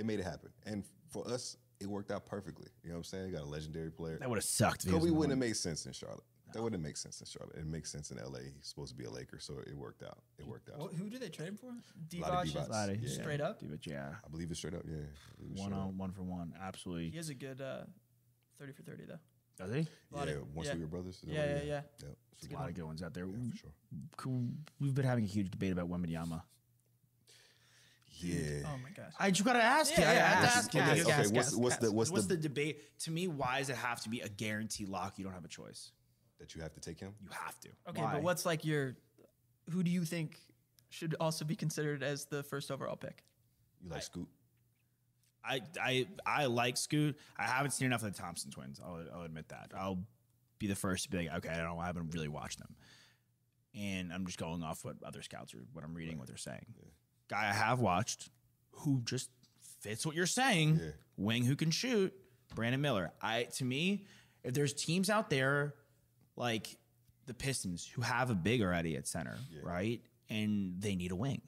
they 0.00 0.06
made 0.06 0.18
it 0.20 0.24
happen. 0.24 0.50
And 0.64 0.82
for 1.10 1.26
us, 1.28 1.56
it 1.78 1.86
worked 1.86 2.10
out 2.10 2.24
perfectly. 2.24 2.68
You 2.82 2.88
know 2.90 2.94
what 2.96 2.98
I'm 3.00 3.04
saying? 3.04 3.32
got 3.32 3.42
a 3.42 3.44
legendary 3.44 3.90
player. 3.90 4.16
That 4.18 4.28
would 4.30 4.36
have 4.38 4.44
sucked. 4.44 4.84
if 4.84 4.90
he 4.90 4.96
Kobe 4.98 5.10
wouldn't 5.10 5.30
have 5.32 5.38
made 5.38 5.56
sense 5.56 5.84
in 5.86 5.92
Charlotte. 5.92 6.24
That 6.54 6.62
wouldn't 6.62 6.82
make 6.82 6.96
sense 6.96 7.20
in 7.20 7.26
Charlotte. 7.26 7.56
It 7.58 7.66
makes 7.66 7.92
sense 7.92 8.10
in 8.10 8.16
LA. 8.16 8.38
He's 8.56 8.66
supposed 8.66 8.90
to 8.92 8.96
be 8.96 9.04
a 9.04 9.10
Laker, 9.10 9.38
so 9.38 9.58
it 9.66 9.74
worked 9.76 10.02
out. 10.02 10.18
It 10.38 10.46
worked 10.48 10.68
out. 10.70 10.78
What, 10.80 10.94
who 10.94 11.08
did 11.08 11.20
they 11.20 11.28
trade 11.28 11.48
him 11.48 11.56
for? 11.56 11.66
Vlade 12.08 12.22
Divac. 12.22 12.52
Divac. 12.52 12.68
Vlade, 12.68 12.98
Yeah. 13.02 13.08
Straight 13.08 13.40
up. 13.40 13.60
Dude, 13.60 13.78
yeah, 13.86 14.14
I 14.24 14.28
believe 14.30 14.50
it's 14.50 14.58
straight 14.58 14.74
up. 14.74 14.82
Yeah, 14.84 14.96
I 14.96 15.36
believe 15.36 15.52
it's 15.52 15.60
one 15.60 15.70
straight 15.70 15.80
up. 15.80 15.86
on 15.86 15.98
one 15.98 16.10
for 16.12 16.22
one, 16.22 16.52
absolutely. 16.60 17.10
He 17.10 17.16
has 17.18 17.28
a 17.28 17.34
good 17.34 17.60
uh, 17.60 17.82
thirty 18.58 18.72
for 18.72 18.82
thirty 18.82 19.04
though. 19.06 19.20
Does 19.64 19.72
he? 19.74 19.86
Yeah, 20.12 20.22
of- 20.22 20.54
once 20.54 20.68
yeah. 20.68 20.74
we 20.74 20.80
were 20.80 20.86
brothers. 20.88 21.16
is 21.16 21.20
that 21.28 21.32
Yeah, 21.32 21.40
what 21.40 21.48
yeah, 21.50 21.56
is? 21.56 21.66
yeah. 21.68 21.80
Yep, 22.02 22.02
a 22.02 22.06
A 22.06 22.52
lot 22.54 22.60
one. 22.62 22.68
of 22.70 22.74
good 22.74 22.84
ones 22.84 23.02
out 23.04 23.14
there. 23.14 23.26
Yeah, 23.26 23.50
for 23.52 23.56
sure. 24.24 24.40
We've 24.80 24.94
been 24.94 25.04
having 25.04 25.24
a 25.24 25.28
huge 25.28 25.50
debate 25.52 25.70
about 25.72 25.88
Wembanyama. 25.88 26.42
Yeah. 28.22 28.62
Oh 28.66 28.78
my 28.82 28.90
gosh. 28.96 29.12
I 29.18 29.28
you 29.28 29.44
gotta 29.44 29.62
ask. 29.62 29.92
Yeah, 29.92 30.00
you. 30.00 30.06
I 30.06 30.14
yeah, 30.14 30.28
have 30.28 30.40
to 30.40 30.46
ask, 30.46 30.56
ask. 30.56 30.74
you. 30.74 30.80
Okay, 30.80 31.00
okay, 31.02 31.36
what's 31.36 31.56
what's 31.56 31.76
the 31.76 31.92
what's, 31.92 32.10
What's 32.10 32.26
the, 32.26 32.36
the 32.36 32.42
debate? 32.42 32.98
To 33.00 33.10
me, 33.10 33.28
why 33.28 33.58
does 33.58 33.70
it 33.70 33.76
have 33.76 34.00
to 34.02 34.08
be 34.08 34.20
a 34.20 34.28
guarantee 34.28 34.86
lock? 34.86 35.18
You 35.18 35.24
don't 35.24 35.34
have 35.34 35.44
a 35.44 35.48
choice. 35.48 35.92
that 36.38 36.54
you 36.54 36.62
have 36.62 36.72
to 36.74 36.80
take 36.80 36.98
him? 37.00 37.14
You 37.22 37.28
have 37.30 37.58
to. 37.60 37.68
Okay, 37.88 38.02
Why? 38.02 38.14
but 38.14 38.22
what's 38.22 38.44
like 38.46 38.64
your? 38.64 38.96
Who 39.70 39.82
do 39.82 39.90
you 39.90 40.04
think 40.04 40.38
should 40.88 41.14
also 41.20 41.44
be 41.44 41.54
considered 41.54 42.02
as 42.02 42.24
the 42.26 42.42
first 42.42 42.70
overall 42.70 42.96
pick? 42.96 43.24
You 43.82 43.90
like 43.90 44.02
Scoot? 44.02 44.28
I 45.44 45.60
I 45.80 46.06
I 46.26 46.46
like 46.46 46.76
Scoot. 46.76 47.16
I 47.38 47.44
haven't 47.44 47.70
seen 47.70 47.86
enough 47.86 48.02
of 48.02 48.12
the 48.12 48.18
Thompson 48.18 48.50
twins. 48.50 48.80
I'll, 48.84 49.02
I'll 49.14 49.22
admit 49.22 49.48
that. 49.48 49.72
I'll 49.76 50.02
be 50.58 50.66
the 50.66 50.74
first 50.74 51.04
to 51.04 51.10
be 51.10 51.18
like, 51.18 51.36
okay, 51.38 51.48
I 51.48 51.62
don't. 51.62 51.78
I 51.78 51.86
haven't 51.86 52.12
really 52.14 52.28
watched 52.28 52.58
them, 52.58 52.74
and 53.74 54.12
I'm 54.12 54.26
just 54.26 54.38
going 54.38 54.62
off 54.62 54.84
what 54.84 54.96
other 55.02 55.22
scouts 55.22 55.54
are, 55.54 55.62
what 55.72 55.84
I'm 55.84 55.94
reading, 55.94 56.18
what 56.18 56.26
they're 56.26 56.36
saying. 56.36 56.66
Guy 57.30 57.48
I 57.48 57.52
have 57.52 57.78
watched, 57.80 58.28
who 58.72 59.02
just 59.04 59.30
fits 59.80 60.04
what 60.04 60.16
you're 60.16 60.26
saying. 60.26 60.80
Yeah. 60.82 60.90
Wing 61.16 61.44
who 61.44 61.54
can 61.54 61.70
shoot. 61.70 62.12
Brandon 62.54 62.80
Miller. 62.80 63.12
I 63.22 63.44
to 63.54 63.64
me, 63.64 64.06
if 64.42 64.52
there's 64.54 64.72
teams 64.72 65.08
out 65.08 65.30
there 65.30 65.74
like 66.36 66.76
the 67.26 67.34
Pistons 67.34 67.86
who 67.86 68.02
have 68.02 68.30
a 68.30 68.34
big 68.34 68.60
already 68.62 68.96
at 68.96 69.06
center, 69.06 69.38
right, 69.62 70.00
and 70.28 70.74
they 70.80 70.96
need 70.96 71.12
a 71.12 71.16
wing. 71.16 71.42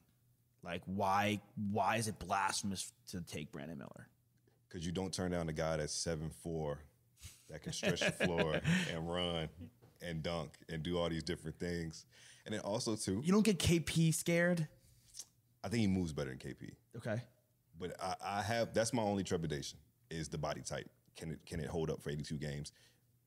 Like 0.62 0.82
why 0.86 1.40
why 1.70 1.96
is 1.96 2.06
it 2.06 2.18
blasphemous 2.20 2.92
to 3.08 3.20
take 3.20 3.50
Brandon 3.50 3.78
Miller? 3.78 4.08
Because 4.68 4.86
you 4.86 4.92
don't 4.92 5.12
turn 5.12 5.32
down 5.32 5.48
a 5.48 5.52
guy 5.52 5.76
that's 5.78 5.92
seven 5.92 6.30
four, 6.42 6.78
that 7.50 7.62
can 7.62 7.72
stretch 7.72 8.00
the 8.00 8.12
floor 8.12 8.60
and 8.94 9.10
run 9.10 9.48
and 10.00 10.22
dunk 10.22 10.52
and 10.68 10.82
do 10.82 10.98
all 10.98 11.08
these 11.08 11.24
different 11.24 11.58
things. 11.58 12.06
And 12.46 12.54
then 12.54 12.60
also 12.60 12.94
too, 12.94 13.20
You 13.24 13.32
don't 13.32 13.44
get 13.44 13.58
KP 13.58 14.14
scared? 14.14 14.68
I 15.64 15.68
think 15.68 15.80
he 15.80 15.86
moves 15.86 16.12
better 16.12 16.30
than 16.30 16.38
KP. 16.38 16.70
Okay. 16.96 17.22
But 17.78 17.94
I, 18.00 18.14
I 18.24 18.42
have 18.42 18.74
that's 18.74 18.92
my 18.92 19.02
only 19.02 19.24
trepidation 19.24 19.78
is 20.10 20.28
the 20.28 20.38
body 20.38 20.62
type. 20.62 20.88
Can 21.16 21.30
it 21.32 21.40
can 21.46 21.60
it 21.60 21.66
hold 21.66 21.90
up 21.90 22.02
for 22.02 22.10
82 22.10 22.36
games? 22.36 22.72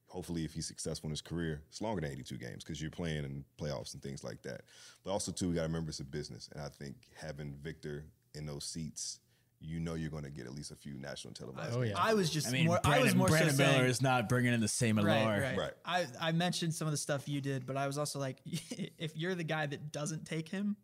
Hopefully, 0.07 0.45
if 0.45 0.53
he's 0.53 0.67
successful 0.67 1.07
in 1.07 1.11
his 1.11 1.21
career, 1.21 1.61
it's 1.67 1.81
longer 1.81 1.99
than 2.01 2.11
82 2.11 2.37
games 2.37 2.63
because 2.63 2.79
you're 2.81 2.91
playing 2.91 3.25
in 3.25 3.43
playoffs 3.59 3.93
and 3.93 4.03
things 4.03 4.23
like 4.23 4.41
that. 4.43 4.61
But 5.03 5.11
also, 5.11 5.31
too, 5.31 5.49
we 5.49 5.55
got 5.55 5.61
to 5.61 5.67
remember 5.67 5.89
it's 5.89 5.99
a 5.99 6.03
business, 6.05 6.47
and 6.53 6.61
I 6.61 6.69
think 6.69 6.95
having 7.15 7.55
Victor 7.61 8.05
in 8.35 8.45
those 8.45 8.63
seats, 8.65 9.19
you 9.59 9.79
know, 9.79 9.95
you're 9.95 10.11
going 10.11 10.23
to 10.23 10.29
get 10.29 10.45
at 10.45 10.53
least 10.53 10.71
a 10.71 10.75
few 10.75 10.93
national 10.99 11.33
televised. 11.33 11.75
Oh, 11.75 11.81
games. 11.81 11.95
yeah. 11.97 12.03
I 12.03 12.13
was 12.13 12.29
just 12.29 12.47
I 12.47 12.51
mean, 12.51 12.67
more. 12.67 12.79
Brandon, 12.83 13.01
I 13.01 13.03
was 13.03 13.15
more 13.15 13.27
Brandon 13.27 13.55
so 13.55 13.63
Miller 13.63 13.73
saying, 13.77 13.85
is 13.89 14.01
not 14.01 14.29
bringing 14.29 14.53
in 14.53 14.61
the 14.61 14.67
same 14.67 14.99
allure. 14.99 15.09
right, 15.11 15.41
right, 15.41 15.57
Right. 15.57 15.73
I 15.83 16.05
I 16.21 16.31
mentioned 16.31 16.73
some 16.75 16.87
of 16.87 16.91
the 16.91 16.97
stuff 16.97 17.27
you 17.27 17.41
did, 17.41 17.65
but 17.65 17.75
I 17.75 17.87
was 17.87 17.97
also 17.97 18.19
like, 18.19 18.37
if 18.45 19.17
you're 19.17 19.35
the 19.35 19.43
guy 19.43 19.65
that 19.65 19.91
doesn't 19.91 20.25
take 20.25 20.47
him, 20.49 20.77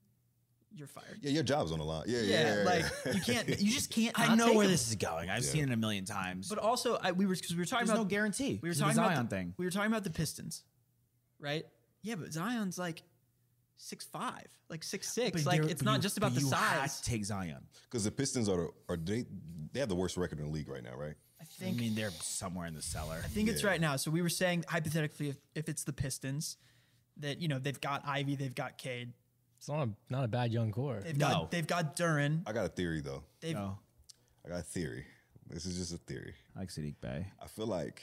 you're 0.74 0.88
fired. 0.88 1.20
Yeah, 1.22 1.32
your 1.32 1.44
job's 1.44 1.72
on 1.72 1.80
the 1.80 1.86
line. 1.86 2.04
Yeah, 2.08 2.20
yeah, 2.22 2.24
Yeah, 2.42 2.56
yeah, 2.58 2.64
like 2.64 2.86
yeah. 3.06 3.12
you 3.14 3.22
can't. 3.22 3.48
You 3.62 3.72
just 3.72 3.90
can't. 3.94 4.18
I 4.20 4.36
know 4.36 4.54
where 4.54 4.66
him. 4.66 4.72
this 4.72 4.88
is 4.90 4.96
going. 4.96 5.30
I've 5.30 5.44
seen 5.46 5.64
it 5.70 5.72
a 5.72 5.78
million 5.78 6.06
times. 6.06 6.48
But 6.50 6.60
also, 6.60 6.98
I, 7.02 7.12
we 7.12 7.26
were 7.26 7.36
because 7.36 7.52
we 7.52 7.58
were 7.60 7.66
talking 7.66 7.88
There's 7.88 7.98
about 7.98 8.04
no 8.04 8.10
guarantee. 8.10 8.60
We 8.62 8.70
were 8.70 8.72
It's 8.72 8.80
a 8.80 8.84
talking 8.84 8.96
Zion 8.96 9.12
about 9.14 9.30
the, 9.30 9.36
thing. 9.36 9.54
We 9.58 9.66
were 9.66 9.72
talking 9.72 9.92
about 9.92 10.04
the 10.04 10.10
Pistons, 10.12 10.64
right? 11.40 11.66
Yeah, 12.04 12.16
but 12.16 12.32
Zion's 12.34 12.78
like 12.78 13.04
six 13.78 14.06
five, 14.06 14.48
like 14.70 14.84
six 14.84 15.12
six. 15.14 15.44
But 15.44 15.60
Like 15.60 15.70
it's 15.72 15.82
not 15.84 15.98
you- 15.98 16.02
just 16.04 16.18
about 16.18 16.34
the 16.34 16.42
you 16.42 16.50
had 16.50 16.80
size. 16.80 17.02
to 17.02 17.10
take 17.10 17.26
Zion. 17.26 17.62
Because 17.90 18.04
the 18.06 18.12
Pistons 18.12 18.48
are, 18.48 18.70
are 18.90 18.98
they, 18.98 19.26
they 19.74 19.80
have 19.82 19.90
the 19.90 19.96
worst 19.96 20.18
record 20.18 20.40
in 20.40 20.46
the 20.46 20.52
league 20.52 20.70
right 20.70 20.84
now, 20.84 20.96
right? 20.96 21.16
I 21.40 21.44
think. 21.44 21.78
I 21.78 21.80
mean, 21.80 21.96
they're 21.96 22.12
somewhere 22.22 22.68
in 22.68 22.76
the 22.76 22.82
cellar. 22.82 23.20
I 23.24 23.28
think 23.28 23.50
it's 23.50 23.64
right 23.64 23.82
now. 23.82 23.96
So 23.98 24.10
we 24.12 24.22
were 24.22 24.30
saying 24.30 24.64
hypothetically, 24.70 25.30
if, 25.30 25.38
if 25.56 25.68
it's 25.70 25.84
the 25.84 25.94
Pistons, 25.94 26.58
that 27.18 27.42
you 27.42 27.48
know 27.48 27.60
they've 27.60 27.82
got 27.82 28.04
Ivey, 28.08 28.36
they've 28.36 28.54
got 28.56 28.78
Cade, 28.78 29.14
It's 29.62 29.70
not 29.70 29.88
a, 29.88 29.90
not 30.10 30.24
a 30.24 30.28
bad 30.28 30.52
young 30.52 30.72
core. 30.72 31.02
They've 31.04 31.16
No. 31.16 31.28
got 31.30 31.52
they've 31.52 31.68
got 31.68 31.96
Duren. 31.96 32.42
I 32.48 32.52
got 32.52 32.66
a 32.66 32.70
theory 32.70 33.00
though. 33.02 33.22
They've 33.42 33.54
No, 33.54 33.78
I 34.44 34.50
got 34.50 34.60
a 34.60 34.64
theory. 34.64 35.06
This 35.52 35.68
is 35.68 35.78
just 35.78 35.94
a 35.94 36.00
theory. 36.00 36.34
I 36.56 36.62
like 36.62 36.70
Saddiq 36.70 36.96
Bey. 37.00 37.28
I 37.40 37.46
feel 37.46 37.68
like 37.68 38.02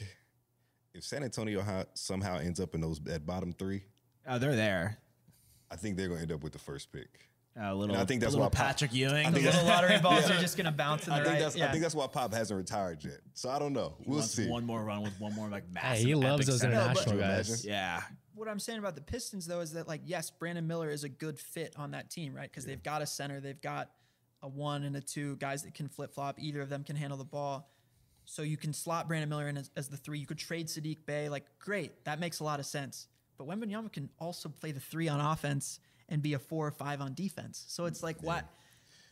if 0.95 1.03
San 1.03 1.25
Antonio 1.25 1.61
ha- 1.63 1.87
somehow 1.95 2.39
ends 2.39 2.61
up 2.61 2.77
in 2.77 2.81
those 2.81 3.01
at 3.09 3.27
bottom 3.27 3.53
three, 3.53 3.83
Oh, 4.25 4.39
they're 4.39 4.55
there. 4.55 4.99
I 5.69 5.75
think 5.75 5.97
they're 5.97 6.07
going 6.07 6.19
to 6.19 6.23
end 6.23 6.33
up 6.33 6.45
with 6.45 6.53
the 6.53 6.59
first 6.61 6.93
pick. 6.93 7.09
A 7.61 7.75
little. 7.75 7.97
I 7.97 8.05
think 8.05 8.21
that's 8.21 8.35
a 8.35 8.37
little 8.37 8.51
why 8.51 8.57
Pop- 8.57 8.67
Patrick 8.67 8.95
Ewing. 8.95 9.27
I 9.27 9.31
the 9.33 9.41
little 9.41 9.65
lottery 9.65 9.99
balls 9.99 10.31
are 10.31 10.39
just 10.39 10.57
gonna 10.57 10.71
bounce 10.71 11.09
in 11.09 11.13
I 11.13 11.17
think 11.17 11.29
right. 11.29 11.41
that's 11.41 11.57
yeah. 11.57 11.67
I 11.67 11.71
think 11.73 11.83
that's 11.83 11.95
why 11.97 12.07
Pop 12.07 12.33
hasn't 12.33 12.57
retired 12.57 13.03
yet. 13.03 13.19
So 13.35 13.51
I 13.51 13.59
don't 13.59 13.73
know. 13.73 13.97
We'll 14.07 14.19
wants 14.19 14.33
see. 14.33 14.47
one 14.49 14.65
more 14.65 14.85
run 14.85 15.03
with 15.03 15.19
one 15.19 15.35
more 15.35 15.49
like 15.49 15.65
Hey, 15.65 15.73
massive. 15.75 16.07
he 16.07 16.15
loves 16.15 16.35
epic 16.35 16.47
those 16.47 16.61
center. 16.61 16.75
international 16.75 17.05
Could 17.07 17.15
you 17.15 17.21
guys. 17.21 17.65
Yeah, 17.65 18.03
what 18.39 18.49
I'm 18.49 18.59
saying 18.59 18.79
about 18.79 18.95
the 18.95 19.01
Pistons 19.03 19.47
though 19.47 19.61
is 19.61 19.73
that 19.73 19.89
like 19.89 20.03
yes, 20.05 20.31
Brandon 20.31 20.67
Miller 20.67 20.91
is 20.91 21.05
a 21.05 21.09
good 21.09 21.39
fit 21.39 21.75
on 21.77 21.91
that 21.91 22.11
team, 22.11 22.35
right? 22.35 22.51
Because 22.51 22.65
they've 22.65 22.83
got 22.83 23.03
a 23.03 23.07
center, 23.07 23.41
they've 23.41 23.61
got 23.61 23.91
a 24.43 24.49
one 24.49 24.85
and 24.85 24.97
a 24.97 25.01
two 25.01 25.37
guys 25.37 25.65
that 25.65 25.75
can 25.75 25.89
flip 25.89 26.15
flop. 26.15 26.39
Either 26.39 26.61
of 26.61 26.69
them 26.69 26.85
can 26.85 26.97
handle 26.97 27.19
the 27.19 27.25
ball, 27.25 27.71
so 28.25 28.43
you 28.43 28.57
can 28.57 28.73
slot 28.73 29.09
Brandon 29.09 29.29
Miller 29.29 29.49
in 29.49 29.57
as, 29.57 29.71
as 29.77 29.89
the 29.89 29.97
three. 29.97 30.19
You 30.19 30.27
could 30.27 30.39
trade 30.39 30.69
Saddiq 30.69 30.99
Bey, 31.07 31.29
like 31.29 31.45
great, 31.59 32.05
that 32.05 32.21
makes 32.21 32.41
a 32.41 32.45
lot 32.45 32.61
of 32.61 32.67
sense. 32.67 33.09
But 33.37 33.47
Wembanyama 33.47 33.93
can 33.93 34.09
also 34.19 34.49
play 34.49 34.73
the 34.73 34.81
three 34.81 35.09
on 35.09 35.21
offense 35.21 35.81
and 36.09 36.23
be 36.23 36.35
a 36.35 36.39
four 36.39 36.67
or 36.67 36.71
five 36.71 37.01
on 37.01 37.15
defense. 37.15 37.65
So 37.69 37.87
it's 37.87 38.03
like 38.03 38.23
what? 38.23 38.45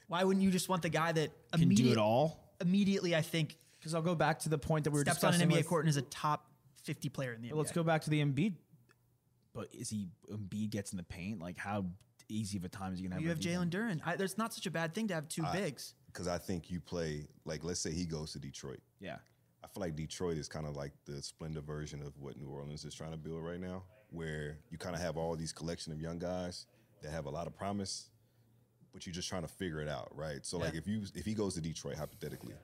Why 0.09 0.23
wouldn't 0.23 0.45
you 0.45 0.51
just 0.51 0.69
want 0.69 0.83
the 0.83 0.89
guy 0.89 1.13
that 1.13 1.31
can 1.53 1.69
do 1.69 1.91
it 1.91 1.99
all. 1.99 2.55
Immediately, 2.61 3.15
I 3.15 3.23
think 3.23 3.57
Because 3.79 3.95
I'll 3.95 4.03
go 4.03 4.15
back 4.15 4.39
to 4.41 4.49
the 4.49 4.59
point 4.59 4.85
that 4.85 4.91
we 4.91 5.01
were 5.01 5.05
steps 5.05 5.23
on 5.25 5.35
an 5.35 5.41
discussing 5.41 5.51
NBA 5.51 5.57
with- 5.59 5.69
court 5.69 5.85
and 5.85 5.91
is 5.91 5.97
a 5.97 6.03
top 6.03 6.49
50 6.85 7.09
player 7.09 7.33
in 7.33 7.43
the 7.43 7.49
NBA. 7.49 7.57
Let's 7.57 7.73
go 7.73 7.83
back 7.83 8.03
to 8.03 8.11
the 8.11 8.25
Embiid. 8.25 8.55
But 9.57 9.69
is 9.73 9.89
he 9.89 10.09
um, 10.31 10.49
Embiid 10.53 10.71
gets 10.71 10.93
in 10.93 10.99
the 10.99 11.03
paint? 11.03 11.41
Like 11.41 11.57
how 11.57 11.87
easy 12.29 12.59
of 12.59 12.65
a 12.65 12.69
time 12.69 12.93
is 12.93 12.99
he 12.99 13.05
gonna 13.05 13.15
have? 13.15 13.23
You 13.23 13.29
have 13.31 13.39
with 13.39 13.47
Jalen 13.47 13.71
Duren. 13.71 14.01
I, 14.05 14.17
there's 14.17 14.37
not 14.37 14.53
such 14.53 14.67
a 14.67 14.71
bad 14.71 14.95
thing 14.95 15.09
to 15.09 15.15
have 15.15 15.29
two 15.29 15.45
bigs. 15.53 15.95
Because 16.13 16.29
I 16.29 16.39
think 16.39 16.71
you 16.71 16.81
play 16.81 17.27
like 17.45 17.65
let's 17.65 17.81
say 17.81 17.93
he 17.93 18.05
goes 18.05 18.33
to 18.33 18.39
Detroit. 18.39 18.81
Yeah, 19.01 19.17
I 19.65 19.69
feel 19.69 19.81
like 19.81 19.97
Detroit 19.97 20.37
is 20.37 20.49
kind 20.49 20.67
of 20.67 20.77
like 20.77 20.93
the 21.07 21.23
splendor 21.23 21.61
version 21.61 22.03
of 22.03 22.13
what 22.19 22.37
New 22.37 22.49
Orleans 22.49 22.85
is 22.85 22.95
trying 22.95 23.13
to 23.13 23.17
build 23.17 23.43
right 23.43 23.61
now, 23.61 23.83
where 24.11 24.59
you 24.71 24.79
kind 24.79 24.95
of 24.95 25.01
have 25.01 25.17
all 25.17 25.37
these 25.37 25.53
collection 25.53 25.93
of 25.93 26.01
young 26.01 26.19
guys 26.19 26.67
that 27.03 27.11
have 27.11 27.27
a 27.27 27.31
lot 27.31 27.47
of 27.47 27.57
promise, 27.57 28.09
but 28.93 29.07
you're 29.07 29.15
just 29.15 29.29
trying 29.29 29.43
to 29.43 29.49
figure 29.49 29.81
it 29.81 29.89
out, 29.89 30.09
right? 30.15 30.45
So 30.45 30.59
like 30.59 30.75
if 30.75 30.87
you 30.87 31.03
if 31.15 31.25
he 31.25 31.35
goes 31.35 31.55
to 31.55 31.61
Detroit 31.61 31.97
hypothetically, 31.97 32.55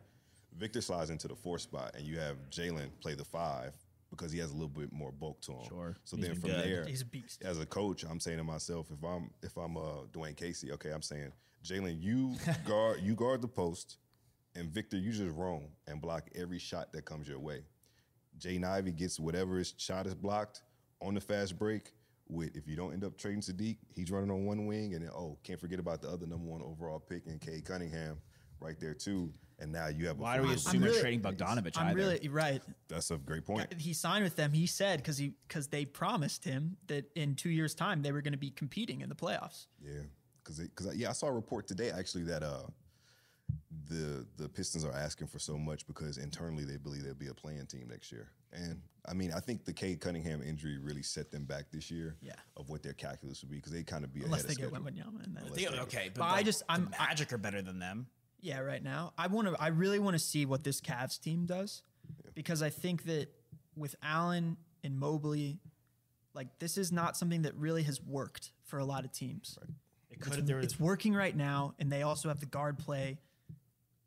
Victor 0.59 0.81
slides 0.81 1.11
into 1.11 1.29
the 1.29 1.37
four 1.37 1.59
spot, 1.59 1.95
and 1.97 2.07
you 2.07 2.19
have 2.19 2.37
Jalen 2.51 2.89
play 3.01 3.15
the 3.15 3.25
five 3.25 3.75
because 4.13 4.31
he 4.31 4.39
has 4.39 4.51
a 4.51 4.55
little 4.55 4.69
bit 4.69 4.93
more 4.93 5.11
bulk 5.11 5.41
to 5.43 5.53
him. 5.53 5.69
Sure. 5.69 5.97
So 6.05 6.17
He's 6.17 6.27
then 6.27 6.37
from 6.37 6.51
good. 6.51 6.65
there, 6.65 6.85
He's 6.87 7.01
a 7.03 7.07
beast. 7.07 7.43
as 7.43 7.59
a 7.59 7.67
coach, 7.67 8.05
I'm 8.09 8.21
saying 8.21 8.39
to 8.39 8.45
myself, 8.45 8.89
if 8.93 9.03
I'm 9.03 9.31
if 9.43 9.57
I'm 9.57 9.77
uh, 9.77 10.05
Dwane 10.13 10.37
Casey, 10.37 10.71
okay, 10.73 10.91
I'm 10.91 11.03
saying 11.03 11.33
Jalen, 11.65 12.01
you 12.01 12.37
guard 12.67 13.01
you 13.03 13.15
guard 13.15 13.41
the 13.43 13.49
post, 13.49 13.97
and 14.55 14.69
Victor, 14.71 14.97
you 14.99 15.11
just 15.13 15.35
roam 15.37 15.65
and 15.89 16.01
block 16.01 16.29
every 16.35 16.59
shot 16.59 16.93
that 16.93 17.05
comes 17.05 17.27
your 17.27 17.41
way. 17.41 17.65
Jaden 18.39 18.65
Ivey 18.65 18.93
gets 18.93 19.19
whatever 19.19 19.57
his 19.59 19.75
shot 19.77 20.07
is 20.07 20.15
blocked 20.15 20.63
on 21.01 21.15
the 21.15 21.21
fast 21.21 21.59
break. 21.59 21.93
With 22.29 22.57
if 22.57 22.67
you 22.67 22.77
don't 22.77 22.93
end 22.95 23.05
up 23.05 23.19
trading 23.19 23.41
Saddiq, 23.43 23.77
he's 23.95 24.11
running 24.11 24.31
on 24.31 24.47
one 24.47 24.67
wing, 24.67 24.95
and 24.95 25.03
then 25.05 25.11
oh, 25.15 25.37
can't 25.43 25.61
forget 25.61 25.79
about 25.79 26.01
the 26.01 26.09
other 26.09 26.27
number 26.27 26.47
one 26.47 26.63
overall 26.63 26.99
pick 27.01 27.27
in 27.27 27.39
Cade 27.39 27.65
Cunningham 27.65 28.17
right 28.61 28.79
there 28.81 28.95
too. 28.95 29.33
And 29.63 29.71
now 29.71 29.87
you 29.87 30.09
have. 30.09 30.19
a 30.19 30.23
why 30.23 30.37
do 30.39 30.43
we 30.49 30.55
assume 30.55 30.83
really- 30.83 30.95
they're 30.95 31.01
trading 31.03 31.21
Bogdanovich? 31.21 31.79
I'm 31.79 31.87
either? 31.89 31.97
really 31.97 32.29
right. 32.29 32.61
That's 32.89 33.11
a 33.13 33.17
great 33.17 33.47
point. 33.47 33.73
He 33.81 33.93
signed 33.93 34.25
with 34.25 34.35
them. 34.35 34.53
He 34.53 34.67
said 34.67 34.99
because 34.99 35.17
he 35.19 35.35
because 35.47 35.69
they 35.69 35.85
promised 35.85 36.45
him 36.45 36.77
that 36.89 37.05
in 37.15 37.37
two 37.37 37.49
years' 37.51 37.75
time 37.75 38.03
they 38.03 38.11
were 38.11 38.23
going 38.23 38.33
to 38.33 38.39
be 38.39 38.51
competing 38.51 39.01
in 39.03 39.09
the 39.09 39.15
playoffs. 39.15 39.67
Yeah, 39.81 40.01
because 40.43 40.59
because 40.59 40.97
yeah, 40.97 41.11
I 41.11 41.13
saw 41.13 41.29
a 41.29 41.33
report 41.33 41.69
today 41.69 41.91
actually 41.91 42.25
that 42.25 42.43
uh 42.43 42.63
the 43.89 44.27
the 44.37 44.49
Pistons 44.49 44.85
are 44.85 44.93
asking 44.93 45.29
for 45.29 45.39
so 45.39 45.57
much 45.57 45.87
because 45.87 46.19
internally 46.19 46.65
they 46.65 46.77
believe 46.77 47.05
they'll 47.05 47.15
be 47.15 47.29
a 47.29 47.35
playing 47.35 47.65
team 47.67 47.87
next 47.89 48.11
year. 48.11 48.29
And 48.53 48.81
I 49.07 49.15
mean, 49.15 49.33
I 49.33 49.41
think 49.41 49.65
the 49.65 49.73
Cade 49.73 50.01
Cunningham 50.01 50.43
injury 50.43 50.79
really 50.79 51.03
set 51.03 51.31
them 51.31 51.45
back 51.45 51.67
this 51.73 51.91
year. 51.91 52.17
Yeah. 52.21 52.33
of 52.57 52.69
what 52.69 52.83
their 52.83 52.93
calculus 52.93 53.43
would 53.43 53.51
be 53.51 53.57
because 53.57 53.73
they 53.73 53.83
kind 53.83 54.05
of 54.05 54.13
be 54.13 54.23
Unless 54.23 54.45
ahead 54.45 54.57
they 54.59 54.65
of 54.65 54.73
get 54.73 54.81
schedule. 54.83 55.05
Wembanyama 55.13 55.25
and 55.25 55.37
then 55.37 55.43
Unless 55.45 55.57
They- 55.59 55.65
they- 55.69 55.81
okay, 55.83 56.11
but, 56.13 56.21
But 56.21 56.25
I 56.27 56.33
like, 56.33 56.45
just- 56.45 56.61
the 56.61 56.73
I'm- 56.73 56.95
I- 56.99 57.07
Magic 57.09 57.33
are 57.33 57.39
better 57.39 57.63
than 57.63 57.79
them. 57.79 58.07
Yeah, 58.43 58.59
right 58.61 58.83
now 58.83 59.13
I 59.17 59.29
want 59.29 59.49
to. 59.49 59.57
I 59.59 59.69
really 59.69 59.99
want 59.99 60.15
to 60.15 60.19
see 60.19 60.45
what 60.45 60.65
this 60.65 60.81
Cavs 60.81 61.19
team 61.19 61.47
does 61.47 61.83
because 62.35 62.63
I 62.63 62.69
think 62.69 63.05
that 63.05 63.29
with 63.77 63.95
Allen 64.03 64.57
and 64.85 64.99
Mobley, 64.99 65.61
like 66.35 66.49
this 66.59 66.77
is 66.77 66.93
not 66.93 67.17
something 67.17 67.43
that 67.43 67.55
really 67.55 67.85
has 67.85 68.03
worked 68.03 68.53
for 68.65 68.79
a 68.79 68.85
lot 68.85 69.05
of 69.05 69.13
teams. 69.13 69.59
It 70.11 70.21
could 70.21 70.35
have. 70.35 70.47
There 70.47 70.57
was 70.57 70.67
It's 70.67 70.81
working 70.81 71.15
right 71.15 71.35
now, 71.35 71.75
and 71.79 71.91
they 71.91 72.03
also 72.03 72.29
have 72.29 72.41
the 72.41 72.47
guard 72.47 72.79
play 72.79 73.19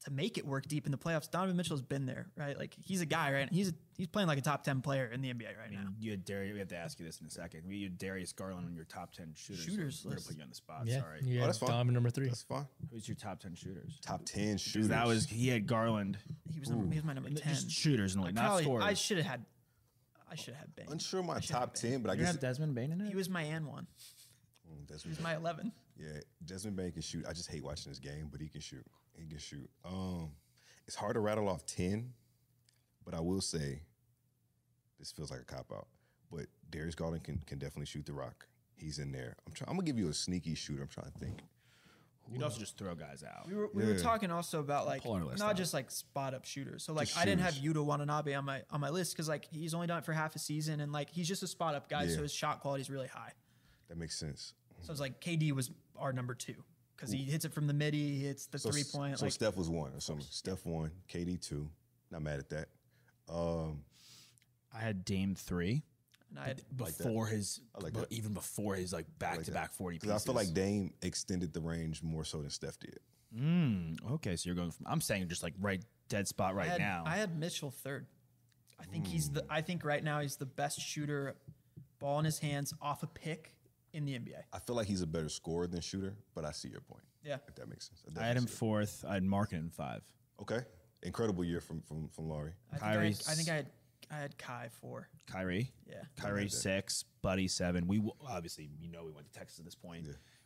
to 0.06 0.12
make 0.12 0.38
it 0.38 0.46
work 0.46 0.68
deep 0.68 0.86
in 0.86 0.92
the 0.92 0.98
playoffs. 0.98 1.30
Donovan 1.30 1.58
Mitchell's 1.58 1.82
been 1.82 2.06
there, 2.06 2.28
right? 2.38 2.58
Like 2.58 2.76
he's 2.82 3.02
a 3.02 3.06
guy, 3.06 3.32
right? 3.34 3.50
He's 3.52 3.70
a, 3.70 3.74
he's 3.98 4.08
playing 4.08 4.28
like 4.28 4.38
a 4.38 4.42
top 4.42 4.64
ten 4.64 4.82
player 4.82 5.08
in 5.14 5.22
the 5.22 5.34
NBA 5.34 5.58
right 5.60 5.72
now. 5.72 5.88
You 6.00 6.12
had 6.12 6.24
Darius. 6.26 6.54
We 6.54 6.60
have 6.60 6.68
to 6.70 6.78
ask 6.78 7.00
you 7.00 7.06
this 7.06 7.20
in 7.22 7.28
a 7.28 7.30
second. 7.30 7.64
You 7.68 7.86
had 7.88 7.98
Darius 7.98 8.32
Garland 8.32 8.66
on 8.68 8.76
your 8.76 8.86
top 8.86 9.12
ten 9.14 9.34
shooters. 9.36 9.64
Shooters 9.66 10.02
We're 10.06 10.12
gonna 10.12 10.22
put 10.22 10.38
you 10.38 10.44
on 10.44 10.50
the 10.50 10.56
spot. 10.56 10.84
Yeah, 10.86 11.00
Sorry. 11.02 11.20
yeah. 11.24 11.42
Oh, 11.44 11.46
that's 11.48 11.58
fine. 11.58 11.70
Donovan 11.70 11.94
number 11.94 12.10
three. 12.10 12.28
That's 12.28 12.44
fine. 12.44 12.66
Who's 12.92 13.08
your 13.08 13.16
top 13.16 13.40
ten 13.40 13.56
shooters? 13.56 14.00
Top 14.02 14.22
ten 14.26 14.54
'Cause 14.54 14.62
shooters. 14.62 14.88
That 14.90 15.08
was 15.08 15.26
he 15.26 15.48
had 15.50 15.66
Garland. 15.68 16.18
He 16.52 16.60
was 16.60 16.70
number, 16.70 16.88
he 16.90 16.96
was 16.96 17.04
my 17.06 17.14
number 17.14 17.30
ten. 17.32 17.54
Just 17.54 17.72
shooters 17.72 18.14
and 18.16 18.22
I 18.24 18.26
like 18.28 18.36
not 18.36 18.46
probably- 18.46 18.64
scorers. 18.64 18.84
I 18.86 18.94
should 18.94 19.18
have 19.18 19.26
had. 19.26 19.46
I 20.30 20.36
should 20.36 20.54
have 20.56 20.62
had 20.62 20.76
Bane. 20.76 20.88
unsure 20.90 21.22
my 21.24 21.40
top 21.40 21.74
ten, 21.76 22.02
but 22.02 22.10
I 22.10 22.14
you 22.14 22.18
didn't 22.18 22.26
guess 22.28 22.34
have 22.34 22.42
Desmond 22.42 22.74
Bane 22.76 22.92
in 22.92 23.02
it. 23.02 23.08
He 23.10 23.16
was 23.16 23.30
my 23.30 23.44
N 23.44 23.68
one. 23.68 23.88
Mm, 24.68 25.02
He 25.04 25.10
was 25.10 25.20
my 25.20 25.36
eleven. 25.36 25.72
Yeah, 25.98 26.20
Desmond 26.46 26.76
Bane 26.76 26.92
can 26.92 27.02
shoot. 27.02 27.26
I 27.28 27.34
just 27.34 27.50
hate 27.50 27.64
watching 27.64 27.92
this 27.92 28.00
game, 28.00 28.28
but 28.32 28.42
he 28.42 28.50
can 28.50 28.62
shoot. 28.62 28.86
He 29.18 29.28
can 29.28 29.38
shoot. 29.40 29.70
Um, 29.86 30.32
it's 30.88 30.96
hard 30.96 31.14
to 31.16 31.20
rattle 31.22 31.48
off 31.48 31.66
ten, 31.66 32.12
but 33.06 33.14
I 33.14 33.22
will 33.22 33.42
say 33.42 33.82
this 35.00 35.12
feels 35.12 35.32
like 35.32 35.40
a 35.42 35.46
cop 35.46 35.72
out. 35.74 35.88
But 36.32 36.48
Darius 36.70 36.96
Garland 36.96 37.24
can 37.24 37.38
can 37.46 37.60
definitely 37.60 37.86
shoot 37.86 38.06
the 38.06 38.14
rock. 38.14 38.48
He's 38.76 39.00
in 39.00 39.12
there. 39.12 39.38
I'm 39.48 39.54
trying. 39.54 39.70
I'm 39.70 39.76
gonna 39.78 39.86
give 39.86 39.98
you 39.98 40.10
a 40.10 40.14
sneaky 40.14 40.54
shooter. 40.56 40.82
I'm 40.82 40.90
trying 40.90 41.12
to 41.12 41.18
think. 41.20 41.40
You'd 42.32 42.42
also 42.42 42.60
just 42.60 42.76
throw 42.80 42.96
guys 42.96 43.24
out. 43.24 43.48
We 43.48 43.54
were, 43.54 43.70
we 43.72 43.86
were 43.86 44.00
talking 44.00 44.32
also 44.32 44.60
about 44.60 44.88
like 44.88 45.04
Pull 45.04 45.14
our 45.14 45.24
list 45.24 45.38
not 45.38 45.52
out. 45.52 45.58
just 45.58 45.76
like 45.76 45.92
spot 45.92 46.34
up 46.34 46.44
shooters. 46.44 46.84
So 46.84 46.92
like 46.92 47.08
Just 47.08 47.20
I 47.20 47.24
didn't 47.24 47.42
have 47.42 47.54
shooters. 47.54 47.76
Yuta 47.76 47.86
Watanabe 47.86 48.34
on 48.34 48.44
my 48.46 48.64
on 48.72 48.82
my 48.82 48.90
list 48.90 49.14
because 49.14 49.30
like 49.30 49.46
he's 49.52 49.76
only 49.76 49.86
done 49.86 50.00
it 50.00 50.06
for 50.06 50.12
half 50.12 50.36
a 50.36 50.40
season 50.40 50.80
and 50.80 50.92
like 50.92 51.12
he's 51.12 51.28
just 51.28 51.44
a 51.44 51.48
spot 51.48 51.76
up 51.76 51.88
guy, 51.88 52.04
Yeah. 52.06 52.16
so 52.16 52.22
his 52.24 52.34
shot 52.34 52.62
quality 52.62 52.82
is 52.82 52.90
really 52.90 53.08
high. 53.08 53.32
That 53.90 53.98
makes 54.00 54.18
sense. 54.18 54.54
So 54.82 54.92
it's 54.92 55.00
like 55.00 55.22
KD 55.22 55.52
was 55.52 55.70
our 56.00 56.14
number 56.14 56.34
two 56.34 56.64
because 56.96 57.12
he 57.12 57.24
hits 57.24 57.46
it 57.46 57.54
from 57.54 57.68
the 57.68 57.74
midi, 57.74 58.18
he 58.18 58.26
hits 58.26 58.48
the 58.48 58.58
So, 58.60 58.72
three 58.72 58.84
point. 58.84 59.20
so 59.20 59.26
like 59.26 59.34
Steph 59.34 59.58
was 59.58 59.70
one 59.70 59.92
or 59.94 60.00
something. 60.00 60.26
Steph 60.30 60.66
one, 60.66 60.92
KD 61.12 61.40
two. 61.42 61.70
Not 62.12 62.22
mad 62.22 62.40
at 62.40 62.50
that. 62.50 62.68
Um, 63.30 63.82
I 64.74 64.80
had 64.80 65.04
Dame 65.04 65.36
three 65.36 65.84
and 66.30 66.40
I 66.40 66.48
had, 66.48 66.62
like 66.80 66.98
before 66.98 67.28
his, 67.28 67.62
I 67.76 67.84
like 67.84 67.94
but 67.94 68.08
even 68.12 68.34
before 68.34 68.76
his 68.76 68.94
like 68.94 69.06
back 69.20 69.42
to 69.44 69.52
back 69.52 69.74
forty. 69.74 69.98
because 69.98 70.22
I 70.22 70.26
feel 70.26 70.36
like 70.36 70.54
Dame 70.54 70.94
extended 71.02 71.54
the 71.54 71.62
range 71.62 72.04
more 72.04 72.24
so 72.24 72.42
than 72.42 72.50
Steph 72.50 72.80
did. 72.80 73.00
Mm, 73.38 73.98
okay, 74.14 74.36
so 74.36 74.48
you're 74.48 74.56
going 74.56 74.72
from. 74.72 74.86
I'm 74.88 75.02
saying 75.02 75.28
just 75.28 75.44
like 75.44 75.54
right 75.60 75.84
dead 76.08 76.28
spot 76.28 76.56
right 76.56 76.68
I 76.68 76.72
had, 76.72 76.80
now. 76.80 77.04
I 77.06 77.18
had 77.18 77.38
Mitchell 77.38 77.72
third. 77.72 78.06
I 78.80 78.84
think 78.86 79.08
he's 79.08 79.30
the. 79.30 79.44
I 79.50 79.62
think 79.62 79.84
right 79.84 80.04
now 80.04 80.20
he's 80.22 80.36
the 80.38 80.46
best 80.46 80.80
shooter, 80.80 81.36
ball 82.00 82.20
in 82.20 82.26
his 82.26 82.40
hands 82.40 82.74
off 82.82 83.04
a 83.04 83.08
pick 83.08 83.54
in 83.96 84.06
the 84.06 84.14
NBA. 84.14 84.42
I 84.54 84.60
feel 84.60 84.76
like 84.76 84.88
he's 84.88 85.02
a 85.02 85.08
better 85.08 85.30
scorer 85.30 85.68
than 85.68 85.82
shooter, 85.82 86.16
but 86.36 86.46
I 86.46 86.52
see 86.52 86.68
your 86.70 86.82
point. 86.82 87.04
Yeah. 87.24 87.38
if 87.48 87.56
that 87.56 87.68
makes 87.70 87.88
sense. 87.88 88.04
I 88.20 88.26
had 88.28 88.38
him 88.38 88.46
fourth. 88.46 89.04
I 89.08 89.16
had 89.16 89.24
Markin 89.24 89.60
in 89.60 89.70
five. 89.70 90.04
Okay, 90.42 90.60
incredible 91.04 91.44
year 91.44 91.62
from 91.62 91.82
from 91.82 92.08
from 92.10 92.28
Lauri. 92.30 92.52
I 92.72 92.78
think 92.78 92.84
I, 92.84 92.88
had, 92.92 92.96
Kyrie's- 93.00 93.28
I 93.30 93.34
think 93.34 93.50
I 93.50 93.56
had 93.56 93.70
I 94.12 94.16
had 94.18 94.38
Kai 94.38 94.70
four. 94.82 95.10
Kyrie. 95.26 95.72
Yeah. 95.88 96.04
Kyrie 96.18 96.42
had 96.44 96.52
six, 96.52 97.04
Buddy 97.24 97.48
seven. 97.48 97.88
We 97.88 97.98
w- 97.98 98.14
obviously, 98.28 98.70
you 98.80 98.92
know, 98.92 99.04
we 99.04 99.12
went 99.12 99.32
to 99.32 99.40
Texas 99.40 99.58
at 99.58 99.66
this 99.66 99.74
point. 99.76 100.06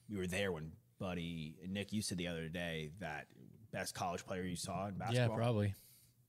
We 0.10 0.16
were 0.18 0.28
there 0.28 0.52
when 0.54 0.72
Buddy 1.00 1.58
and 1.64 1.74
Nick. 1.74 1.92
You 1.92 2.02
said 2.02 2.18
the 2.18 2.28
other 2.28 2.48
day 2.48 2.92
that 3.00 3.28
best 3.72 3.94
college 3.96 4.26
player 4.26 4.44
you 4.44 4.56
saw 4.56 4.88
in 4.88 4.94
basketball. 4.96 5.30
Yeah, 5.38 5.44
probably. 5.44 5.74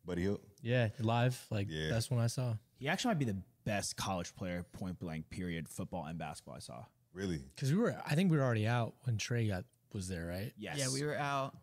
Buddy 0.05 0.23
Hield. 0.23 0.41
Yeah, 0.63 0.89
live. 0.99 1.47
Like 1.51 1.69
Yeah. 1.71 1.91
that's 1.91 2.11
when 2.11 2.19
I 2.19 2.27
saw. 2.27 2.57
He 2.79 2.89
actually 2.89 3.11
might 3.11 3.19
be 3.21 3.27
the 3.27 3.43
best 3.65 3.97
college 3.97 4.35
player, 4.35 4.65
point 4.73 4.99
blank, 4.99 5.29
period, 5.31 5.69
football 5.69 6.07
and 6.07 6.19
basketball 6.19 6.55
I 6.57 6.61
saw. 6.61 6.85
Really? 7.13 7.43
Because 7.55 7.73
we 7.73 7.79
were, 7.79 7.97
I 8.07 8.15
think 8.15 8.31
we 8.31 8.37
were 8.37 8.43
already 8.45 8.67
out 8.67 8.95
when 9.03 9.17
Trey 9.17 9.49
got 9.49 9.65
was 9.93 10.09
there, 10.09 10.27
right? 10.27 10.53
Yes. 10.59 10.79
Yeah, 10.79 10.89
we 10.93 11.05
were 11.05 11.17
out. 11.17 11.57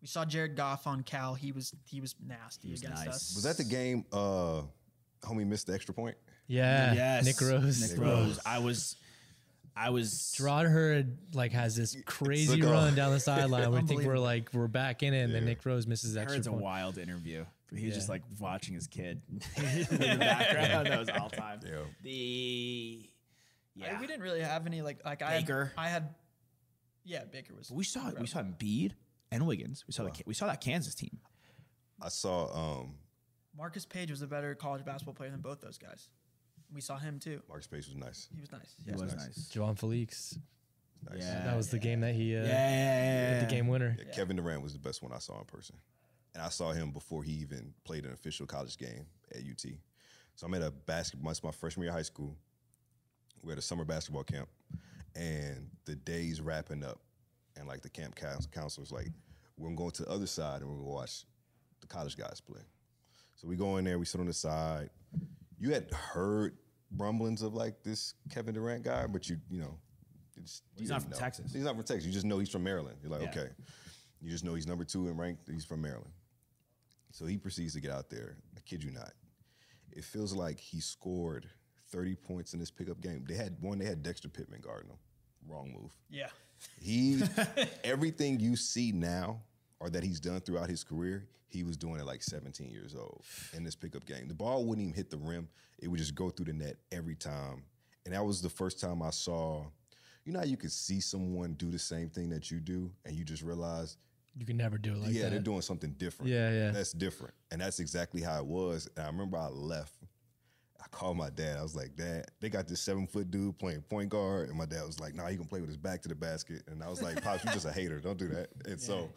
We 0.00 0.06
saw 0.06 0.24
Jared 0.24 0.54
Goff 0.56 0.86
on 0.86 1.02
Cal. 1.02 1.34
He 1.34 1.50
was 1.50 1.74
he 1.84 2.00
was 2.00 2.14
nasty 2.24 2.70
was 2.70 2.82
against 2.82 3.04
nice. 3.04 3.14
us. 3.14 3.32
Was 3.34 3.42
that 3.44 3.56
the 3.56 3.64
game? 3.64 4.04
Uh, 4.12 4.62
homie 5.22 5.46
missed 5.46 5.66
the 5.66 5.74
extra 5.74 5.92
point. 5.92 6.16
Yeah, 6.46 6.94
Yes. 6.94 7.24
Nick 7.24 7.40
Rose. 7.40 7.90
Nick 7.90 8.00
Rose. 8.00 8.38
I 8.46 8.58
was, 8.60 8.96
I 9.76 9.90
was. 9.90 10.32
Gerard 10.36 10.68
Hurd 10.68 11.18
like 11.34 11.52
has 11.52 11.74
this 11.76 11.96
crazy 12.06 12.62
run 12.62 12.94
down 12.94 13.12
the 13.12 13.20
sideline. 13.20 13.70
we 13.72 13.82
think 13.82 14.04
we're 14.04 14.18
like 14.18 14.50
we're 14.52 14.68
back 14.68 15.02
in 15.02 15.12
it, 15.14 15.22
and 15.22 15.34
then 15.34 15.44
Nick 15.44 15.66
Rose 15.66 15.86
misses 15.86 16.16
extra 16.16 16.36
Heard's 16.36 16.46
a 16.46 16.52
wild 16.52 16.96
interview. 16.96 17.44
He 17.74 17.84
was 17.84 17.94
just 17.94 18.08
like 18.08 18.22
watching 18.38 18.74
his 18.74 18.86
kid 18.86 19.20
in 19.30 19.40
the 19.90 20.16
background. 20.18 20.86
That 20.86 20.98
was 21.00 21.10
all 21.10 21.28
time. 21.28 21.60
Yeah. 21.66 21.80
The 22.02 23.10
Yeah. 23.78 24.00
we 24.00 24.06
didn't 24.06 24.22
really 24.22 24.40
have 24.40 24.66
any 24.66 24.82
like 24.82 25.00
like 25.04 25.22
I 25.22 25.40
Baker. 25.40 25.72
Had, 25.76 25.84
I 25.84 25.88
had, 25.88 26.14
yeah, 27.04 27.24
Baker 27.24 27.54
was. 27.54 27.70
we 27.70 27.84
saw 27.84 28.10
we 28.18 28.26
saw 28.26 28.40
Embiid 28.40 28.92
and 29.30 29.46
Wiggins. 29.46 29.84
We 29.86 29.92
saw 29.92 30.04
the 30.04 30.12
we 30.26 30.34
saw 30.34 30.46
that 30.46 30.60
Kansas 30.60 30.94
team. 30.94 31.18
I 32.00 32.08
saw 32.08 32.80
um, 32.80 32.94
Marcus 33.56 33.84
Paige 33.86 34.10
was 34.10 34.22
a 34.22 34.26
better 34.26 34.54
college 34.54 34.84
basketball 34.84 35.14
player 35.14 35.30
than 35.30 35.40
both 35.40 35.60
those 35.60 35.78
guys. 35.78 36.08
We 36.72 36.80
saw 36.80 36.96
him 36.98 37.18
too. 37.18 37.42
Marcus 37.48 37.66
Paige 37.66 37.86
was 37.86 37.96
nice. 37.96 38.28
He 38.34 38.40
was 38.40 38.52
nice. 38.52 38.74
He 38.84 38.90
Yes. 38.90 39.00
was 39.00 39.14
nice. 39.16 39.48
Javan 39.48 39.74
Felix. 39.74 40.38
nice. 41.10 41.22
Yeah. 41.22 41.44
That 41.44 41.56
was 41.56 41.70
the 41.70 41.78
game 41.78 42.00
that 42.02 42.14
he 42.14 42.36
uh, 42.36 42.40
Yeah, 42.42 42.46
yeah, 42.46 43.32
yeah, 43.32 43.40
the 43.40 43.46
game 43.46 43.66
winner. 43.68 43.96
Yeah, 43.98 44.12
Kevin 44.12 44.36
Durant 44.36 44.62
was 44.62 44.74
the 44.74 44.78
best 44.78 45.02
one 45.02 45.12
I 45.12 45.18
saw 45.18 45.38
in 45.38 45.44
person. 45.46 45.76
And 46.34 46.42
I 46.42 46.50
saw 46.50 46.72
him 46.72 46.90
before 46.92 47.22
he 47.24 47.32
even 47.32 47.72
played 47.84 48.04
an 48.04 48.12
official 48.12 48.46
college 48.46 48.76
game 48.76 49.06
at 49.32 49.38
UT. 49.38 49.64
So 50.36 50.46
I'm 50.46 50.54
at 50.54 50.62
a 50.62 50.70
basketball, 50.70 51.30
it's 51.30 51.42
my 51.42 51.50
freshman 51.50 51.84
year 51.84 51.90
of 51.90 51.96
high 51.96 52.02
school. 52.02 52.36
We're 53.42 53.52
at 53.52 53.58
a 53.58 53.62
summer 53.62 53.84
basketball 53.84 54.24
camp, 54.24 54.48
and 55.14 55.68
the 55.84 55.94
day's 55.96 56.40
wrapping 56.40 56.84
up. 56.84 57.00
And 57.56 57.66
like 57.66 57.82
the 57.82 57.88
camp 57.88 58.14
coun- 58.14 58.38
counselor's 58.52 58.92
like, 58.92 59.08
we're 59.56 59.68
gonna 59.68 59.90
the 60.04 60.08
other 60.08 60.26
side 60.26 60.60
and 60.60 60.70
we're 60.70 60.76
gonna 60.76 60.88
watch 60.88 61.24
the 61.80 61.86
college 61.88 62.16
guys 62.16 62.40
play. 62.40 62.60
So 63.34 63.48
we 63.48 63.56
go 63.56 63.76
in 63.78 63.84
there, 63.84 63.98
we 63.98 64.04
sit 64.04 64.20
on 64.20 64.26
the 64.28 64.32
side. 64.32 64.90
You 65.58 65.72
had 65.72 65.90
heard 65.92 66.56
rumblings 66.96 67.42
of 67.42 67.54
like 67.54 67.82
this 67.82 68.14
Kevin 68.30 68.54
Durant 68.54 68.84
guy, 68.84 69.06
but 69.08 69.28
you, 69.28 69.38
you 69.50 69.58
know, 69.60 69.76
it's, 70.36 70.62
you 70.76 70.82
He's 70.82 70.90
not 70.90 71.02
from 71.02 71.10
know. 71.10 71.16
Texas. 71.16 71.52
He's 71.52 71.64
not 71.64 71.74
from 71.74 71.84
Texas. 71.84 72.06
You 72.06 72.12
just 72.12 72.26
know 72.26 72.38
he's 72.38 72.48
from 72.48 72.62
Maryland. 72.62 72.98
You're 73.02 73.10
like, 73.10 73.22
Yeah. 73.22 73.30
okay. 73.30 73.48
You 74.20 74.30
just 74.30 74.44
know 74.44 74.54
he's 74.54 74.66
number 74.68 74.84
two 74.84 75.08
in 75.08 75.16
rank. 75.16 75.38
He's 75.50 75.64
from 75.64 75.82
Maryland. 75.82 76.12
So 77.10 77.26
he 77.26 77.36
proceeds 77.38 77.74
to 77.74 77.80
get 77.80 77.90
out 77.90 78.08
there. 78.10 78.36
I 78.56 78.60
kid 78.60 78.84
you 78.84 78.92
not. 78.92 79.12
It 79.90 80.04
feels 80.04 80.32
like 80.32 80.60
he 80.60 80.78
scored 80.80 81.48
30 81.90 82.14
points 82.16 82.52
in 82.54 82.60
this 82.60 82.70
pickup 82.70 83.00
game. 83.00 83.24
They 83.28 83.34
had 83.34 83.56
one, 83.60 83.78
they 83.78 83.84
had 83.84 84.02
Dexter 84.02 84.28
Pittman 84.28 84.60
guarding 84.60 84.90
him. 84.90 84.98
Wrong 85.48 85.72
move. 85.72 85.92
Yeah. 86.10 86.28
He 86.80 87.22
everything 87.84 88.40
you 88.40 88.56
see 88.56 88.92
now 88.92 89.40
or 89.80 89.88
that 89.90 90.02
he's 90.02 90.20
done 90.20 90.40
throughout 90.40 90.68
his 90.68 90.84
career, 90.84 91.28
he 91.46 91.62
was 91.62 91.76
doing 91.76 92.00
it 92.00 92.04
like 92.04 92.22
17 92.22 92.68
years 92.70 92.94
old 92.94 93.22
in 93.54 93.64
this 93.64 93.74
pickup 93.76 94.04
game. 94.04 94.28
The 94.28 94.34
ball 94.34 94.64
wouldn't 94.64 94.86
even 94.86 94.94
hit 94.96 95.10
the 95.10 95.16
rim. 95.16 95.48
It 95.78 95.88
would 95.88 95.98
just 95.98 96.14
go 96.14 96.30
through 96.30 96.46
the 96.46 96.52
net 96.52 96.76
every 96.92 97.14
time. 97.14 97.62
And 98.04 98.14
that 98.14 98.24
was 98.24 98.42
the 98.42 98.48
first 98.48 98.80
time 98.80 99.02
I 99.02 99.10
saw, 99.10 99.64
you 100.24 100.32
know 100.32 100.40
how 100.40 100.44
you 100.44 100.56
could 100.56 100.72
see 100.72 101.00
someone 101.00 101.54
do 101.54 101.70
the 101.70 101.78
same 101.78 102.10
thing 102.10 102.28
that 102.30 102.50
you 102.50 102.58
do 102.60 102.90
and 103.06 103.14
you 103.14 103.24
just 103.24 103.42
realize 103.42 103.96
You 104.36 104.44
can 104.44 104.56
never 104.56 104.76
do 104.78 104.92
it 104.92 104.98
like 104.98 105.12
yeah, 105.12 105.24
that. 105.24 105.30
they're 105.30 105.38
doing 105.40 105.62
something 105.62 105.92
different. 105.96 106.30
Yeah, 106.32 106.50
yeah. 106.50 106.70
That's 106.70 106.92
different. 106.92 107.34
And 107.50 107.60
that's 107.60 107.80
exactly 107.80 108.20
how 108.20 108.38
it 108.38 108.46
was. 108.46 108.88
And 108.96 109.04
I 109.06 109.08
remember 109.08 109.38
I 109.38 109.46
left. 109.48 109.94
I 110.82 110.86
called 110.88 111.16
my 111.16 111.30
dad. 111.30 111.58
I 111.58 111.62
was 111.62 111.74
like, 111.74 111.96
Dad, 111.96 112.26
they 112.40 112.48
got 112.48 112.68
this 112.68 112.80
seven 112.80 113.06
foot 113.06 113.30
dude 113.30 113.58
playing 113.58 113.82
point 113.82 114.10
guard. 114.10 114.48
And 114.48 114.56
my 114.56 114.66
dad 114.66 114.84
was 114.86 115.00
like, 115.00 115.14
Nah, 115.14 115.26
he 115.26 115.36
can 115.36 115.46
play 115.46 115.60
with 115.60 115.68
his 115.68 115.76
back 115.76 116.02
to 116.02 116.08
the 116.08 116.14
basket. 116.14 116.62
And 116.68 116.82
I 116.82 116.88
was 116.88 117.02
like, 117.02 117.22
Pops, 117.22 117.44
you're 117.44 117.52
just 117.52 117.66
a 117.66 117.72
hater. 117.72 117.98
Don't 117.98 118.18
do 118.18 118.28
that. 118.28 118.48
And 118.64 118.80
so 118.80 119.10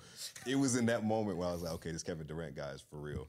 it 0.47 0.55
was 0.55 0.75
in 0.75 0.87
that 0.87 1.05
moment 1.05 1.37
where 1.37 1.47
I 1.47 1.51
was 1.51 1.61
like, 1.61 1.73
okay, 1.73 1.91
this 1.91 2.03
Kevin 2.03 2.25
Durant 2.25 2.55
guy 2.55 2.71
is 2.71 2.81
for 2.81 2.97
real. 2.97 3.27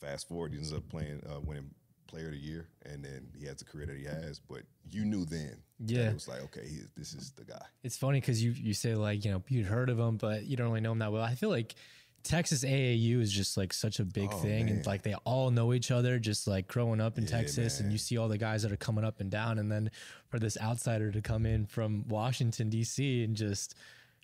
Fast 0.00 0.28
forward, 0.28 0.52
he 0.52 0.58
ends 0.58 0.72
up 0.72 0.88
playing, 0.88 1.22
uh, 1.30 1.40
winning 1.40 1.70
player 2.06 2.26
of 2.26 2.32
the 2.32 2.38
year. 2.38 2.68
And 2.84 3.04
then 3.04 3.28
he 3.38 3.46
has 3.46 3.56
the 3.56 3.64
career 3.64 3.86
that 3.86 3.96
he 3.96 4.04
has. 4.04 4.40
But 4.40 4.62
you 4.90 5.04
knew 5.04 5.24
then. 5.26 5.58
Yeah. 5.84 6.08
It 6.08 6.14
was 6.14 6.28
like, 6.28 6.42
okay, 6.44 6.66
he, 6.66 6.78
this 6.96 7.12
is 7.12 7.32
the 7.32 7.44
guy. 7.44 7.62
It's 7.82 7.96
funny 7.96 8.20
because 8.20 8.42
you 8.42 8.52
you 8.52 8.72
say 8.72 8.94
like 8.94 9.24
you 9.24 9.30
know 9.30 9.42
you'd 9.48 9.66
heard 9.66 9.90
of 9.90 9.98
him, 9.98 10.16
but 10.16 10.44
you 10.44 10.56
don't 10.56 10.68
really 10.68 10.80
know 10.80 10.92
him 10.92 11.00
that 11.00 11.12
well. 11.12 11.22
I 11.22 11.34
feel 11.34 11.50
like 11.50 11.74
Texas 12.24 12.64
AAU 12.64 13.20
is 13.20 13.30
just 13.30 13.56
like 13.56 13.72
such 13.72 14.00
a 14.00 14.04
big 14.04 14.30
Oh, 14.32 14.38
thing, 14.38 14.66
man. 14.66 14.76
and 14.76 14.86
like 14.86 15.02
they 15.02 15.14
all 15.24 15.50
know 15.50 15.72
each 15.74 15.90
other. 15.90 16.18
Just 16.18 16.46
like 16.48 16.66
growing 16.66 17.00
up 17.00 17.18
in 17.18 17.24
Yeah, 17.24 17.30
Texas, 17.30 17.80
and 17.80 17.92
you 17.92 17.98
see 17.98 18.16
all 18.16 18.28
the 18.28 18.38
guys 18.38 18.62
that 18.62 18.72
are 18.72 18.76
coming 18.76 19.04
up 19.04 19.20
and 19.20 19.30
down, 19.30 19.58
and 19.58 19.70
then 19.70 19.90
for 20.28 20.38
this 20.38 20.56
outsider 20.60 21.12
to 21.12 21.20
come 21.20 21.44
in 21.46 21.66
from 21.66 22.08
Washington 22.08 22.70
D.C. 22.70 23.22
and 23.24 23.36
just 23.36 23.74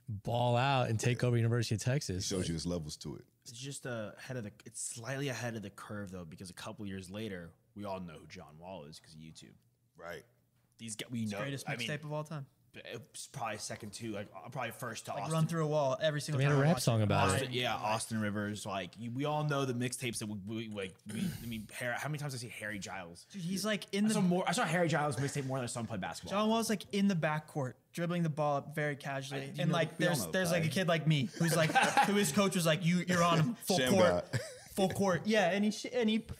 ball 0.08 0.56
out 0.56 0.88
and 0.88 0.98
take 0.98 1.22
over 1.22 1.36
University 1.36 1.74
of 1.76 1.80
It 1.82 1.84
Texas. 1.84 2.26
shows 2.26 2.48
you 2.48 2.54
there's 2.54 2.66
levels 2.66 2.96
to 2.96 3.14
it. 3.16 3.24
It's 3.44 3.52
just 3.52 3.86
uh, 3.86 4.10
ahead 4.18 4.36
of 4.38 4.44
the. 4.44 4.52
It's 4.64 4.82
slightly 4.94 5.28
ahead 5.28 5.54
of 5.54 5.62
the 5.62 5.70
curve 5.70 6.10
though, 6.10 6.24
because 6.24 6.50
a 6.50 6.54
couple 6.54 6.86
years 6.86 7.10
later, 7.10 7.50
we 7.76 7.84
all 7.84 8.00
know 8.00 8.14
who 8.20 8.26
John 8.28 8.58
Wall 8.58 8.84
is 8.84 8.98
because 8.98 9.14
of 9.14 9.20
YouTube. 9.20 9.54
Right. 9.96 10.22
These 10.78 10.96
guys, 10.96 11.10
we 11.10 11.26
know. 11.26 11.38
Greatest 11.38 11.68
I 11.68 11.76
mixtape 11.76 11.88
mean, 11.88 11.98
of 12.04 12.12
all 12.12 12.24
time. 12.24 12.46
It's 12.74 13.26
probably 13.28 13.58
second 13.58 13.92
to 13.94 14.12
like 14.12 14.28
uh, 14.34 14.48
probably 14.48 14.70
first 14.72 15.06
to 15.06 15.12
Like 15.12 15.22
Austin. 15.22 15.34
run 15.34 15.46
through 15.46 15.64
a 15.64 15.66
wall 15.66 15.98
every 16.00 16.20
single 16.20 16.38
They 16.38 16.44
made 16.46 16.50
time. 16.52 16.58
a 16.58 16.60
I 16.60 16.66
rap 16.66 16.74
watch 16.76 16.82
song 16.82 17.02
about 17.02 17.30
I- 17.30 17.36
it. 17.38 17.50
Yeah, 17.50 17.74
Austin 17.74 18.20
Rivers. 18.20 18.64
Like 18.66 18.90
you, 18.98 19.10
we 19.10 19.24
all 19.24 19.44
know 19.44 19.64
the 19.64 19.74
mixtapes 19.74 20.18
that 20.18 20.26
we, 20.28 20.38
we 20.46 20.68
like. 20.68 20.94
We, 21.12 21.20
I 21.42 21.46
mean, 21.46 21.66
Harry, 21.78 21.94
how 21.96 22.08
many 22.08 22.18
times 22.18 22.34
I 22.34 22.38
see 22.38 22.52
Harry 22.60 22.78
Giles? 22.78 23.26
Dude, 23.32 23.42
he's 23.42 23.64
like 23.64 23.86
in 23.92 24.04
I 24.04 24.08
the 24.08 24.14
saw 24.14 24.20
more. 24.20 24.44
I 24.46 24.52
saw 24.52 24.64
Harry 24.64 24.88
Giles 24.88 25.16
mixtape 25.16 25.46
more 25.46 25.58
than 25.58 25.64
I 25.64 25.66
saw 25.66 25.80
him 25.80 25.86
play 25.86 25.96
basketball. 25.98 26.38
John 26.38 26.48
Wall's 26.48 26.70
like 26.70 26.84
in 26.92 27.08
the 27.08 27.16
backcourt, 27.16 27.74
dribbling 27.92 28.22
the 28.22 28.28
ball 28.28 28.58
up 28.58 28.74
very 28.74 28.96
casually, 28.96 29.42
I- 29.42 29.60
and 29.62 29.70
know- 29.70 29.76
like 29.76 29.98
there's 29.98 30.24
know 30.26 30.30
there's 30.32 30.52
like 30.52 30.64
a 30.64 30.68
kid 30.68 30.86
like 30.88 31.06
me 31.06 31.28
who's 31.38 31.56
like 31.56 31.72
who 32.06 32.14
his 32.14 32.30
coach 32.32 32.54
was 32.54 32.66
like 32.66 32.84
you 32.84 33.04
you're 33.08 33.22
on 33.24 33.38
him 33.38 33.56
full 33.66 33.78
Sham 33.78 33.92
court, 33.92 34.40
full 34.76 34.88
court, 34.90 35.22
yeah, 35.24 35.50
and 35.50 35.64
he 35.64 35.70
sh- 35.70 35.86
and 35.92 36.08
he 36.08 36.20
p- 36.20 36.34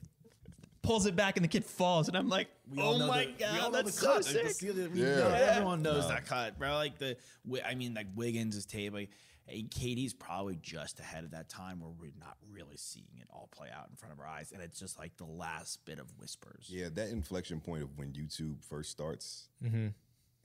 pulls 0.83 1.07
it 1.07 1.15
back 1.17 1.37
and 1.37 1.45
the 1.45 1.49
kid 1.49 1.65
falls, 1.65 2.09
and 2.09 2.17
I'm 2.17 2.29
like, 2.29 2.49
We 2.71 2.81
all 2.83 2.95
oh 2.95 2.99
know 2.99 3.07
my 3.09 3.27
the- 3.27 3.33
we 3.39 3.45
all 3.45 3.51
god, 3.71 3.73
know 3.73 3.83
that's 3.83 3.97
the 3.97 4.01
so 4.01 4.07
cut. 4.09 4.17
Like, 4.17 4.25
sick. 4.25 4.43
the 4.45 4.55
seal 4.55 4.75
we 4.91 5.01
Yeah. 5.03 5.07
know- 5.17 5.29
Yeah. 5.29 5.51
Everyone 5.53 5.83
knows 5.83 6.09
that 6.09 6.27
cut, 6.27 6.59
bro. 6.59 6.75
Like 6.75 6.99
the, 6.99 7.17
Wi- 7.45 7.67
I 7.69 7.75
mean, 7.75 7.95
like 7.95 8.07
Wiggins' 8.15 8.65
tape. 8.67 8.93
Like, 8.95 9.11
and 9.49 9.69
KD's 9.71 10.15
probably 10.15 10.57
just 10.63 11.01
ahead 11.01 11.25
of 11.25 11.33
that 11.33 11.49
time 11.49 11.81
where 11.81 11.91
we're 11.91 12.13
not 12.21 12.37
really 12.53 12.77
seeing 12.77 13.09
it 13.21 13.27
all 13.33 13.49
play 13.51 13.69
out 13.77 13.89
in 13.91 13.97
front 13.97 14.13
of 14.13 14.21
our 14.21 14.27
eyes, 14.27 14.53
and 14.53 14.63
it's 14.63 14.79
just 14.79 14.97
like 14.99 15.17
the 15.17 15.25
last 15.25 15.85
bit 15.85 15.99
of 15.99 16.07
whispers. 16.19 16.67
Yeah, 16.69 16.89
that 16.95 17.09
inflection 17.09 17.61
point 17.61 17.83
of 17.83 17.99
when 17.99 18.13
YouTube 18.13 18.63
first 18.65 18.91
starts, 18.93 19.49
Mm-hmm. 19.65 19.89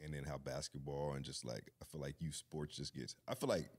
and 0.04 0.13
then 0.13 0.24
how 0.24 0.38
basketball 0.39 1.13
and 1.13 1.24
just 1.24 1.45
like 1.45 1.71
I 1.82 1.86
feel 1.86 2.02
like 2.02 2.15
youth 2.19 2.36
sports 2.36 2.76
just 2.78 2.95
gets. 2.95 3.15
I 3.28 3.36
feel 3.36 3.48
like 3.50 3.69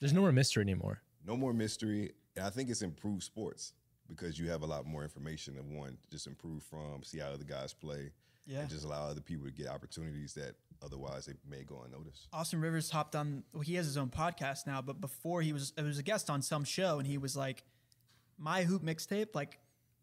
There's 0.00 0.12
no 0.12 0.20
more 0.20 0.32
mystery 0.32 0.62
anymore. 0.62 1.00
no 1.24 1.36
more 1.36 1.52
mystery, 1.54 2.10
and 2.36 2.44
I 2.44 2.50
think 2.50 2.68
it's 2.68 2.82
improved 2.82 3.22
sports 3.22 3.74
because 4.14 4.38
you 4.38 4.48
have 4.50 4.62
a 4.62 4.66
lot 4.66 4.86
more 4.86 5.02
information 5.02 5.56
and 5.58 5.76
one 5.78 5.98
just 6.10 6.26
improve 6.26 6.62
from, 6.62 7.02
see 7.02 7.18
how 7.18 7.28
other 7.28 7.44
guys 7.44 7.72
play, 7.72 8.10
Yeah. 8.46 8.60
and 8.60 8.70
just 8.70 8.84
allow 8.84 9.06
other 9.08 9.20
people 9.20 9.46
to 9.46 9.52
get 9.52 9.68
opportunities 9.68 10.34
that 10.34 10.54
otherwise 10.82 11.26
they 11.26 11.34
may 11.48 11.62
go 11.64 11.82
unnoticed. 11.84 12.28
Austin 12.32 12.60
Rivers 12.60 12.90
hopped 12.90 13.14
on. 13.16 13.44
Well, 13.52 13.62
he 13.62 13.74
has 13.74 13.86
his 13.86 13.96
own 13.96 14.08
podcast 14.10 14.66
now, 14.66 14.82
but 14.82 15.00
before 15.00 15.42
he 15.42 15.52
was, 15.52 15.72
it 15.76 15.82
was 15.82 15.98
a 15.98 16.02
guest 16.02 16.28
on 16.30 16.42
some 16.42 16.64
show, 16.64 16.98
and 16.98 17.06
he 17.06 17.18
was 17.18 17.36
like, 17.36 17.64
"My 18.38 18.64
hoop 18.64 18.82
mixtape, 18.82 19.34
like, 19.34 19.58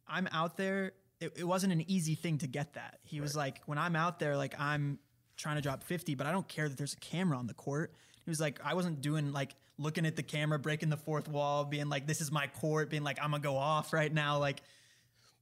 I'm 0.08 0.28
out 0.32 0.58
there. 0.58 0.94
It, 1.20 1.34
it 1.38 1.44
wasn't 1.44 1.74
an 1.74 1.84
easy 1.92 2.16
thing 2.16 2.38
to 2.40 2.48
get 2.48 2.74
that. 2.74 3.00
He 3.04 3.20
was 3.20 3.36
like, 3.36 3.62
when 3.66 3.78
I'm 3.78 3.96
out 3.96 4.20
there, 4.20 4.38
like, 4.38 4.56
I'm 4.60 5.00
trying 5.36 5.58
to 5.58 5.62
drop 5.62 5.84
50, 5.84 6.16
but 6.16 6.26
I 6.26 6.32
don't 6.32 6.48
care 6.48 6.68
that 6.70 6.78
there's 6.78 6.94
a 6.94 7.00
camera 7.00 7.38
on 7.38 7.46
the 7.48 7.54
court. 7.54 7.94
He 8.24 8.30
was 8.30 8.40
like, 8.40 8.60
I 8.64 8.74
wasn't 8.74 9.02
doing 9.02 9.32
like 9.34 9.56
looking 9.80 10.06
at 10.06 10.16
the 10.16 10.24
camera, 10.24 10.60
breaking 10.60 10.90
the 10.90 10.98
fourth 10.98 11.28
wall, 11.28 11.66
being 11.66 11.90
like, 11.90 12.06
this 12.06 12.22
is 12.22 12.32
my 12.32 12.48
court, 12.48 12.90
being 12.90 13.04
like, 13.04 13.18
I'm 13.22 13.32
gonna 13.32 13.42
go 13.42 13.58
off 13.58 13.94
right 13.94 14.14
now, 14.14 14.38
like." 14.40 14.62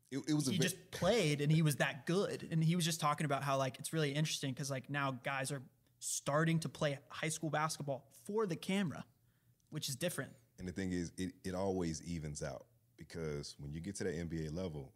It, 0.10 0.19
it 0.30 0.34
was 0.34 0.47
he 0.47 0.54
ve- 0.54 0.63
just 0.63 0.89
played 0.91 1.41
and 1.41 1.52
he 1.52 1.62
was 1.62 1.76
that 1.78 2.06
good. 2.06 2.47
And 2.50 2.63
he 2.63 2.78
was 2.78 2.86
just 2.86 3.02
talking 3.02 3.26
about 3.26 3.43
how 3.43 3.58
like 3.58 3.78
it's 3.78 3.91
really 3.91 4.12
interesting 4.12 4.54
because 4.54 4.71
like 4.71 4.89
now 4.89 5.19
guys 5.21 5.52
are 5.52 5.62
starting 6.00 6.60
to 6.60 6.69
play 6.69 6.97
high 7.10 7.28
school 7.28 7.50
basketball 7.50 8.06
for 8.26 8.45
the 8.45 8.56
camera, 8.56 9.04
which 9.69 9.89
is 9.89 9.97
different. 9.97 10.32
And 10.60 10.67
the 10.67 10.71
thing 10.71 10.93
is, 10.93 11.12
it, 11.17 11.34
it 11.43 11.54
always 11.54 12.02
evens 12.04 12.41
out 12.41 12.65
because 12.97 13.56
when 13.60 13.73
you 13.73 13.80
get 13.80 13.95
to 13.95 14.04
that 14.06 14.15
NBA 14.15 14.56
level, 14.56 14.93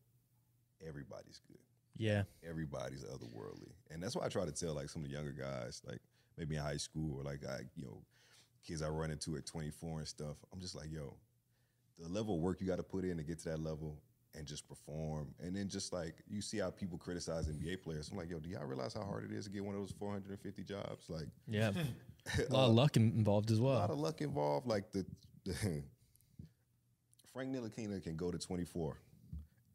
everybody's 0.88 1.42
good. 1.48 1.60
Yeah. 1.98 2.24
Everybody's 2.48 3.04
otherworldly. 3.04 3.74
And 3.92 4.02
that's 4.02 4.16
why 4.16 4.26
I 4.26 4.30
try 4.30 4.46
to 4.46 4.52
tell 4.52 4.74
like 4.74 4.90
some 4.90 5.04
of 5.04 5.10
the 5.10 5.14
younger 5.14 5.34
guys, 5.34 5.82
like 5.86 6.00
maybe 6.38 6.56
in 6.56 6.62
high 6.62 6.78
school 6.78 7.20
or 7.20 7.24
like 7.24 7.46
I, 7.46 7.60
you 7.76 7.84
know, 7.84 8.02
kids 8.66 8.82
I 8.82 8.90
run 8.90 9.12
into 9.12 9.36
at 9.38 9.46
24 9.46 10.00
and 10.00 10.08
stuff. 10.08 10.38
I'm 10.54 10.60
just 10.60 10.76
like, 10.76 10.92
yo, 10.92 11.16
the 12.00 12.08
level 12.10 12.36
of 12.36 12.42
work 12.42 12.62
you 12.62 12.68
got 12.68 12.78
to 12.78 12.84
put 12.84 13.04
in 13.04 13.18
to 13.18 13.24
get 13.24 13.40
to 13.40 13.50
that 13.50 13.60
level 13.64 13.98
and 14.34 14.46
just 14.46 14.68
perform. 14.68 15.34
And 15.40 15.56
then 15.56 15.68
just 15.68 15.92
like 15.94 16.16
you 16.28 16.42
see 16.42 16.58
how 16.60 16.70
people 16.72 16.98
criticize 16.98 17.48
NBA 17.48 17.82
players. 17.84 18.10
I'm 18.12 18.18
like, 18.18 18.30
yo, 18.30 18.40
do 18.40 18.50
y'all 18.50 18.66
realize 18.66 18.94
how 18.94 19.04
hard 19.04 19.30
it 19.30 19.36
is 19.36 19.46
to 19.46 19.52
get 19.52 19.64
one 19.64 19.76
of 19.76 19.82
those 19.82 19.92
450 19.98 20.64
jobs? 20.64 21.10
Like 21.10 21.28
Yeah. 21.48 21.72
a 22.50 22.54
lot 22.54 22.68
of 22.70 22.76
luck 22.76 22.98
involved 22.98 23.52
as 23.52 23.60
well. 23.60 23.78
a 23.78 23.80
lot 23.80 23.90
of 23.90 24.00
luck 24.00 24.22
involved. 24.22 24.68
Like 24.68 24.92
the, 24.92 25.06
the 25.44 25.84
Frank 27.34 27.54
Ntilikina 27.54 28.02
can 28.04 28.16
go 28.16 28.32
to 28.32 28.38
24 28.38 28.98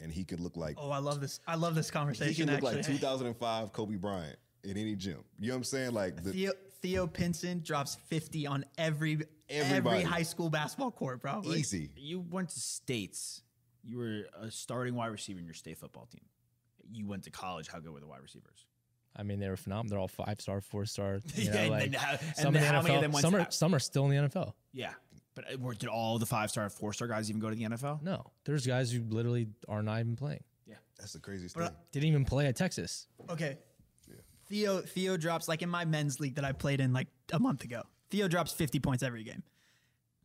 and 0.00 0.12
he 0.12 0.24
could 0.24 0.40
look 0.40 0.56
like 0.56 0.76
Oh, 0.78 0.90
I 0.90 0.98
love 0.98 1.20
this. 1.20 1.40
I 1.46 1.56
love 1.56 1.74
this 1.74 1.88
he 1.88 1.92
conversation. 1.92 2.46
can 2.46 2.54
look 2.60 2.74
actually. 2.74 2.92
like 2.94 3.00
2005 3.00 3.72
Kobe 3.72 3.96
Bryant 3.96 4.36
in 4.64 4.76
any 4.76 4.94
gym. 4.94 5.18
You 5.38 5.48
know 5.48 5.54
what 5.54 5.58
I'm 5.58 5.64
saying? 5.64 5.92
Like 5.92 6.22
the, 6.22 6.32
Theo, 6.32 6.52
Theo 6.86 7.08
Pinson 7.08 7.62
drops 7.64 7.96
50 8.06 8.46
on 8.46 8.64
every 8.78 9.18
every 9.50 10.02
high 10.02 10.22
school 10.22 10.50
basketball 10.50 10.92
court, 10.92 11.20
probably. 11.20 11.58
easy. 11.58 11.90
You 11.96 12.20
went 12.20 12.50
to 12.50 12.60
states. 12.60 13.42
You 13.82 13.98
were 13.98 14.22
a 14.40 14.50
starting 14.52 14.94
wide 14.94 15.08
receiver 15.08 15.40
in 15.40 15.44
your 15.44 15.54
state 15.54 15.78
football 15.78 16.06
team. 16.06 16.22
You 16.92 17.06
went 17.08 17.24
to 17.24 17.30
college. 17.30 17.66
How 17.66 17.80
good 17.80 17.92
were 17.92 17.98
the 17.98 18.06
wide 18.06 18.22
receivers? 18.22 18.66
I 19.16 19.24
mean, 19.24 19.40
they 19.40 19.48
were 19.48 19.56
phenomenal. 19.56 19.90
They're 19.90 19.98
all 19.98 20.06
five 20.08 20.40
star, 20.40 20.60
four 20.60 20.84
star. 20.84 21.18
You 21.34 21.44
Yeah, 21.46 21.52
know, 21.52 21.60
and 21.60 21.70
like 21.70 21.90
then 21.90 21.92
how- 22.00 22.16
some 22.36 22.52
then 22.54 22.62
in 22.62 22.74
the 22.74 22.82
many 22.82 22.94
of 22.94 23.00
them 23.02 23.10
went 23.12 23.22
Some 23.22 23.32
to- 23.32 23.40
are 23.40 23.50
some 23.50 23.74
are 23.74 23.80
still 23.80 24.04
in 24.08 24.10
the 24.22 24.28
NFL. 24.28 24.52
Yeah, 24.72 24.92
but 25.34 25.52
uh, 25.52 25.58
were, 25.58 25.74
did 25.74 25.88
all 25.88 26.18
the 26.20 26.26
five 26.26 26.50
star, 26.50 26.68
four 26.70 26.92
star 26.92 27.08
guys 27.08 27.28
even 27.30 27.40
go 27.40 27.50
to 27.50 27.56
the 27.56 27.64
NFL? 27.64 28.00
No, 28.02 28.26
there's 28.44 28.64
guys 28.64 28.92
who 28.92 29.02
literally 29.08 29.48
are 29.68 29.82
not 29.82 29.98
even 29.98 30.14
playing. 30.14 30.44
Yeah, 30.68 30.76
that's 31.00 31.14
the 31.14 31.18
craziest 31.20 31.56
But, 31.56 31.62
uh, 31.64 31.66
thing. 31.68 31.76
Didn't 31.90 32.08
even 32.10 32.24
play 32.24 32.46
at 32.46 32.54
Texas. 32.54 33.08
Okay. 33.28 33.58
Theo 34.48 34.80
Theo 34.80 35.16
drops 35.16 35.48
like 35.48 35.62
in 35.62 35.68
my 35.68 35.84
men's 35.84 36.20
league 36.20 36.36
that 36.36 36.44
I 36.44 36.52
played 36.52 36.80
in 36.80 36.92
like 36.92 37.08
a 37.32 37.38
month 37.38 37.64
ago. 37.64 37.82
Theo 38.10 38.28
drops 38.28 38.52
50 38.52 38.78
points 38.80 39.02
every 39.02 39.24
game. 39.24 39.42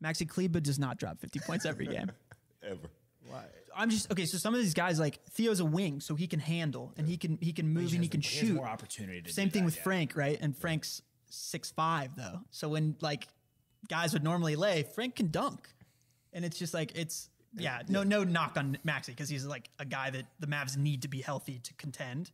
Maxi 0.03 0.27
Kleber 0.27 0.59
does 0.59 0.79
not 0.79 0.97
drop 0.97 1.19
50 1.19 1.39
points 1.39 1.65
every 1.65 1.87
game. 1.87 2.11
Ever. 2.63 2.89
Why? 3.27 3.43
I'm 3.75 3.89
just 3.89 4.11
okay. 4.11 4.25
So 4.25 4.37
some 4.37 4.53
of 4.53 4.59
these 4.59 4.73
guys 4.73 4.99
like 4.99 5.23
Theo's 5.31 5.59
a 5.59 5.65
wing, 5.65 5.99
so 6.01 6.15
he 6.15 6.27
can 6.27 6.39
handle 6.39 6.91
and 6.97 7.07
he 7.07 7.17
can 7.17 7.37
he 7.41 7.53
can 7.53 7.69
move 7.69 7.93
and 7.93 8.03
he 8.03 8.09
can 8.09 8.21
He 8.21 8.37
has 8.39 8.47
shoot. 8.47 8.55
more 8.55 8.67
opportunity 8.67 9.21
to 9.21 9.31
Same 9.31 9.49
thing 9.49 9.61
that, 9.61 9.65
with 9.67 9.77
yeah. 9.77 9.83
Frank, 9.83 10.15
right? 10.15 10.37
And 10.41 10.55
Frank's 10.57 11.01
six 11.29 11.71
five 11.71 12.15
though. 12.15 12.41
So 12.51 12.69
when 12.69 12.95
like 13.01 13.27
guys 13.89 14.13
would 14.13 14.23
normally 14.23 14.55
lay, 14.55 14.83
Frank 14.83 15.15
can 15.15 15.29
dunk, 15.31 15.69
and 16.33 16.43
it's 16.43 16.59
just 16.59 16.73
like 16.73 16.91
it's 16.95 17.29
yeah. 17.55 17.81
No 17.87 18.03
no 18.03 18.23
knock 18.23 18.57
on 18.57 18.77
Maxi 18.85 19.07
because 19.07 19.29
he's 19.29 19.45
like 19.45 19.69
a 19.79 19.85
guy 19.85 20.09
that 20.09 20.25
the 20.39 20.47
Mavs 20.47 20.77
need 20.77 21.03
to 21.03 21.07
be 21.07 21.21
healthy 21.21 21.59
to 21.63 21.73
contend. 21.75 22.31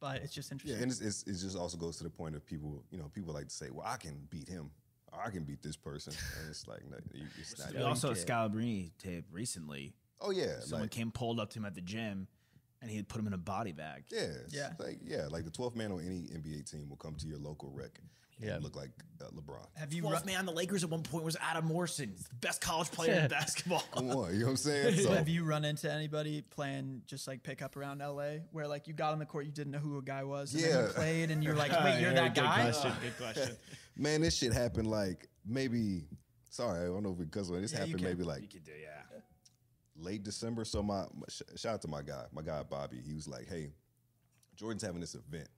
But 0.00 0.16
it's 0.22 0.32
just 0.34 0.52
interesting. 0.52 0.76
Yeah, 0.76 0.82
and 0.82 0.92
it's, 0.92 1.00
it's, 1.00 1.22
it 1.22 1.44
just 1.44 1.56
also 1.56 1.76
goes 1.76 1.96
to 1.98 2.04
the 2.04 2.10
point 2.10 2.36
of 2.36 2.44
people, 2.44 2.84
you 2.90 2.98
know, 2.98 3.10
people 3.14 3.32
like 3.32 3.48
to 3.48 3.54
say, 3.54 3.70
well, 3.70 3.86
I 3.86 3.96
can 3.96 4.26
beat 4.30 4.48
him. 4.48 4.70
Or 5.12 5.20
I 5.24 5.30
can 5.30 5.44
beat 5.44 5.62
this 5.62 5.76
person. 5.76 6.12
And 6.40 6.50
it's 6.50 6.66
like, 6.66 6.80
no, 6.90 6.96
you, 7.14 7.24
it's 7.38 7.58
not. 7.58 7.72
We 7.74 7.80
also 7.82 8.12
Scalabrini 8.12 8.90
tape 8.98 9.24
recently. 9.30 9.94
oh, 10.20 10.30
yeah. 10.32 10.60
Someone 10.60 10.82
like, 10.82 10.90
came 10.90 11.10
pulled 11.12 11.40
up 11.40 11.50
to 11.50 11.58
him 11.58 11.64
at 11.64 11.74
the 11.74 11.80
gym, 11.80 12.26
and 12.82 12.90
he 12.90 13.02
put 13.02 13.18
him 13.20 13.26
in 13.26 13.32
a 13.32 13.38
body 13.38 13.72
bag. 13.72 14.04
Yeah, 14.10 14.26
Yeah. 14.50 14.72
like 14.78 14.98
yeah, 15.04 15.28
like 15.30 15.44
the 15.44 15.50
12th 15.50 15.76
man 15.76 15.92
on 15.92 16.00
any 16.00 16.22
NBA 16.24 16.70
team 16.70 16.88
will 16.90 16.96
come 16.96 17.14
to 17.14 17.26
your 17.26 17.38
local 17.38 17.70
rec 17.70 17.92
and 17.98 18.08
Yeah. 18.38 18.58
look 18.60 18.76
like 18.76 18.90
uh, 19.22 19.24
LeBron. 19.34 19.64
Have 19.76 19.92
you 19.94 20.02
Twelfth 20.02 20.18
run, 20.20 20.26
man 20.26 20.38
on 20.40 20.46
the 20.46 20.52
Lakers 20.52 20.84
at 20.84 20.90
one 20.90 21.02
point 21.02 21.24
was 21.24 21.36
Adam 21.40 21.64
Morrison, 21.64 22.10
He's 22.10 22.24
the 22.28 22.34
best 22.34 22.60
college 22.60 22.90
player 22.90 23.20
in 23.20 23.28
basketball. 23.28 23.82
Come 23.92 24.10
on, 24.10 24.32
you 24.34 24.40
know 24.40 24.44
what 24.46 24.50
I'm 24.52 24.56
saying? 24.56 24.94
So 25.04 25.12
have 25.14 25.28
you 25.28 25.42
run 25.44 25.64
into 25.64 25.90
anybody 25.90 26.42
playing 26.42 27.02
just 27.06 27.26
like 27.26 27.42
pickup 27.42 27.76
around 27.76 28.00
LA 28.00 28.40
where 28.52 28.66
like 28.68 28.86
you 28.88 28.92
got 28.94 29.12
on 29.12 29.18
the 29.18 29.24
court, 29.26 29.46
you 29.46 29.52
didn't 29.52 29.72
know 29.72 29.78
who 29.78 29.96
a 29.98 30.02
guy 30.02 30.22
was, 30.24 30.52
and 30.54 30.62
then 30.64 30.70
Yeah. 30.70 30.82
you 30.86 30.88
played, 30.92 31.30
and 31.30 31.42
you're 31.42 31.54
like, 31.54 31.72
wait, 31.84 32.00
you're 32.00 32.12
that 32.12 32.34
good 32.34 32.44
guy? 32.44 32.62
Question, 32.64 32.92
good 33.02 33.16
question. 33.16 33.56
man, 33.96 34.20
this 34.20 34.36
shit 34.36 34.52
happened 34.52 34.90
like 34.90 35.28
maybe. 35.46 36.04
Sorry, 36.50 36.82
I 36.82 36.84
don't 36.86 37.02
know 37.02 37.12
if 37.12 37.18
because 37.18 37.48
this 37.50 37.72
Yeah, 37.72 37.78
you 37.80 37.84
happened 37.86 37.98
can. 37.98 38.04
maybe 38.08 38.22
You 38.22 38.28
like 38.28 38.50
could 38.50 38.64
do, 38.64 38.72
yeah. 38.80 39.18
late 39.96 40.22
December. 40.24 40.64
So 40.64 40.82
my, 40.82 41.02
my 41.14 41.26
sh- 41.28 41.42
shout 41.56 41.74
out 41.74 41.82
to 41.82 41.88
my 41.88 42.02
guy, 42.02 42.24
my 42.32 42.42
guy 42.42 42.62
Bobby. 42.62 42.98
He 43.06 43.14
was 43.14 43.26
like, 43.28 43.48
"Hey, 43.48 43.70
Jordan's 44.56 44.82
having 44.82 45.00
this 45.00 45.14
event, 45.14 45.48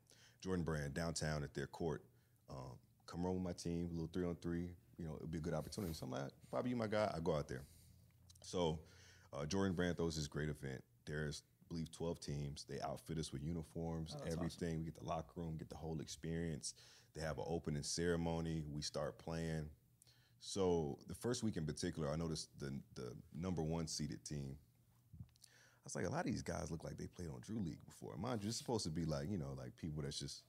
Jordan 0.40 0.64
Brand 0.64 0.94
downtown 0.94 1.42
at 1.44 1.54
their 1.54 1.66
court. 1.66 2.04
Um, 2.50 2.78
come 3.06 3.24
run 3.24 3.34
with 3.34 3.42
my 3.42 3.52
team, 3.52 3.88
a 3.90 3.94
little 3.94 4.10
three 4.12 4.24
on 4.24 4.36
three. 4.36 4.70
You 4.98 5.06
know, 5.06 5.14
it'll 5.16 5.28
be 5.28 5.38
a 5.38 5.40
good 5.42 5.54
opportunity." 5.54 5.94
So 5.94 6.06
I'm 6.06 6.12
like, 6.12 6.30
"Bobby, 6.50 6.70
you 6.70 6.76
my 6.76 6.86
guy. 6.86 7.12
I 7.14 7.20
go 7.20 7.34
out 7.34 7.48
there." 7.48 7.62
So 8.40 8.78
uh, 9.32 9.46
Jordan 9.46 9.74
Brand 9.74 9.96
throws 9.96 10.16
this 10.16 10.26
great 10.26 10.48
event. 10.48 10.82
There's 11.06 11.42
I 11.60 11.64
believe 11.68 11.90
12 11.92 12.20
teams. 12.20 12.64
They 12.68 12.80
outfit 12.80 13.18
us 13.18 13.32
with 13.32 13.42
uniforms, 13.42 14.16
everything. 14.30 14.78
We 14.78 14.84
get 14.86 14.96
the 14.96 15.04
locker 15.04 15.32
room, 15.36 15.56
get 15.58 15.68
the 15.68 15.76
whole 15.76 16.00
experience. 16.00 16.74
They 17.14 17.20
have 17.20 17.38
an 17.38 17.44
opening 17.46 17.82
ceremony. 17.82 18.64
We 18.70 18.80
start 18.82 19.18
playing. 19.18 19.68
So 20.40 20.98
the 21.08 21.14
first 21.14 21.42
week 21.42 21.56
in 21.56 21.66
particular, 21.66 22.10
I 22.10 22.16
noticed 22.16 22.48
the 22.58 22.78
the 22.94 23.12
number 23.34 23.62
one 23.62 23.86
seeded 23.86 24.24
team. 24.24 24.56
I 25.18 25.84
was 25.84 25.96
like, 25.96 26.06
a 26.06 26.10
lot 26.10 26.20
of 26.20 26.26
these 26.26 26.42
guys 26.42 26.70
look 26.70 26.84
like 26.84 26.98
they 26.98 27.06
played 27.06 27.28
on 27.28 27.40
Drew 27.40 27.58
League 27.58 27.84
before. 27.84 28.16
Mind 28.16 28.42
you, 28.42 28.48
it's 28.48 28.58
supposed 28.58 28.84
to 28.84 28.90
be 28.90 29.04
like 29.04 29.30
you 29.30 29.38
know, 29.38 29.54
like 29.56 29.76
people 29.76 30.02
that's 30.02 30.18
just. 30.18 30.42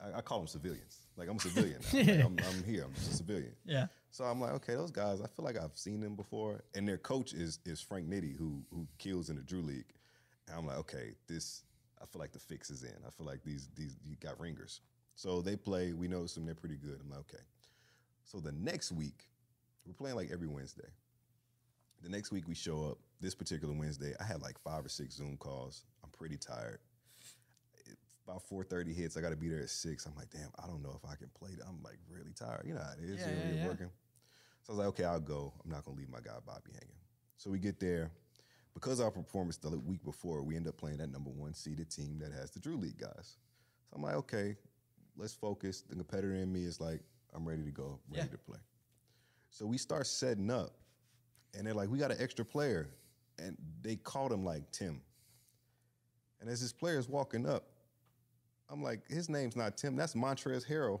I, 0.00 0.18
I 0.18 0.20
call 0.20 0.38
them 0.38 0.46
civilians. 0.46 0.98
Like 1.16 1.28
I'm 1.28 1.36
a 1.36 1.40
civilian. 1.40 1.80
Now. 1.92 1.98
Like, 1.98 2.24
I'm, 2.24 2.36
I'm 2.48 2.64
here. 2.64 2.84
I'm 2.84 2.94
just 2.94 3.12
a 3.12 3.14
civilian. 3.14 3.52
Yeah. 3.66 3.86
So 4.12 4.24
I'm 4.24 4.40
like, 4.40 4.52
okay, 4.54 4.74
those 4.74 4.90
guys. 4.90 5.20
I 5.20 5.28
feel 5.28 5.44
like 5.44 5.56
I've 5.56 5.76
seen 5.76 6.00
them 6.00 6.16
before. 6.16 6.62
And 6.74 6.86
their 6.88 6.98
coach 6.98 7.32
is 7.32 7.58
is 7.64 7.80
Frank 7.80 8.08
Nitti, 8.08 8.36
who 8.36 8.62
who 8.70 8.86
kills 8.98 9.30
in 9.30 9.36
the 9.36 9.42
Drew 9.42 9.62
League. 9.62 9.92
And 10.48 10.58
I'm 10.58 10.66
like, 10.66 10.78
okay, 10.78 11.14
this. 11.28 11.62
I 12.02 12.06
feel 12.06 12.20
like 12.20 12.32
the 12.32 12.38
fix 12.38 12.70
is 12.70 12.82
in. 12.82 12.96
I 13.06 13.10
feel 13.10 13.26
like 13.26 13.44
these 13.44 13.68
these 13.76 13.96
you 14.04 14.16
got 14.16 14.40
ringers. 14.40 14.80
So 15.14 15.42
they 15.42 15.54
play. 15.56 15.92
We 15.92 16.08
know 16.08 16.26
some. 16.26 16.46
They're 16.46 16.54
pretty 16.54 16.76
good. 16.76 16.98
I'm 17.02 17.10
like, 17.10 17.20
okay. 17.20 17.42
So 18.24 18.38
the 18.40 18.52
next 18.52 18.90
week, 18.92 19.28
we're 19.86 19.92
playing 19.92 20.16
like 20.16 20.30
every 20.32 20.46
Wednesday. 20.48 20.88
The 22.02 22.08
next 22.08 22.32
week 22.32 22.48
we 22.48 22.54
show 22.54 22.84
up. 22.90 22.98
This 23.20 23.34
particular 23.34 23.74
Wednesday, 23.74 24.14
I 24.18 24.24
had 24.24 24.40
like 24.40 24.58
five 24.58 24.84
or 24.86 24.88
six 24.88 25.16
Zoom 25.16 25.36
calls. 25.36 25.84
I'm 26.02 26.10
pretty 26.10 26.38
tired. 26.38 26.78
About 28.30 28.48
4:30 28.48 28.94
hits. 28.94 29.16
I 29.16 29.20
got 29.20 29.30
to 29.30 29.36
be 29.36 29.48
there 29.48 29.60
at 29.60 29.70
six. 29.70 30.06
I'm 30.06 30.14
like, 30.14 30.30
damn, 30.30 30.50
I 30.62 30.66
don't 30.68 30.82
know 30.82 30.96
if 31.02 31.08
I 31.10 31.16
can 31.16 31.28
play. 31.34 31.50
that. 31.58 31.64
I'm 31.68 31.82
like 31.82 31.98
really 32.08 32.32
tired. 32.32 32.62
You 32.64 32.74
know 32.74 32.80
how 32.80 32.92
it 32.92 33.02
is. 33.04 33.20
Yeah, 33.20 33.28
you 33.30 33.34
know, 33.34 33.42
yeah, 33.42 33.48
you're 33.48 33.56
yeah. 33.58 33.66
working. 33.66 33.90
So 34.62 34.72
I 34.72 34.76
was 34.76 34.78
like, 34.78 34.88
okay, 34.88 35.04
I'll 35.04 35.18
go. 35.20 35.52
I'm 35.64 35.70
not 35.70 35.84
gonna 35.84 35.96
leave 35.96 36.08
my 36.10 36.20
guy 36.20 36.32
Bobby 36.46 36.70
hanging. 36.72 36.94
So 37.36 37.50
we 37.50 37.58
get 37.58 37.80
there. 37.80 38.12
Because 38.72 39.00
our 39.00 39.10
performance 39.10 39.56
the 39.56 39.70
week 39.80 40.04
before, 40.04 40.44
we 40.44 40.54
end 40.54 40.68
up 40.68 40.76
playing 40.76 40.98
that 40.98 41.10
number 41.10 41.30
one 41.30 41.54
seeded 41.54 41.90
team 41.90 42.20
that 42.20 42.30
has 42.32 42.52
the 42.52 42.60
Drew 42.60 42.76
League 42.76 42.98
guys. 42.98 43.36
So 43.90 43.96
I'm 43.96 44.02
like, 44.02 44.14
okay, 44.14 44.56
let's 45.16 45.34
focus. 45.34 45.80
The 45.82 45.96
competitor 45.96 46.34
in 46.36 46.52
me 46.52 46.64
is 46.64 46.80
like, 46.80 47.00
I'm 47.34 47.44
ready 47.46 47.64
to 47.64 47.72
go, 47.72 47.98
ready 48.08 48.26
Yeah. 48.26 48.30
to 48.30 48.38
play. 48.38 48.58
So 49.50 49.66
we 49.66 49.76
start 49.76 50.06
setting 50.06 50.52
up, 50.52 50.70
and 51.52 51.66
they're 51.66 51.74
like, 51.74 51.90
we 51.90 51.98
got 51.98 52.12
an 52.12 52.18
extra 52.20 52.44
player. 52.44 52.90
And 53.40 53.56
they 53.82 53.96
called 53.96 54.30
him 54.30 54.44
like 54.44 54.70
Tim. 54.70 55.00
And 56.40 56.48
as 56.48 56.60
this 56.60 56.72
player 56.72 56.98
is 56.98 57.08
walking 57.08 57.46
up, 57.48 57.64
I'm 58.70 58.82
like, 58.82 59.00
his 59.10 59.28
name's 59.28 59.56
not 59.56 59.76
Tim, 59.76 59.96
that's 59.96 60.14
Montrezl 60.14 60.66
Harrell 60.68 61.00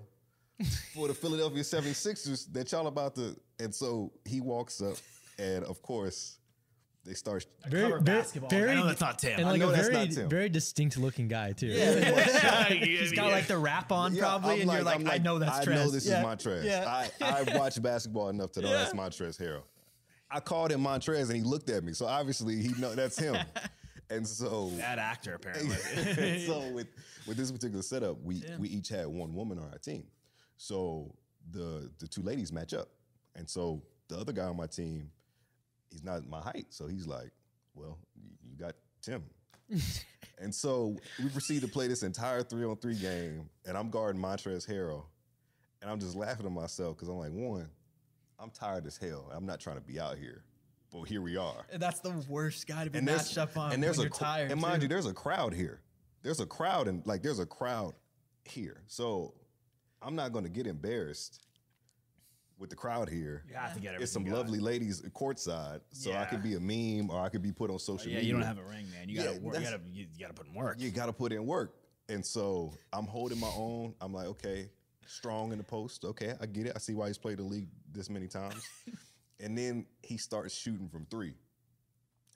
for 0.94 1.08
the 1.08 1.14
Philadelphia 1.14 1.62
76ers 1.62 2.52
that 2.52 2.70
y'all 2.72 2.86
about 2.86 3.14
to. 3.16 3.36
And 3.58 3.74
so 3.74 4.12
he 4.24 4.40
walks 4.40 4.80
up, 4.82 4.96
and 5.38 5.64
of 5.64 5.80
course, 5.82 6.38
they 7.04 7.14
start. 7.14 7.46
Cover 7.70 8.00
basketball. 8.00 8.52
I 8.52 8.74
know 8.74 8.86
that's 8.86 9.00
not 9.00 9.18
Tim. 9.18 9.38
And 9.38 9.48
I 9.48 9.52
like 9.52 9.60
know 9.60 9.70
a 9.70 9.72
that's 9.72 9.88
very, 9.88 10.06
not 10.06 10.14
Tim. 10.14 10.28
very 10.28 10.48
distinct 10.50 10.98
looking 10.98 11.28
guy 11.28 11.52
too. 11.52 11.68
He's 12.68 13.12
got 13.12 13.30
like 13.32 13.46
the 13.46 13.56
wrap 13.56 13.90
on 13.90 14.14
Yeah, 14.14 14.22
probably, 14.22 14.54
I'm 14.54 14.60
and 14.62 14.72
you're 14.72 14.82
like, 14.82 15.00
I'm 15.00 15.08
I 15.10 15.18
know 15.18 15.38
that's 15.38 15.60
I 15.60 15.64
Trez. 15.64 15.74
know 15.76 15.90
this 15.90 16.06
Yeah. 16.06 16.20
is 16.20 16.26
Montrez. 16.26 16.64
Yeah. 16.64 16.84
I, 16.86 17.10
I 17.24 17.42
watch 17.58 17.80
basketball 17.82 18.28
enough 18.28 18.52
to 18.52 18.60
know 18.60 18.70
that's 18.70 18.92
Montrezl 18.92 19.40
Harrell. 19.40 19.62
I 20.30 20.40
called 20.40 20.70
him 20.72 20.82
Montrez, 20.82 21.28
and 21.28 21.36
he 21.36 21.42
looked 21.42 21.70
at 21.70 21.82
me. 21.84 21.92
So 21.94 22.06
obviously, 22.06 22.60
he 22.60 22.68
know 22.78 22.94
that's 22.94 23.18
him. 23.18 23.36
And 24.10 24.26
so 24.26 24.70
Bad 24.76 24.98
actor, 24.98 25.34
apparently. 25.36 26.44
so 26.44 26.68
with 26.72 26.88
with 27.26 27.36
this 27.36 27.50
particular 27.52 27.82
setup, 27.82 28.20
we 28.22 28.42
we 28.58 28.68
each 28.68 28.88
had 28.88 29.06
one 29.06 29.34
woman 29.34 29.58
on 29.58 29.70
our 29.70 29.78
team. 29.78 30.04
So 30.56 31.14
the 31.50 31.90
the 31.98 32.08
two 32.08 32.22
ladies 32.22 32.52
match 32.52 32.74
up, 32.74 32.88
and 33.36 33.48
so 33.48 33.82
the 34.08 34.18
other 34.18 34.32
guy 34.32 34.44
on 34.44 34.56
my 34.56 34.66
team, 34.66 35.10
he's 35.90 36.02
not 36.02 36.28
my 36.28 36.40
height, 36.40 36.66
so 36.70 36.86
he's 36.86 37.06
like, 37.06 37.30
"Well, 37.74 37.98
you 38.44 38.56
got 38.58 38.74
Tim." 39.00 39.22
and 40.38 40.52
so 40.52 40.96
we 41.22 41.28
proceed 41.28 41.60
to 41.62 41.68
play 41.68 41.86
this 41.86 42.02
entire 42.02 42.42
three 42.42 42.64
on 42.64 42.76
three 42.76 42.96
game, 42.96 43.48
and 43.66 43.78
I'm 43.78 43.88
guarding 43.90 44.20
Montrezl 44.20 44.68
Harrell, 44.68 45.04
and 45.80 45.90
I'm 45.90 46.00
just 46.00 46.16
laughing 46.16 46.44
to 46.44 46.50
myself 46.50 46.96
because 46.96 47.08
I'm 47.08 47.18
like, 47.18 47.30
one, 47.30 47.68
I'm 48.38 48.50
tired 48.50 48.86
as 48.86 48.96
hell. 48.96 49.30
I'm 49.32 49.46
not 49.46 49.60
trying 49.60 49.76
to 49.76 49.82
be 49.82 50.00
out 50.00 50.18
here, 50.18 50.42
but 50.92 51.04
here 51.04 51.22
we 51.22 51.36
are 51.36 51.66
and 51.72 51.80
That's 51.80 52.00
the 52.00 52.10
worst 52.28 52.66
guy 52.66 52.84
to 52.84 52.90
be 52.90 52.98
and 52.98 53.06
there's 53.08 53.26
matched 53.26 53.38
up 53.38 53.56
on 53.56 53.72
and 53.72 53.82
there's 53.82 53.98
when 53.98 54.06
a 54.06 54.10
you're 54.10 54.16
tired. 54.18 54.50
and 54.50 54.60
mind 54.60 54.80
too. 54.80 54.82
you, 54.84 54.88
there's 54.88 55.06
a 55.06 55.12
crowd 55.14 55.54
here. 55.54 55.80
There's 56.22 56.40
a 56.40 56.46
crowd 56.46 56.88
and 56.88 57.06
like 57.06 57.22
there's 57.22 57.38
a 57.38 57.46
crowd 57.46 57.94
here. 58.44 58.82
So 58.86 59.34
I'm 60.02 60.16
not 60.16 60.32
going 60.32 60.44
to 60.44 60.50
get 60.50 60.66
embarrassed 60.66 61.46
with 62.58 62.70
the 62.70 62.76
crowd 62.76 63.08
here. 63.08 63.44
You 63.48 63.54
have 63.54 63.74
to 63.74 63.80
get 63.80 63.94
It's 64.00 64.12
some 64.12 64.22
everything 64.22 64.38
lovely 64.38 64.58
ladies 64.60 65.02
courtside, 65.14 65.80
so 65.92 66.12
I 66.12 66.24
could 66.26 66.42
be 66.42 66.54
a 66.54 66.60
meme 66.60 67.10
or 67.10 67.20
I 67.20 67.28
could 67.30 67.42
be 67.42 67.52
put 67.52 67.70
on 67.70 67.76
oh, 67.76 67.78
social 67.78 68.06
media. 68.06 68.12
Yeah, 68.12 68.18
media. 68.18 68.28
you 68.28 68.32
don't 68.34 68.46
have 68.46 68.58
a 68.58 68.68
ring, 68.68 68.86
man. 68.90 69.08
You 69.08 69.16
gotta 69.16 69.32
Yeah, 69.32 69.38
work. 69.38 69.54
You 69.56 69.60
gotta, 69.62 69.80
you, 69.90 70.06
you 70.14 70.20
gotta 70.20 70.34
put 70.34 70.46
in 70.46 70.54
work. 70.54 70.76
You 70.78 70.90
got 70.90 71.06
to 71.06 71.12
put 71.12 71.32
in 71.32 71.46
work. 71.46 71.74
And 72.08 72.24
so 72.24 72.74
I'm 72.92 73.06
holding 73.06 73.38
my 73.38 73.50
own. 73.56 73.94
I'm 74.00 74.12
like, 74.12 74.26
okay, 74.26 74.68
strong 75.06 75.52
in 75.52 75.58
the 75.58 75.64
post. 75.64 76.04
Okay, 76.04 76.34
I 76.40 76.46
get 76.46 76.66
it. 76.66 76.72
I 76.74 76.78
see 76.78 76.94
why 76.94 77.06
he's 77.06 77.18
played 77.18 77.38
the 77.38 77.44
league 77.44 77.68
this 77.92 78.10
many 78.10 78.26
times. 78.26 78.68
and 79.42 79.56
then 79.56 79.86
he 80.02 80.16
starts 80.16 80.54
shooting 80.54 80.88
from 80.88 81.06
three. 81.10 81.34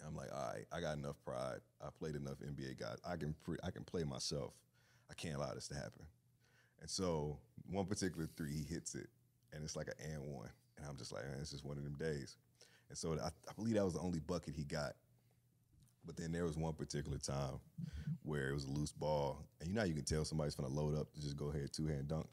I'm 0.06 0.16
like, 0.16 0.28
all 0.34 0.52
right, 0.52 0.66
I 0.72 0.80
got 0.80 0.98
enough 0.98 1.16
pride. 1.24 1.60
I 1.82 1.88
played 1.98 2.14
enough 2.14 2.36
NBA 2.40 2.78
guys. 2.78 2.98
I 3.06 3.16
can 3.16 3.34
pre- 3.44 3.58
I 3.62 3.70
can 3.70 3.84
play 3.84 4.04
myself. 4.04 4.52
I 5.10 5.14
can't 5.14 5.36
allow 5.36 5.54
this 5.54 5.68
to 5.68 5.74
happen. 5.74 6.06
And 6.80 6.90
so 6.90 7.38
one 7.70 7.86
particular 7.86 8.28
three, 8.36 8.52
he 8.52 8.64
hits 8.64 8.94
it, 8.94 9.08
and 9.52 9.64
it's 9.64 9.76
like 9.76 9.88
an 9.88 10.12
and 10.12 10.34
one. 10.34 10.50
And 10.76 10.86
I'm 10.86 10.96
just 10.96 11.12
like, 11.12 11.24
man, 11.24 11.38
it's 11.40 11.50
just 11.50 11.64
one 11.64 11.78
of 11.78 11.84
them 11.84 11.96
days. 11.98 12.36
And 12.88 12.98
so 12.98 13.16
I, 13.22 13.28
I 13.28 13.52
believe 13.56 13.74
that 13.74 13.84
was 13.84 13.94
the 13.94 14.00
only 14.00 14.18
bucket 14.18 14.54
he 14.54 14.64
got. 14.64 14.92
But 16.04 16.16
then 16.16 16.32
there 16.32 16.44
was 16.44 16.58
one 16.58 16.74
particular 16.74 17.16
time 17.16 17.58
where 18.22 18.50
it 18.50 18.54
was 18.54 18.64
a 18.64 18.70
loose 18.70 18.92
ball, 18.92 19.46
and 19.60 19.68
you 19.68 19.74
know 19.74 19.80
how 19.80 19.86
you 19.86 19.94
can 19.94 20.04
tell 20.04 20.24
somebody's 20.24 20.54
gonna 20.54 20.68
load 20.68 20.98
up 20.98 21.12
to 21.14 21.20
just 21.20 21.36
go 21.36 21.48
ahead 21.50 21.72
two 21.72 21.86
hand 21.86 22.08
dunk. 22.08 22.26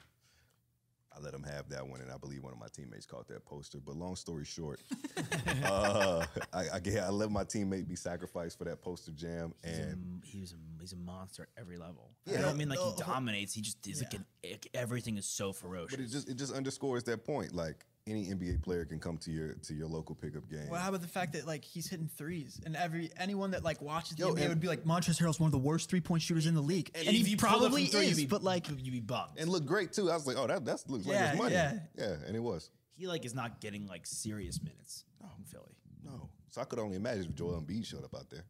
I 1.16 1.20
let 1.20 1.34
him 1.34 1.44
have 1.44 1.68
that 1.70 1.86
one, 1.88 2.00
and 2.02 2.10
I 2.12 2.18
believe 2.18 2.42
one 2.44 2.54
of 2.54 2.60
my 2.60 2.68
teammates 2.74 3.06
caught 3.06 3.28
that 3.28 3.44
poster. 3.46 3.80
But 3.86 3.96
long 3.98 4.16
story 4.16 4.46
short, 4.46 4.80
uh, 5.66 6.26
I, 6.54 6.66
I, 6.76 6.80
ga- 6.80 7.00
I 7.02 7.10
let 7.10 7.30
my 7.32 7.44
teammate 7.44 7.88
be 7.88 7.96
sacrificed 7.96 8.58
for 8.58 8.64
that 8.66 8.82
poster 8.82 9.12
jam, 9.12 9.54
and 9.64 10.22
Mm, 10.22 10.26
he 10.26 10.40
was 10.40 10.54
a, 10.54 10.56
he's 10.80 10.94
a 10.94 10.98
monster 10.98 11.44
at 11.44 11.50
every 11.62 11.78
level. 11.78 12.10
Yeah. 12.26 12.40
I 12.40 12.42
don't 12.44 12.58
mean 12.58 12.70
like 12.70 12.80
he 12.80 12.92
dominates. 12.98 13.54
He 13.54 13.62
just 13.62 13.86
is 13.88 14.02
like 14.02 14.14
an 14.14 14.26
everything 14.74 15.18
is 15.18 15.26
so 15.26 15.52
ferocious. 15.52 15.96
But 15.98 16.06
it 16.06 16.10
just 16.10 16.30
it 16.30 16.36
just 16.38 16.54
underscores 16.54 17.04
that 17.06 17.26
point. 17.26 17.54
Like 17.54 17.86
any 18.08 18.26
NBA 18.26 18.64
player 18.64 18.84
can 18.86 19.00
come 19.00 19.18
to 19.20 19.32
your 19.32 19.54
to 19.54 19.74
your 19.74 19.88
local 19.88 20.16
pickup 20.16 20.50
game. 20.50 20.68
Well, 20.70 20.82
how 20.82 20.90
about 20.90 21.02
the 21.02 21.08
fact 21.08 21.34
that 21.34 21.46
like 21.46 21.64
he's 21.64 21.88
hitting 21.88 22.10
threes, 22.18 22.60
and 22.66 22.76
every 22.76 23.10
anyone 23.18 23.52
that 23.52 23.64
like 23.64 23.82
watches 23.82 24.16
the 24.18 24.24
Yo, 24.26 24.34
NBA 24.34 24.40
and- 24.42 24.50
would 24.50 24.60
be 24.60 24.68
like 24.68 24.84
Montrezl 24.84 25.20
Harrell's 25.20 25.40
one 25.40 25.48
of 25.48 25.52
the 25.52 25.58
worst 25.60 25.90
three 25.90 26.02
point 26.02 26.22
shooters 26.24 26.46
in 26.48 26.56
the 26.56 26.62
league, 26.62 26.90
and, 26.96 27.06
if 27.08 27.14
he 27.26 27.32
you 27.32 27.38
probably 27.38 27.86
three, 27.86 28.08
is. 28.08 28.18
be, 28.18 28.26
but 28.26 28.44
like, 28.44 28.68
you'd 28.70 28.92
be 28.92 29.00
bummed. 29.00 29.34
and 29.38 29.50
look 29.50 29.66
great 29.66 29.94
too. 29.94 30.10
I 30.10 30.16
was 30.16 30.26
like, 30.28 30.38
oh, 30.38 30.48
that 30.48 30.66
that 30.66 30.84
looks 30.90 31.06
like 31.06 31.16
Yeah, 31.16 31.30
it's 31.32 31.38
money. 31.38 31.54
yeah. 31.54 31.80
yeah, 31.98 32.16
and 32.26 32.36
it 32.36 32.42
was. 32.42 32.70
he 32.96 33.08
like 33.08 33.24
is 33.26 33.36
not 33.36 33.62
getting 33.62 33.86
like 33.88 34.06
serious 34.08 34.62
minutes 34.62 35.06
in 35.38 35.44
Philly. 35.46 35.76
No, 36.04 36.30
so 36.50 36.62
I 36.62 36.66
could 36.66 36.80
only 36.80 36.98
imagine 36.98 37.26
if 37.26 37.36
Joel 37.36 37.62
Embiid 37.62 37.86
showed 37.86 38.04
up 38.04 38.16
out 38.16 38.30
there. 38.30 38.46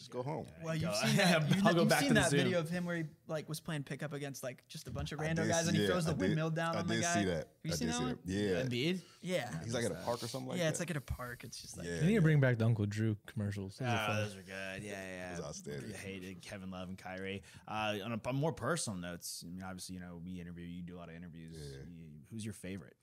Just 0.00 0.10
go 0.10 0.22
home. 0.22 0.46
well, 0.64 0.74
you've 0.74 0.94
seen 1.04 1.16
that, 1.16 1.46
you've, 1.54 1.66
I'll 1.66 1.74
go 1.74 1.80
you've 1.80 1.88
back 1.90 2.00
seen 2.00 2.08
to 2.08 2.14
the 2.14 2.20
that 2.20 2.30
Zoom. 2.30 2.40
video 2.40 2.58
of 2.58 2.70
him 2.70 2.86
where 2.86 2.96
he 2.96 3.04
like 3.28 3.46
was 3.50 3.60
playing 3.60 3.82
pickup 3.82 4.14
against 4.14 4.42
like 4.42 4.66
just 4.66 4.88
a 4.88 4.90
bunch 4.90 5.12
of 5.12 5.20
random 5.20 5.44
did 5.46 5.52
guys, 5.52 5.68
and 5.68 5.76
he 5.76 5.82
yeah, 5.82 5.88
throws 5.90 6.06
the 6.06 6.12
I 6.12 6.14
did- 6.14 6.20
windmill 6.22 6.48
down 6.48 6.74
I 6.74 6.78
on 6.80 6.86
the 6.86 6.94
did 6.94 7.02
guy. 7.02 7.14
see 7.14 7.24
that. 7.26 7.34
Have 7.36 7.46
you 7.64 7.72
I 7.72 7.74
seen 7.74 7.88
did 7.88 7.94
that 7.94 7.98
see 7.98 8.04
one? 8.04 8.18
that. 8.24 8.32
Yeah, 8.32 8.62
Embiid? 8.92 9.00
Yeah, 9.22 9.50
he's 9.62 9.74
like 9.74 9.84
at 9.84 9.92
a 9.92 9.96
park 9.96 10.22
or 10.22 10.26
something 10.28 10.48
like 10.48 10.56
yeah, 10.58 10.64
that. 10.64 10.70
it's 10.70 10.80
like 10.80 10.90
at 10.90 10.96
a 10.96 11.02
park. 11.02 11.44
It's 11.44 11.60
just 11.60 11.76
like 11.76 11.86
yeah, 11.86 12.00
They 12.00 12.06
need 12.06 12.14
to 12.14 12.22
bring 12.22 12.40
back 12.40 12.56
the 12.56 12.64
Uncle 12.64 12.86
Drew 12.86 13.14
commercials. 13.26 13.76
Those 13.76 13.88
are 13.88 14.06
fun. 14.06 14.16
those 14.16 14.34
are 14.36 14.42
good. 14.42 14.82
Yeah, 14.82 14.92
yeah. 14.92 15.30
was 15.36 15.40
outstanding. 15.44 15.92
I 15.92 15.96
hated 15.98 16.40
Kevin 16.40 16.70
Love 16.70 16.88
and 16.88 16.96
Kyrie. 16.96 17.42
Uh, 17.68 17.96
on, 18.02 18.12
a, 18.12 18.20
on 18.28 18.36
more 18.36 18.52
personal 18.52 18.98
notes, 18.98 19.44
I 19.46 19.50
mean, 19.50 19.62
obviously, 19.62 19.96
you 19.96 20.00
know, 20.00 20.18
we 20.24 20.40
interview 20.40 20.64
you, 20.64 20.82
do 20.82 20.96
a 20.96 20.98
lot 20.98 21.10
of 21.10 21.14
interviews. 21.14 21.54
You- 21.54 21.84
who's 22.30 22.42
your 22.44 22.54
favorite? 22.54 22.94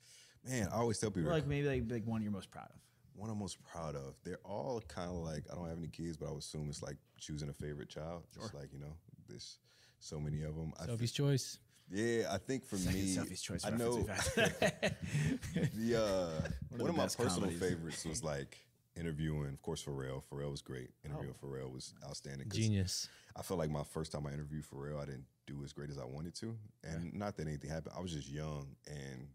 man. 0.47 0.67
I 0.71 0.77
always 0.77 0.97
tell 0.97 1.11
people 1.11 1.29
Or 1.29 1.33
like 1.33 1.45
maybe 1.45 1.67
like, 1.67 1.83
like 1.91 2.07
one 2.07 2.21
you're 2.23 2.31
most 2.31 2.49
proud 2.49 2.69
of. 2.73 2.79
One 3.17 3.29
I'm 3.29 3.39
most 3.39 3.57
proud 3.63 3.95
of. 3.95 4.15
They're 4.23 4.39
all 4.45 4.81
kind 4.87 5.09
of 5.09 5.17
like 5.17 5.43
I 5.51 5.55
don't 5.55 5.67
have 5.67 5.77
any 5.77 5.87
kids, 5.87 6.17
but 6.17 6.27
I 6.27 6.31
would 6.31 6.39
assume 6.43 6.67
it's 6.69 6.83
like 6.83 6.97
choosing 7.19 7.49
a 7.49 7.53
favorite 7.53 7.89
child. 7.89 8.23
It's 8.35 8.53
like 8.53 8.71
you 8.71 8.79
know, 8.79 8.93
there's 9.27 9.57
so 9.99 10.19
many 10.19 10.43
of 10.43 10.55
them. 10.55 10.71
I 10.79 10.85
Sophie's 10.85 11.11
choice. 11.11 11.57
Yeah, 11.89 12.27
I 12.31 12.37
think 12.37 12.65
for 12.65 12.75
me, 12.75 13.07
Sophie's 13.07 13.41
Choice 13.41 13.63
I 13.65 13.69
know 13.69 13.95
we've 13.95 14.05
the 14.35 15.95
uh, 15.95 16.45
of 16.73 16.79
one 16.79 16.83
the 16.83 16.85
of 16.89 16.95
my 16.97 17.03
personal 17.05 17.49
comedies. 17.49 17.59
favorites 17.59 18.05
was 18.05 18.23
like 18.23 18.57
interviewing, 18.95 19.47
of 19.53 19.61
course, 19.61 19.83
Pharrell. 19.83 20.21
Pharrell 20.31 20.51
was 20.51 20.61
great. 20.61 20.89
Interviewing 21.05 21.33
Oh. 21.41 21.45
Pharrell 21.47 21.71
was 21.71 21.93
outstanding. 22.05 22.49
Genius. 22.49 23.07
I 23.37 23.41
felt 23.41 23.59
like 23.59 23.69
my 23.69 23.83
first 23.83 24.11
time 24.11 24.25
I 24.27 24.33
interviewed 24.33 24.65
Pharrell, 24.65 25.01
I 25.01 25.05
didn't 25.05 25.25
do 25.45 25.63
as 25.63 25.71
great 25.71 25.89
as 25.89 25.97
I 25.97 26.05
wanted 26.05 26.35
to, 26.35 26.57
and 26.83 27.13
not 27.13 27.37
that 27.37 27.47
anything 27.47 27.69
happened. 27.69 27.93
I 27.97 28.01
was 28.01 28.11
just 28.11 28.29
young, 28.29 28.67
and 28.87 29.27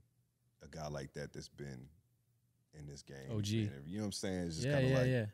a 0.63 0.69
guy 0.69 0.89
like 0.89 1.13
that 1.15 1.33
that's 1.33 1.49
been 1.49 1.87
in 2.79 2.87
this 2.87 3.03
game, 3.03 3.17
OG. 3.31 3.43
been 3.45 3.61
interview- 3.61 3.81
you 3.87 3.97
know 3.97 4.03
what 4.03 4.07
I'm 4.07 4.13
saying? 4.13 4.47
It's 4.47 4.55
just 4.57 4.67
Yeah, 4.67 4.73
kind 4.75 4.85
of 4.87 4.91
yeah, 4.93 4.99
like 4.99 5.07
yeah. 5.09 5.27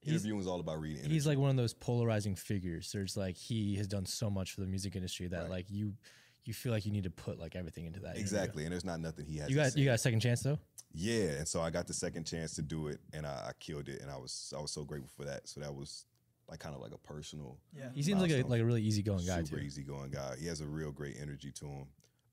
He's- 0.00 0.14
interviewing 0.14 0.40
is 0.40 0.46
all 0.46 0.60
about 0.60 0.80
reading. 0.80 1.04
He's 1.10 1.26
like 1.26 1.38
one 1.38 1.50
of 1.50 1.56
those 1.56 1.74
polarizing 1.74 2.36
figures. 2.36 2.90
There's 2.92 3.16
like 3.16 3.36
he 3.36 3.74
has 3.76 3.86
done 3.88 4.06
so 4.06 4.30
much 4.30 4.52
for 4.52 4.60
the 4.60 4.66
music 4.66 4.94
industry 4.96 5.26
that 5.28 5.42
Right. 5.42 5.50
like 5.50 5.70
you 5.70 5.94
you 6.44 6.54
feel 6.54 6.72
like 6.72 6.86
you 6.86 6.92
need 6.92 7.04
to 7.04 7.10
put 7.10 7.38
like 7.38 7.56
everything 7.56 7.84
into 7.84 8.00
that. 8.00 8.10
interview. 8.16 8.22
exactly, 8.22 8.64
and 8.64 8.72
there's 8.72 8.84
not 8.84 9.00
nothing 9.00 9.26
he 9.26 9.36
has. 9.38 9.50
You 9.50 9.56
got 9.56 9.76
you 9.76 9.84
got 9.84 9.94
a 9.94 9.98
second 9.98 10.20
chance 10.20 10.40
though. 10.42 10.58
Yeah, 10.94 11.32
and 11.32 11.46
so 11.46 11.60
I 11.60 11.68
got 11.70 11.86
the 11.86 11.92
second 11.92 12.24
chance 12.24 12.54
to 12.54 12.62
do 12.62 12.88
it, 12.88 13.00
and 13.12 13.26
I, 13.26 13.48
I 13.48 13.52
killed 13.58 13.88
it, 13.90 14.00
and 14.00 14.10
I 14.10 14.16
was 14.16 14.54
I 14.56 14.60
was 14.60 14.70
so 14.70 14.84
grateful 14.84 15.10
for 15.14 15.24
that. 15.26 15.46
So 15.48 15.60
that 15.60 15.74
was 15.74 16.06
like 16.48 16.60
kind 16.60 16.74
of 16.74 16.80
like 16.80 16.92
a 16.92 16.98
personal. 16.98 17.58
yeah. 17.76 17.90
He 17.92 18.02
seems 18.02 18.22
like 18.22 18.30
a 18.30 18.42
like 18.44 18.62
a 18.62 18.64
really 18.64 18.82
easygoing 18.82 19.26
guy 19.26 19.42
super 19.42 19.58
too. 19.60 19.66
easygoing 19.66 20.10
guy. 20.12 20.36
He 20.38 20.46
has 20.46 20.60
a 20.62 20.66
real 20.66 20.92
great 20.92 21.16
energy 21.20 21.50
to 21.52 21.66
him. 21.66 21.86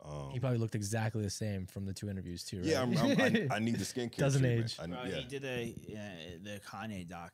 Um, 0.08 0.30
He 0.32 0.40
probably 0.40 0.60
looked 0.60 0.76
exactly 0.76 1.22
the 1.24 1.30
same 1.30 1.66
from 1.66 1.86
the 1.86 1.94
two 1.94 2.10
interviews 2.10 2.44
too. 2.44 2.58
Right? 2.58 2.66
yeah, 2.68 2.82
I'm, 2.82 2.98
I'm, 2.98 3.20
I, 3.22 3.48
I 3.56 3.60
need 3.60 3.76
the 3.78 3.86
skincare. 3.94 4.18
Doesn't 4.18 4.42
treatment. 4.42 4.66
age. 4.66 4.78
I, 4.82 4.88
Bro, 4.88 5.00
yeah. 5.06 5.16
He 5.16 5.24
did 5.26 5.44
a 5.46 5.76
uh, 5.94 6.00
the 6.44 6.60
Kanye 6.70 7.08
doc. 7.08 7.34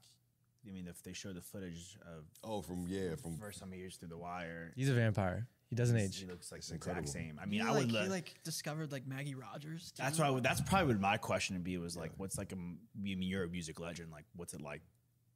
I 0.67 0.69
mean, 0.71 0.85
if 0.87 1.01
they 1.01 1.13
show 1.13 1.33
the 1.33 1.41
footage 1.41 1.97
of 2.05 2.23
Oh, 2.43 2.61
from 2.61 2.85
yeah, 2.87 3.15
from 3.15 3.35
first 3.37 3.59
time 3.59 3.71
he 3.71 3.79
used 3.79 3.99
through 3.99 4.09
the 4.09 4.17
wire, 4.17 4.71
He's 4.75 4.89
a 4.89 4.93
vampire. 4.93 5.47
He 5.69 5.75
doesn't 5.75 5.95
age. 5.97 6.19
he 6.19 6.25
looks 6.25 6.51
like 6.51 6.59
It's 6.59 6.67
the 6.69 6.75
exact 6.75 7.07
same. 7.07 7.37
I 7.39 7.43
I 7.43 7.45
mean, 7.45 7.59
mean, 7.59 7.67
I 7.67 7.71
like, 7.71 7.85
would 7.87 7.91
he 7.91 8.07
like 8.09 8.35
discovered 8.43 8.91
like 8.91 9.07
Maggie 9.07 9.35
Rogers. 9.35 9.93
That's 9.97 10.17
too. 10.17 10.23
why. 10.23 10.27
I 10.27 10.31
would, 10.31 10.43
that's 10.43 10.59
probably 10.61 10.93
what 10.93 10.99
my 11.01 11.17
question 11.17 11.55
would 11.55 11.63
be 11.63 11.77
was 11.77 11.95
like, 11.97 12.11
what's 12.17 12.37
like 12.37 12.51
a? 12.51 12.55
m- 12.55 12.79
I 12.97 13.01
mean, 13.01 13.21
you're 13.21 13.43
a 13.45 13.47
music 13.47 13.79
legend. 13.79 14.11
Like, 14.11 14.25
what's 14.35 14.53
it 14.53 14.61
like? 14.61 14.81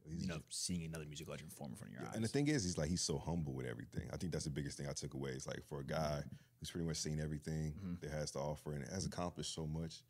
You 0.08 0.28
know, 0.28 0.40
seeing 0.50 0.84
another 0.86 1.06
music 1.06 1.28
legend 1.28 1.52
form 1.52 1.72
in 1.72 1.78
front 1.78 1.94
of 1.94 2.00
your 2.00 2.08
eyes. 2.08 2.16
And 2.16 2.24
the 2.24 2.28
thing 2.28 2.48
is, 2.48 2.64
he's 2.64 2.78
like 2.78 2.90
he's 2.90 3.02
so 3.02 3.18
humble 3.18 3.54
with 3.54 3.66
everything. 3.66 4.08
I 4.14 4.18
think 4.18 4.32
that's 4.32 4.46
the 4.46 4.52
biggest 4.52 4.78
thing 4.78 4.88
I 4.88 4.94
took 4.94 5.14
away. 5.16 5.32
It's 5.32 5.48
like 5.48 5.64
for 5.68 5.80
a 5.80 5.84
guy 5.86 6.22
who's 6.60 6.70
pretty 6.72 6.86
much 6.88 6.98
seen 6.98 7.20
everything 7.20 7.74
Mm-hmm. 7.74 7.94
that 8.02 8.12
has 8.12 8.32
to 8.32 8.40
offer 8.40 8.74
and 8.74 8.88
has 8.90 9.06
accomplished 9.06 9.54
so 9.54 9.66
much, 9.66 10.04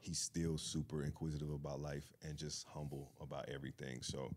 he's 0.00 0.18
still 0.18 0.58
super 0.58 1.02
inquisitive 1.04 1.50
about 1.50 1.80
life 1.80 2.12
and 2.22 2.36
just 2.36 2.66
humble 2.68 3.12
about 3.20 3.48
everything. 3.48 4.02
So 4.02 4.30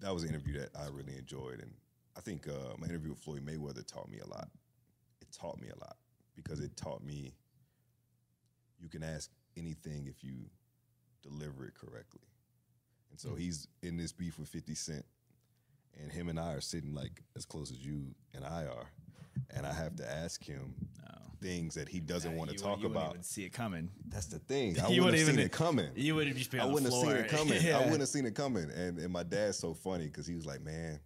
that 0.00 0.12
was 0.12 0.22
an 0.22 0.30
interview 0.30 0.58
that 0.60 0.70
I 0.78 0.86
really 0.88 1.16
enjoyed, 1.16 1.60
and 1.60 1.72
I 2.16 2.20
think 2.20 2.46
uh, 2.48 2.74
my 2.78 2.86
interview 2.86 3.10
with 3.10 3.18
Floyd 3.20 3.44
Mayweather 3.44 3.86
taught 3.86 4.10
me 4.10 4.18
a 4.18 4.26
lot. 4.26 4.48
It 5.20 5.28
taught 5.32 5.60
me 5.60 5.68
a 5.68 5.78
lot 5.78 5.96
because 6.36 6.60
it 6.60 6.76
taught 6.76 7.02
me 7.04 7.32
you 8.78 8.88
can 8.88 9.02
ask 9.02 9.30
anything 9.56 10.06
if 10.06 10.22
you 10.24 10.36
deliver 11.22 11.66
it 11.66 11.74
correctly. 11.74 12.22
And 13.10 13.18
so 13.20 13.34
he's 13.34 13.66
in 13.82 13.96
this 13.96 14.12
beef 14.12 14.38
with 14.38 14.48
50 14.48 14.74
Cent, 14.74 15.04
and 16.00 16.10
him 16.10 16.28
and 16.28 16.38
I 16.38 16.52
are 16.54 16.60
sitting 16.60 16.94
like 16.94 17.22
as 17.36 17.44
close 17.44 17.70
as 17.70 17.78
you 17.84 18.14
and 18.34 18.44
I 18.44 18.66
are. 18.66 18.90
And 19.50 19.66
I 19.66 19.72
have 19.72 19.96
to 19.96 20.08
ask 20.10 20.42
him 20.44 20.74
things 21.40 21.74
that 21.74 21.88
he 21.88 22.00
doesn't 22.00 22.36
want 22.36 22.50
to 22.50 22.54
You 22.56 22.60
talk 22.62 22.68
wouldn't- 22.76 22.82
you 22.82 22.88
wouldn't 22.90 23.02
about. 23.04 23.14
even 23.14 23.22
see 23.22 23.44
it 23.44 23.50
coming. 23.50 23.88
That's 24.08 24.26
the 24.26 24.38
thing. 24.40 24.78
I 24.80 24.88
You 24.88 25.02
wouldn't 25.04 25.18
have 25.18 25.26
wouldn't 25.28 25.36
seen 25.38 25.38
it 25.38 25.52
coming. 25.52 25.90
You 25.96 26.14
would 26.16 26.26
have 26.28 26.36
just 26.36 26.50
been 26.50 26.60
I 26.60 26.64
on 26.64 26.68
the 26.68 26.74
wouldn't 26.74 26.92
have 26.92 27.02
seen 27.02 27.16
it 27.24 27.28
coming. 27.30 27.62
Yeah. 27.62 27.76
I 27.78 27.80
wouldn't 27.84 28.00
have 28.00 28.08
seen 28.10 28.26
it 28.26 28.34
coming. 28.34 28.70
And 28.70 28.98
and 28.98 29.10
my 29.12 29.22
dad's 29.22 29.56
so 29.56 29.72
funny 29.72 30.04
because 30.06 30.26
he 30.26 30.34
was 30.34 30.44
like, 30.44 30.60
man, 30.60 31.00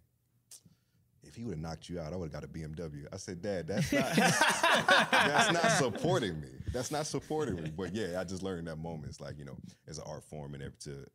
if 1.23 1.35
he 1.35 1.45
would 1.45 1.51
have 1.53 1.61
knocked 1.61 1.87
you 1.87 2.01
out, 2.01 2.11
I 2.11 2.17
would 2.17 2.31
have 2.33 2.41
got 2.41 2.43
a 2.43 2.51
BMW. 2.51 3.05
I 3.13 3.17
said, 3.17 3.41
Dad, 3.41 3.67
that's 3.67 3.91
not 3.93 4.13
that's 5.11 5.51
not 5.53 5.71
supporting 5.71 6.39
me. 6.41 6.49
That's 6.73 6.91
not 6.91 7.07
supporting 7.07 7.55
me. 7.55 7.71
But 7.75 7.95
yeah, 7.95 8.19
I 8.19 8.25
just 8.25 8.43
learned 8.43 8.67
that 8.67 8.75
moment. 8.77 9.07
It's 9.07 9.21
like, 9.21 9.39
you 9.39 9.45
know, 9.45 9.57
as 9.87 9.97
an 9.99 10.03
art 10.05 10.23
form 10.25 10.53
and 10.53 10.63
to 10.81 11.05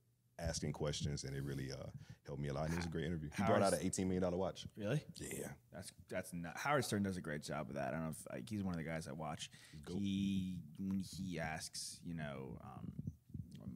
asking 0.41 0.73
questions 0.73 1.25
and 1.25 1.37
it 1.37 1.45
really 1.45 1.71
uh, 1.73 1.87
helped 2.27 2.41
me 2.41 2.49
a 2.49 2.53
lot. 2.53 2.65
And 2.65 2.75
it 2.75 2.77
was 2.77 2.87
a 2.87 2.91
great 2.91 3.05
interview. 3.05 3.29
He 3.37 3.43
brought 3.45 3.63
out 3.63 3.73
an 3.73 3.81
$18 3.81 4.07
million 4.07 4.37
watch. 4.37 4.67
Really? 4.77 5.03
Yeah. 5.21 5.49
That's 5.73 5.93
that's 6.09 6.33
not, 6.33 6.57
Howard 6.57 6.85
Stern 6.85 7.03
does 7.03 7.17
a 7.17 7.21
great 7.21 7.43
job 7.43 7.69
with 7.69 7.77
that. 7.77 7.89
I 7.89 7.91
don't 7.93 8.05
know 8.05 8.11
if 8.11 8.27
like, 8.33 8.49
he's 8.49 8.63
one 8.63 8.75
of 8.75 8.79
the 8.79 8.85
guys 8.85 9.07
I 9.09 9.13
watch. 9.13 9.51
He 9.89 10.59
when 10.79 11.03
he 11.03 11.39
asks, 11.39 12.01
you 12.05 12.15
know, 12.15 12.59
um, 12.63 12.93
um, 13.63 13.73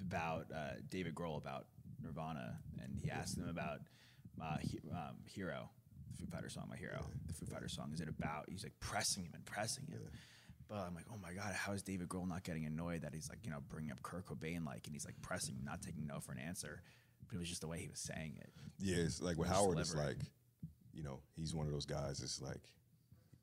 about 0.00 0.46
uh, 0.54 0.74
David 0.88 1.14
Grohl 1.14 1.36
about 1.36 1.66
Nirvana, 2.02 2.58
and 2.82 2.96
he 2.96 3.10
asked 3.10 3.36
them 3.38 3.48
about 3.48 3.78
uh, 4.42 4.56
he, 4.60 4.80
um, 4.92 5.16
Hero, 5.26 5.68
the 6.10 6.16
Foo 6.16 6.26
Fighter 6.30 6.48
song, 6.48 6.66
my 6.68 6.76
hero. 6.76 7.04
The 7.26 7.34
Foo 7.34 7.46
Fighter 7.46 7.68
song. 7.68 7.90
Is 7.92 8.00
it 8.00 8.08
about? 8.08 8.46
He's 8.48 8.62
like 8.62 8.78
pressing 8.80 9.24
him 9.24 9.32
and 9.34 9.44
pressing 9.44 9.86
him. 9.86 10.00
But 10.70 10.86
I'm 10.86 10.94
like, 10.94 11.06
oh 11.12 11.18
my 11.20 11.32
god, 11.32 11.52
how 11.54 11.72
is 11.72 11.82
David 11.82 12.08
Grohl 12.08 12.28
not 12.28 12.44
getting 12.44 12.64
annoyed 12.64 13.02
that 13.02 13.12
he's 13.12 13.28
like, 13.28 13.40
you 13.42 13.50
know, 13.50 13.58
bringing 13.68 13.90
up 13.90 14.00
Kurt 14.04 14.24
Cobain 14.26 14.64
like, 14.64 14.86
and 14.86 14.94
he's 14.94 15.04
like 15.04 15.20
pressing, 15.20 15.56
not 15.64 15.82
taking 15.82 16.06
no 16.06 16.20
for 16.20 16.30
an 16.30 16.38
answer. 16.38 16.80
But 17.28 17.34
it 17.34 17.38
was 17.40 17.48
just 17.48 17.60
the 17.60 17.66
way 17.66 17.80
he 17.80 17.88
was 17.88 17.98
saying 17.98 18.34
it. 18.40 18.50
Yeah, 18.78 18.98
it's 18.98 19.20
like 19.20 19.36
with 19.36 19.48
Just 19.48 19.60
Howard, 19.60 19.78
it's 19.80 19.96
like, 19.96 20.18
you 20.92 21.02
know, 21.02 21.18
he's 21.34 21.54
one 21.56 21.66
of 21.66 21.72
those 21.72 21.86
guys. 21.86 22.22
It's 22.22 22.40
like 22.40 22.60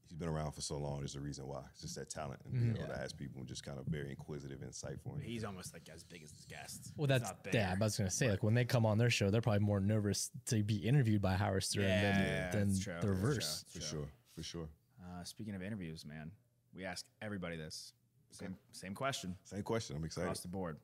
he's 0.07 0.17
been 0.17 0.30
around 0.30 0.53
for 0.53 0.61
so 0.61 0.78
long. 0.78 0.99
There's 0.99 1.15
a 1.15 1.19
reason 1.19 1.47
why. 1.47 1.63
It's 1.73 1.82
just 1.82 1.95
that 1.95 2.09
talent 2.09 2.39
and 2.45 2.53
being 2.53 2.78
able 2.78 2.88
to 2.93 2.97
ask 3.01 3.17
people 3.17 3.39
and 3.39 3.47
just 3.47 3.65
kind 3.65 3.78
of 3.78 3.86
very 3.88 4.09
inquisitive, 4.09 4.59
insightful. 4.61 5.15
And 5.15 5.21
He's 5.21 5.43
almost 5.43 5.73
like 5.73 5.89
as 5.93 6.03
big 6.05 6.23
as 6.23 6.32
his 6.32 6.45
guests. 6.45 6.93
Well, 6.95 7.07
He's 7.07 7.19
that's 7.19 7.34
not 7.45 7.53
yeah. 7.53 7.75
I 7.75 7.84
was 7.84 7.97
gonna 7.97 8.09
say 8.09 8.30
like 8.30 8.41
when 8.41 8.53
they 8.53 8.63
come 8.63 8.86
on 8.86 8.97
their 8.97 9.09
show, 9.09 9.30
they're 9.32 9.41
probably 9.41 9.59
more 9.65 9.82
nervous 9.82 10.32
to 10.47 10.63
be 10.63 10.78
interviewed 10.78 11.21
by 11.21 11.36
Howard 11.36 11.63
Stern 11.63 11.84
Yeah, 11.84 12.51
than, 12.51 12.67
that's 12.69 12.86
than 12.86 12.93
true, 12.93 12.93
the 13.01 13.07
that's 13.07 13.21
reverse. 13.23 13.65
for 13.69 13.82
sure, 13.82 14.07
for 14.34 14.43
sure. 14.43 14.69
Uh, 15.01 15.23
speaking 15.25 15.55
of 15.55 15.61
interviews, 15.61 16.05
man, 16.05 16.32
we 16.76 16.86
ask 16.86 17.05
everybody 17.22 17.57
this. 17.57 17.93
Same 18.32 18.55
same 18.72 18.93
question 18.93 19.36
Same 19.45 19.63
question. 19.63 19.95
I'm 19.95 20.03
excited. 20.03 20.26
across 20.26 20.41
the 20.41 20.47
board. 20.47 20.78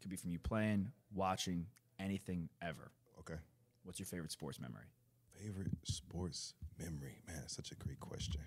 Could 0.00 0.10
be 0.10 0.16
from 0.16 0.30
you 0.30 0.38
playing, 0.38 0.90
watching, 1.14 1.66
anything 1.98 2.48
ever. 2.60 2.90
Okay. 3.20 3.40
What's 3.84 3.98
your 3.98 4.06
favorite 4.06 4.32
sports 4.32 4.60
memory? 4.60 4.84
Favorite 5.40 5.70
sports 5.84 6.54
memory? 6.78 7.22
Man, 7.26 7.36
that's 7.40 7.54
such 7.56 7.72
a 7.72 7.74
great 7.76 8.00
question. 8.00 8.40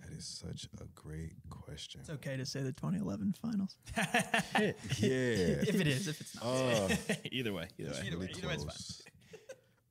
That 0.00 0.12
is 0.16 0.26
such 0.26 0.68
a 0.80 0.84
great 0.94 1.32
question. 1.48 2.00
It's 2.00 2.10
okay 2.10 2.36
to 2.36 2.44
say 2.44 2.60
the 2.60 2.72
2011 2.72 3.34
finals. 3.40 3.76
yeah. 3.96 4.72
if 5.00 5.80
it 5.80 5.86
is, 5.86 6.08
if 6.08 6.20
it's 6.20 6.34
not. 6.34 6.44
Uh, 6.44 6.88
either 7.32 7.52
way, 7.52 7.68
either 7.78 7.92
way. 7.92 8.10
really 8.10 8.28
close. 8.28 9.02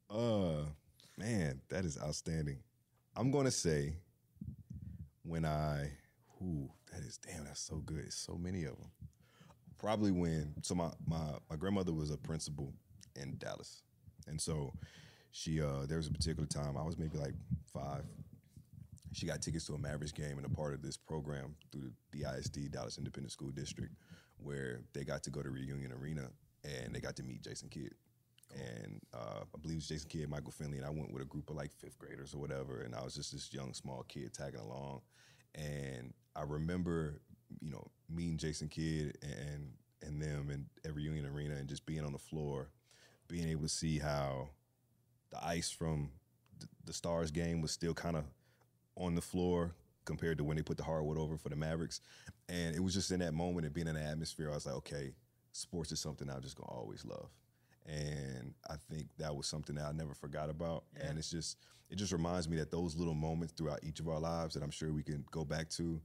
Uh, 0.10 0.66
man, 1.18 1.62
that 1.70 1.84
is 1.84 1.98
outstanding. 2.02 2.60
I'm 3.16 3.32
gonna 3.32 3.52
say 3.52 3.96
when 5.24 5.46
I, 5.46 5.90
who 6.40 6.70
that 6.92 7.02
is 7.02 7.18
damn, 7.18 7.46
that's 7.46 7.62
so 7.62 7.78
good. 7.78 8.12
So 8.14 8.36
many 8.36 8.66
of 8.66 8.78
them. 8.78 8.92
Probably 9.80 10.12
when 10.12 10.54
so 10.62 10.76
my 10.76 10.92
my 11.06 11.36
my 11.50 11.56
grandmother 11.58 11.92
was 11.92 12.12
a 12.12 12.18
principal 12.18 12.74
in 13.16 13.38
Dallas, 13.38 13.82
and 14.28 14.40
so 14.40 14.74
she 15.32 15.62
uh 15.62 15.86
there 15.88 15.98
was 15.98 16.08
a 16.08 16.12
particular 16.12 16.48
time 16.48 16.78
I 16.78 16.84
was 16.84 16.98
maybe 16.98 17.18
like 17.18 17.34
five. 17.74 18.04
She 19.12 19.26
got 19.26 19.42
tickets 19.42 19.66
to 19.68 19.74
a 19.74 19.78
Mavericks 19.78 20.12
game 20.12 20.38
and 20.38 20.46
a 20.46 20.50
part 20.50 20.74
of 20.74 20.82
this 20.82 20.98
program 20.98 21.56
through 21.72 21.92
the 22.12 22.26
ISD 22.38 22.72
Dallas 22.72 22.98
Independent 22.98 23.32
School 23.32 23.52
District, 23.52 23.94
where 24.38 24.82
they 24.94 25.04
got 25.04 25.22
to 25.24 25.30
go 25.30 25.44
to 25.44 25.50
Reunion 25.50 25.92
Arena 25.92 26.30
and 26.64 26.96
they 26.96 27.00
got 27.00 27.16
to 27.18 27.24
meet 27.24 27.44
Jason 27.44 27.70
Kidd. 27.70 27.94
And 28.54 29.02
uh, 29.14 29.42
I 29.42 29.58
believe 29.62 29.76
it 29.76 29.78
was 29.78 29.88
Jason 29.88 30.10
Kidd, 30.10 30.30
Michael 30.30 30.52
Finley, 30.52 30.78
and 30.78 30.86
I 30.86 30.90
went 30.90 31.12
with 31.12 31.22
a 31.22 31.26
group 31.26 31.50
of 31.50 31.56
like 31.56 31.72
fifth 31.72 31.98
graders 31.98 32.34
or 32.34 32.38
whatever, 32.38 32.82
and 32.82 32.96
I 32.96 33.04
was 33.04 33.16
just 33.16 33.32
this 33.32 33.54
young 33.54 33.74
small 33.74 34.06
kid 34.08 34.34
tagging 34.34 34.60
along, 34.60 35.02
and 35.56 36.14
I 36.36 36.44
remember, 36.44 37.22
you 37.62 37.72
know, 37.72 37.88
meeting 38.10 38.38
Jason 38.38 38.68
Kidd 38.70 39.18
and 39.22 39.72
and 40.02 40.22
them 40.22 40.50
and 40.52 40.66
every 40.86 41.04
Union 41.04 41.26
Arena 41.26 41.56
and 41.56 41.68
just 41.68 41.86
being 41.86 42.04
on 42.04 42.12
the 42.12 42.20
floor, 42.20 42.70
being 43.28 43.48
able 43.48 43.64
to 43.64 43.70
see 43.70 44.00
how 44.00 44.50
the 45.32 45.44
ice 45.44 45.72
from 45.72 46.10
th- 46.60 46.70
the 46.86 46.94
Stars 46.94 47.32
game 47.32 47.62
was 47.62 47.72
still 47.72 47.94
kind 47.94 48.18
of 48.18 48.26
on 48.98 49.16
the 49.16 49.22
floor 49.22 49.74
compared 50.06 50.38
to 50.38 50.44
when 50.44 50.58
they 50.58 50.64
put 50.64 50.78
the 50.78 50.84
hardwood 50.84 51.18
over 51.18 51.38
for 51.38 51.50
the 51.50 51.56
Mavericks, 51.56 52.02
and 52.50 52.76
it 52.76 52.84
was 52.84 52.94
just 52.94 53.12
in 53.12 53.20
that 53.22 53.34
moment 53.34 53.66
and 53.66 53.74
being 53.74 53.88
in 53.88 53.96
the 53.96 54.02
atmosphere, 54.02 54.52
I 54.52 54.56
was 54.56 54.66
like, 54.66 54.76
okay, 54.76 55.14
sports 55.54 55.92
is 55.92 56.02
something 56.02 56.30
I'm 56.30 56.42
just 56.42 56.58
gonna 56.58 56.72
always 56.72 57.06
love 57.06 57.30
and 57.86 58.54
I 58.70 58.76
think 58.90 59.08
that 59.18 59.36
was 59.36 59.48
something 59.48 59.76
that 59.76 59.86
I 59.86 59.92
never 59.92 60.14
forgot 60.14 60.50
about. 60.50 60.86
Yeah. 60.98 61.08
And 61.08 61.18
it's 61.18 61.30
just 61.30 61.58
it 61.90 61.98
just 61.98 62.12
reminds 62.12 62.48
me 62.48 62.58
that 62.58 62.72
those 62.72 62.96
little 62.96 63.14
moments 63.14 63.54
throughout 63.54 63.80
each 63.84 64.00
of 64.00 64.08
our 64.08 64.20
lives 64.20 64.54
that 64.54 64.64
I'm 64.64 64.72
sure 64.72 64.92
we 64.92 65.04
can 65.04 65.24
go 65.32 65.44
back 65.44 65.70
to 65.72 66.02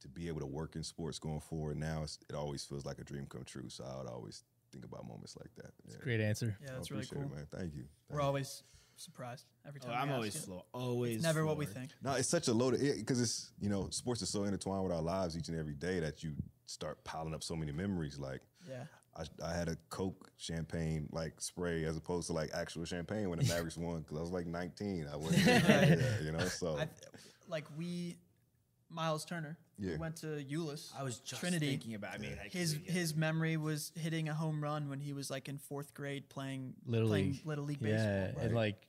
to 0.00 0.08
be 0.08 0.28
able 0.28 0.40
to 0.40 0.46
work 0.46 0.76
in 0.76 0.82
sports 0.82 1.18
going 1.18 1.40
forward. 1.40 1.76
Now 1.76 2.04
it 2.04 2.34
always 2.34 2.64
feels 2.64 2.84
like 2.84 2.98
a 2.98 3.04
dream 3.04 3.26
come 3.28 3.44
true. 3.44 3.68
So 3.68 3.84
I 3.84 3.98
would 3.98 4.08
always 4.08 4.44
think 4.72 4.84
about 4.84 5.06
moments 5.06 5.36
like 5.36 5.50
that. 5.56 5.72
That's 5.84 5.96
yeah. 5.96 6.02
a 6.02 6.04
great 6.04 6.20
answer. 6.20 6.56
Yeah, 6.62 6.70
that's 6.74 6.90
really 6.90 7.06
cool, 7.06 7.22
it, 7.22 7.34
man. 7.34 7.46
Thank 7.50 7.74
you. 7.74 7.82
Thank 7.82 8.10
We're 8.10 8.20
you. 8.20 8.26
always 8.26 8.62
surprised 8.96 9.44
every 9.66 9.80
oh, 9.84 9.88
time. 9.88 9.96
Oh, 9.98 10.02
I'm 10.02 10.12
always 10.12 10.34
slow. 10.34 10.64
Always 10.72 11.16
it's 11.16 11.22
never 11.24 11.40
floored. 11.40 11.48
what 11.48 11.58
we 11.58 11.66
think. 11.66 11.90
No, 12.02 12.12
it's 12.12 12.28
such 12.28 12.48
a 12.48 12.52
loaded 12.52 12.80
because 12.96 13.20
it's 13.20 13.50
you 13.60 13.68
know 13.68 13.88
sports 13.90 14.22
is 14.22 14.30
so 14.30 14.44
intertwined 14.44 14.84
with 14.84 14.92
our 14.92 15.02
lives 15.02 15.36
each 15.36 15.48
and 15.48 15.58
every 15.58 15.74
day 15.74 16.00
that 16.00 16.22
you 16.22 16.32
start 16.66 17.02
piling 17.04 17.34
up 17.34 17.42
so 17.42 17.56
many 17.56 17.72
memories. 17.72 18.18
Like 18.18 18.40
yeah. 18.68 18.84
I, 19.18 19.46
I, 19.46 19.52
had 19.52 19.68
a 19.68 19.76
Coke 19.90 20.30
champagne 20.36 21.08
like 21.12 21.40
spray 21.40 21.84
as 21.84 21.96
opposed 21.96 22.28
to 22.28 22.32
like 22.32 22.50
actual 22.54 22.84
champagne 22.84 23.28
when 23.28 23.38
the 23.38 23.44
Mavericks 23.46 23.76
won 23.78 24.00
because 24.00 24.16
I 24.16 24.20
was 24.20 24.30
like 24.30 24.46
19. 24.46 25.08
I 25.12 25.16
wasn't, 25.16 25.46
yeah, 25.46 25.96
you 26.22 26.32
know. 26.32 26.44
So 26.46 26.78
I, 26.78 26.88
like 27.48 27.64
we, 27.76 28.16
Miles 28.90 29.24
Turner, 29.24 29.58
yeah. 29.78 29.96
went 29.96 30.16
to 30.16 30.26
Euless. 30.26 30.92
I 30.98 31.02
was 31.02 31.18
just 31.18 31.40
Trinity. 31.40 31.68
thinking 31.68 31.94
about. 31.94 32.14
I 32.14 32.18
mean, 32.18 32.36
his 32.50 32.78
his 32.84 33.16
memory 33.16 33.56
was 33.56 33.92
hitting 33.96 34.28
a 34.28 34.34
home 34.34 34.62
run 34.62 34.88
when 34.88 35.00
he 35.00 35.12
was 35.12 35.30
like 35.30 35.48
in 35.48 35.58
fourth 35.58 35.94
grade 35.94 36.28
playing 36.28 36.74
little 36.86 37.08
playing 37.08 37.32
league. 37.32 37.40
little 37.44 37.64
league 37.64 37.78
yeah, 37.80 38.26
baseball. 38.26 38.32
Yeah, 38.36 38.44
and 38.44 38.54
like 38.54 38.86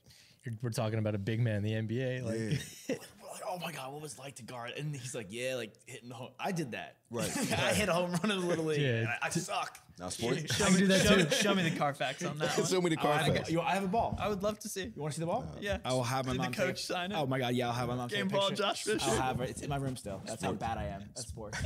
we're 0.62 0.70
talking 0.70 0.98
about 0.98 1.14
a 1.14 1.18
big 1.18 1.40
man 1.40 1.64
in 1.64 1.86
the 1.86 1.94
NBA. 1.94 2.22
Like, 2.24 2.60
yeah. 2.88 2.96
like, 3.40 3.50
oh 3.50 3.58
my 3.58 3.72
god, 3.72 3.92
what 3.92 4.02
was 4.02 4.14
it 4.14 4.18
like 4.18 4.36
to 4.36 4.42
guard? 4.42 4.72
And 4.76 4.94
he's 4.94 5.14
like, 5.14 5.28
yeah, 5.30 5.56
like 5.56 5.74
hitting 5.86 6.08
the 6.08 6.14
home. 6.14 6.30
I 6.38 6.52
did 6.52 6.72
that. 6.72 6.96
Right. 7.10 7.30
I 7.36 7.72
hit 7.72 7.88
a 7.88 7.92
home 7.92 8.12
run 8.12 8.30
in 8.30 8.40
the 8.40 8.46
little 8.46 8.66
league. 8.66 8.80
Yeah. 8.80 9.16
I, 9.22 9.26
I 9.26 9.30
suck. 9.30 9.78
Now 9.98 10.08
sports. 10.08 10.54
show, 10.56 10.70
me, 10.70 10.86
show, 10.86 11.28
show, 11.28 11.54
me 11.54 11.68
the 11.68 11.76
Carfax 11.76 12.24
on 12.24 12.38
that 12.38 12.56
one. 12.56 12.66
show 12.66 12.80
me 12.80 12.90
the 12.90 12.96
Carfax. 12.96 13.52
I, 13.52 13.60
I, 13.60 13.74
have 13.74 13.84
a 13.84 13.88
ball. 13.88 14.18
I 14.20 14.28
would 14.28 14.42
love 14.42 14.58
to 14.60 14.68
see. 14.68 14.84
You 14.84 14.92
want 14.96 15.12
to 15.12 15.16
see 15.18 15.20
the 15.20 15.26
ball? 15.26 15.46
Uh, 15.46 15.58
yeah. 15.60 15.78
I 15.84 15.92
will 15.92 16.02
have 16.02 16.26
my 16.26 16.32
Did 16.32 16.38
mom 16.42 16.50
the 16.50 16.56
coach 16.56 16.66
take, 16.66 16.96
sign 16.96 17.12
it. 17.12 17.16
Oh 17.16 17.26
my 17.26 17.38
god, 17.38 17.54
yeah, 17.54 17.66
I'll 17.66 17.72
have 17.72 17.88
my 17.88 17.96
mom 17.96 18.08
Game 18.08 18.28
take 18.28 18.38
ball, 18.38 18.48
picture. 18.48 18.62
Josh 18.62 18.84
Fisher. 18.84 19.10
I'll 19.10 19.20
have 19.20 19.40
it. 19.40 19.50
It's 19.50 19.62
in 19.62 19.68
my 19.68 19.76
room 19.76 19.96
still. 19.96 20.22
That's 20.24 20.42
sports. 20.42 20.62
how 20.62 20.74
bad 20.74 20.78
I 20.78 20.86
am 20.86 21.02
at 21.02 21.18
sports. 21.18 21.58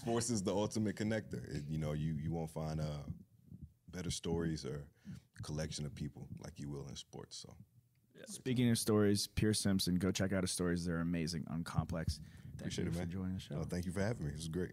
sports 0.00 0.30
is 0.30 0.42
the 0.42 0.52
ultimate 0.52 0.96
connector. 0.96 1.44
It, 1.54 1.64
you 1.68 1.78
know, 1.78 1.92
you 1.92 2.14
you 2.14 2.32
won't 2.32 2.50
find 2.50 2.80
uh, 2.80 2.84
better 3.92 4.10
stories 4.10 4.64
or 4.64 4.84
collection 5.42 5.86
of 5.86 5.94
people 5.94 6.26
like 6.42 6.58
you 6.58 6.68
will 6.68 6.86
in 6.88 6.96
sports. 6.96 7.38
So. 7.38 7.54
Speaking 8.26 8.70
of 8.70 8.78
stories, 8.78 9.26
Pierce 9.26 9.60
Simpson, 9.60 9.96
go 9.96 10.10
check 10.10 10.32
out 10.32 10.42
his 10.42 10.50
stories. 10.50 10.84
They're 10.84 11.00
amazing 11.00 11.46
on 11.50 11.64
Complex. 11.64 12.20
Thank 12.56 12.60
Appreciate 12.60 12.84
you 12.84 12.90
it, 12.90 12.96
man. 12.96 13.06
for 13.06 13.12
joining 13.12 13.34
the 13.34 13.40
show. 13.40 13.56
Oh, 13.60 13.64
thank 13.64 13.86
you 13.86 13.92
for 13.92 14.00
having 14.00 14.26
me. 14.26 14.32
It 14.32 14.36
was 14.36 14.48
great. 14.48 14.72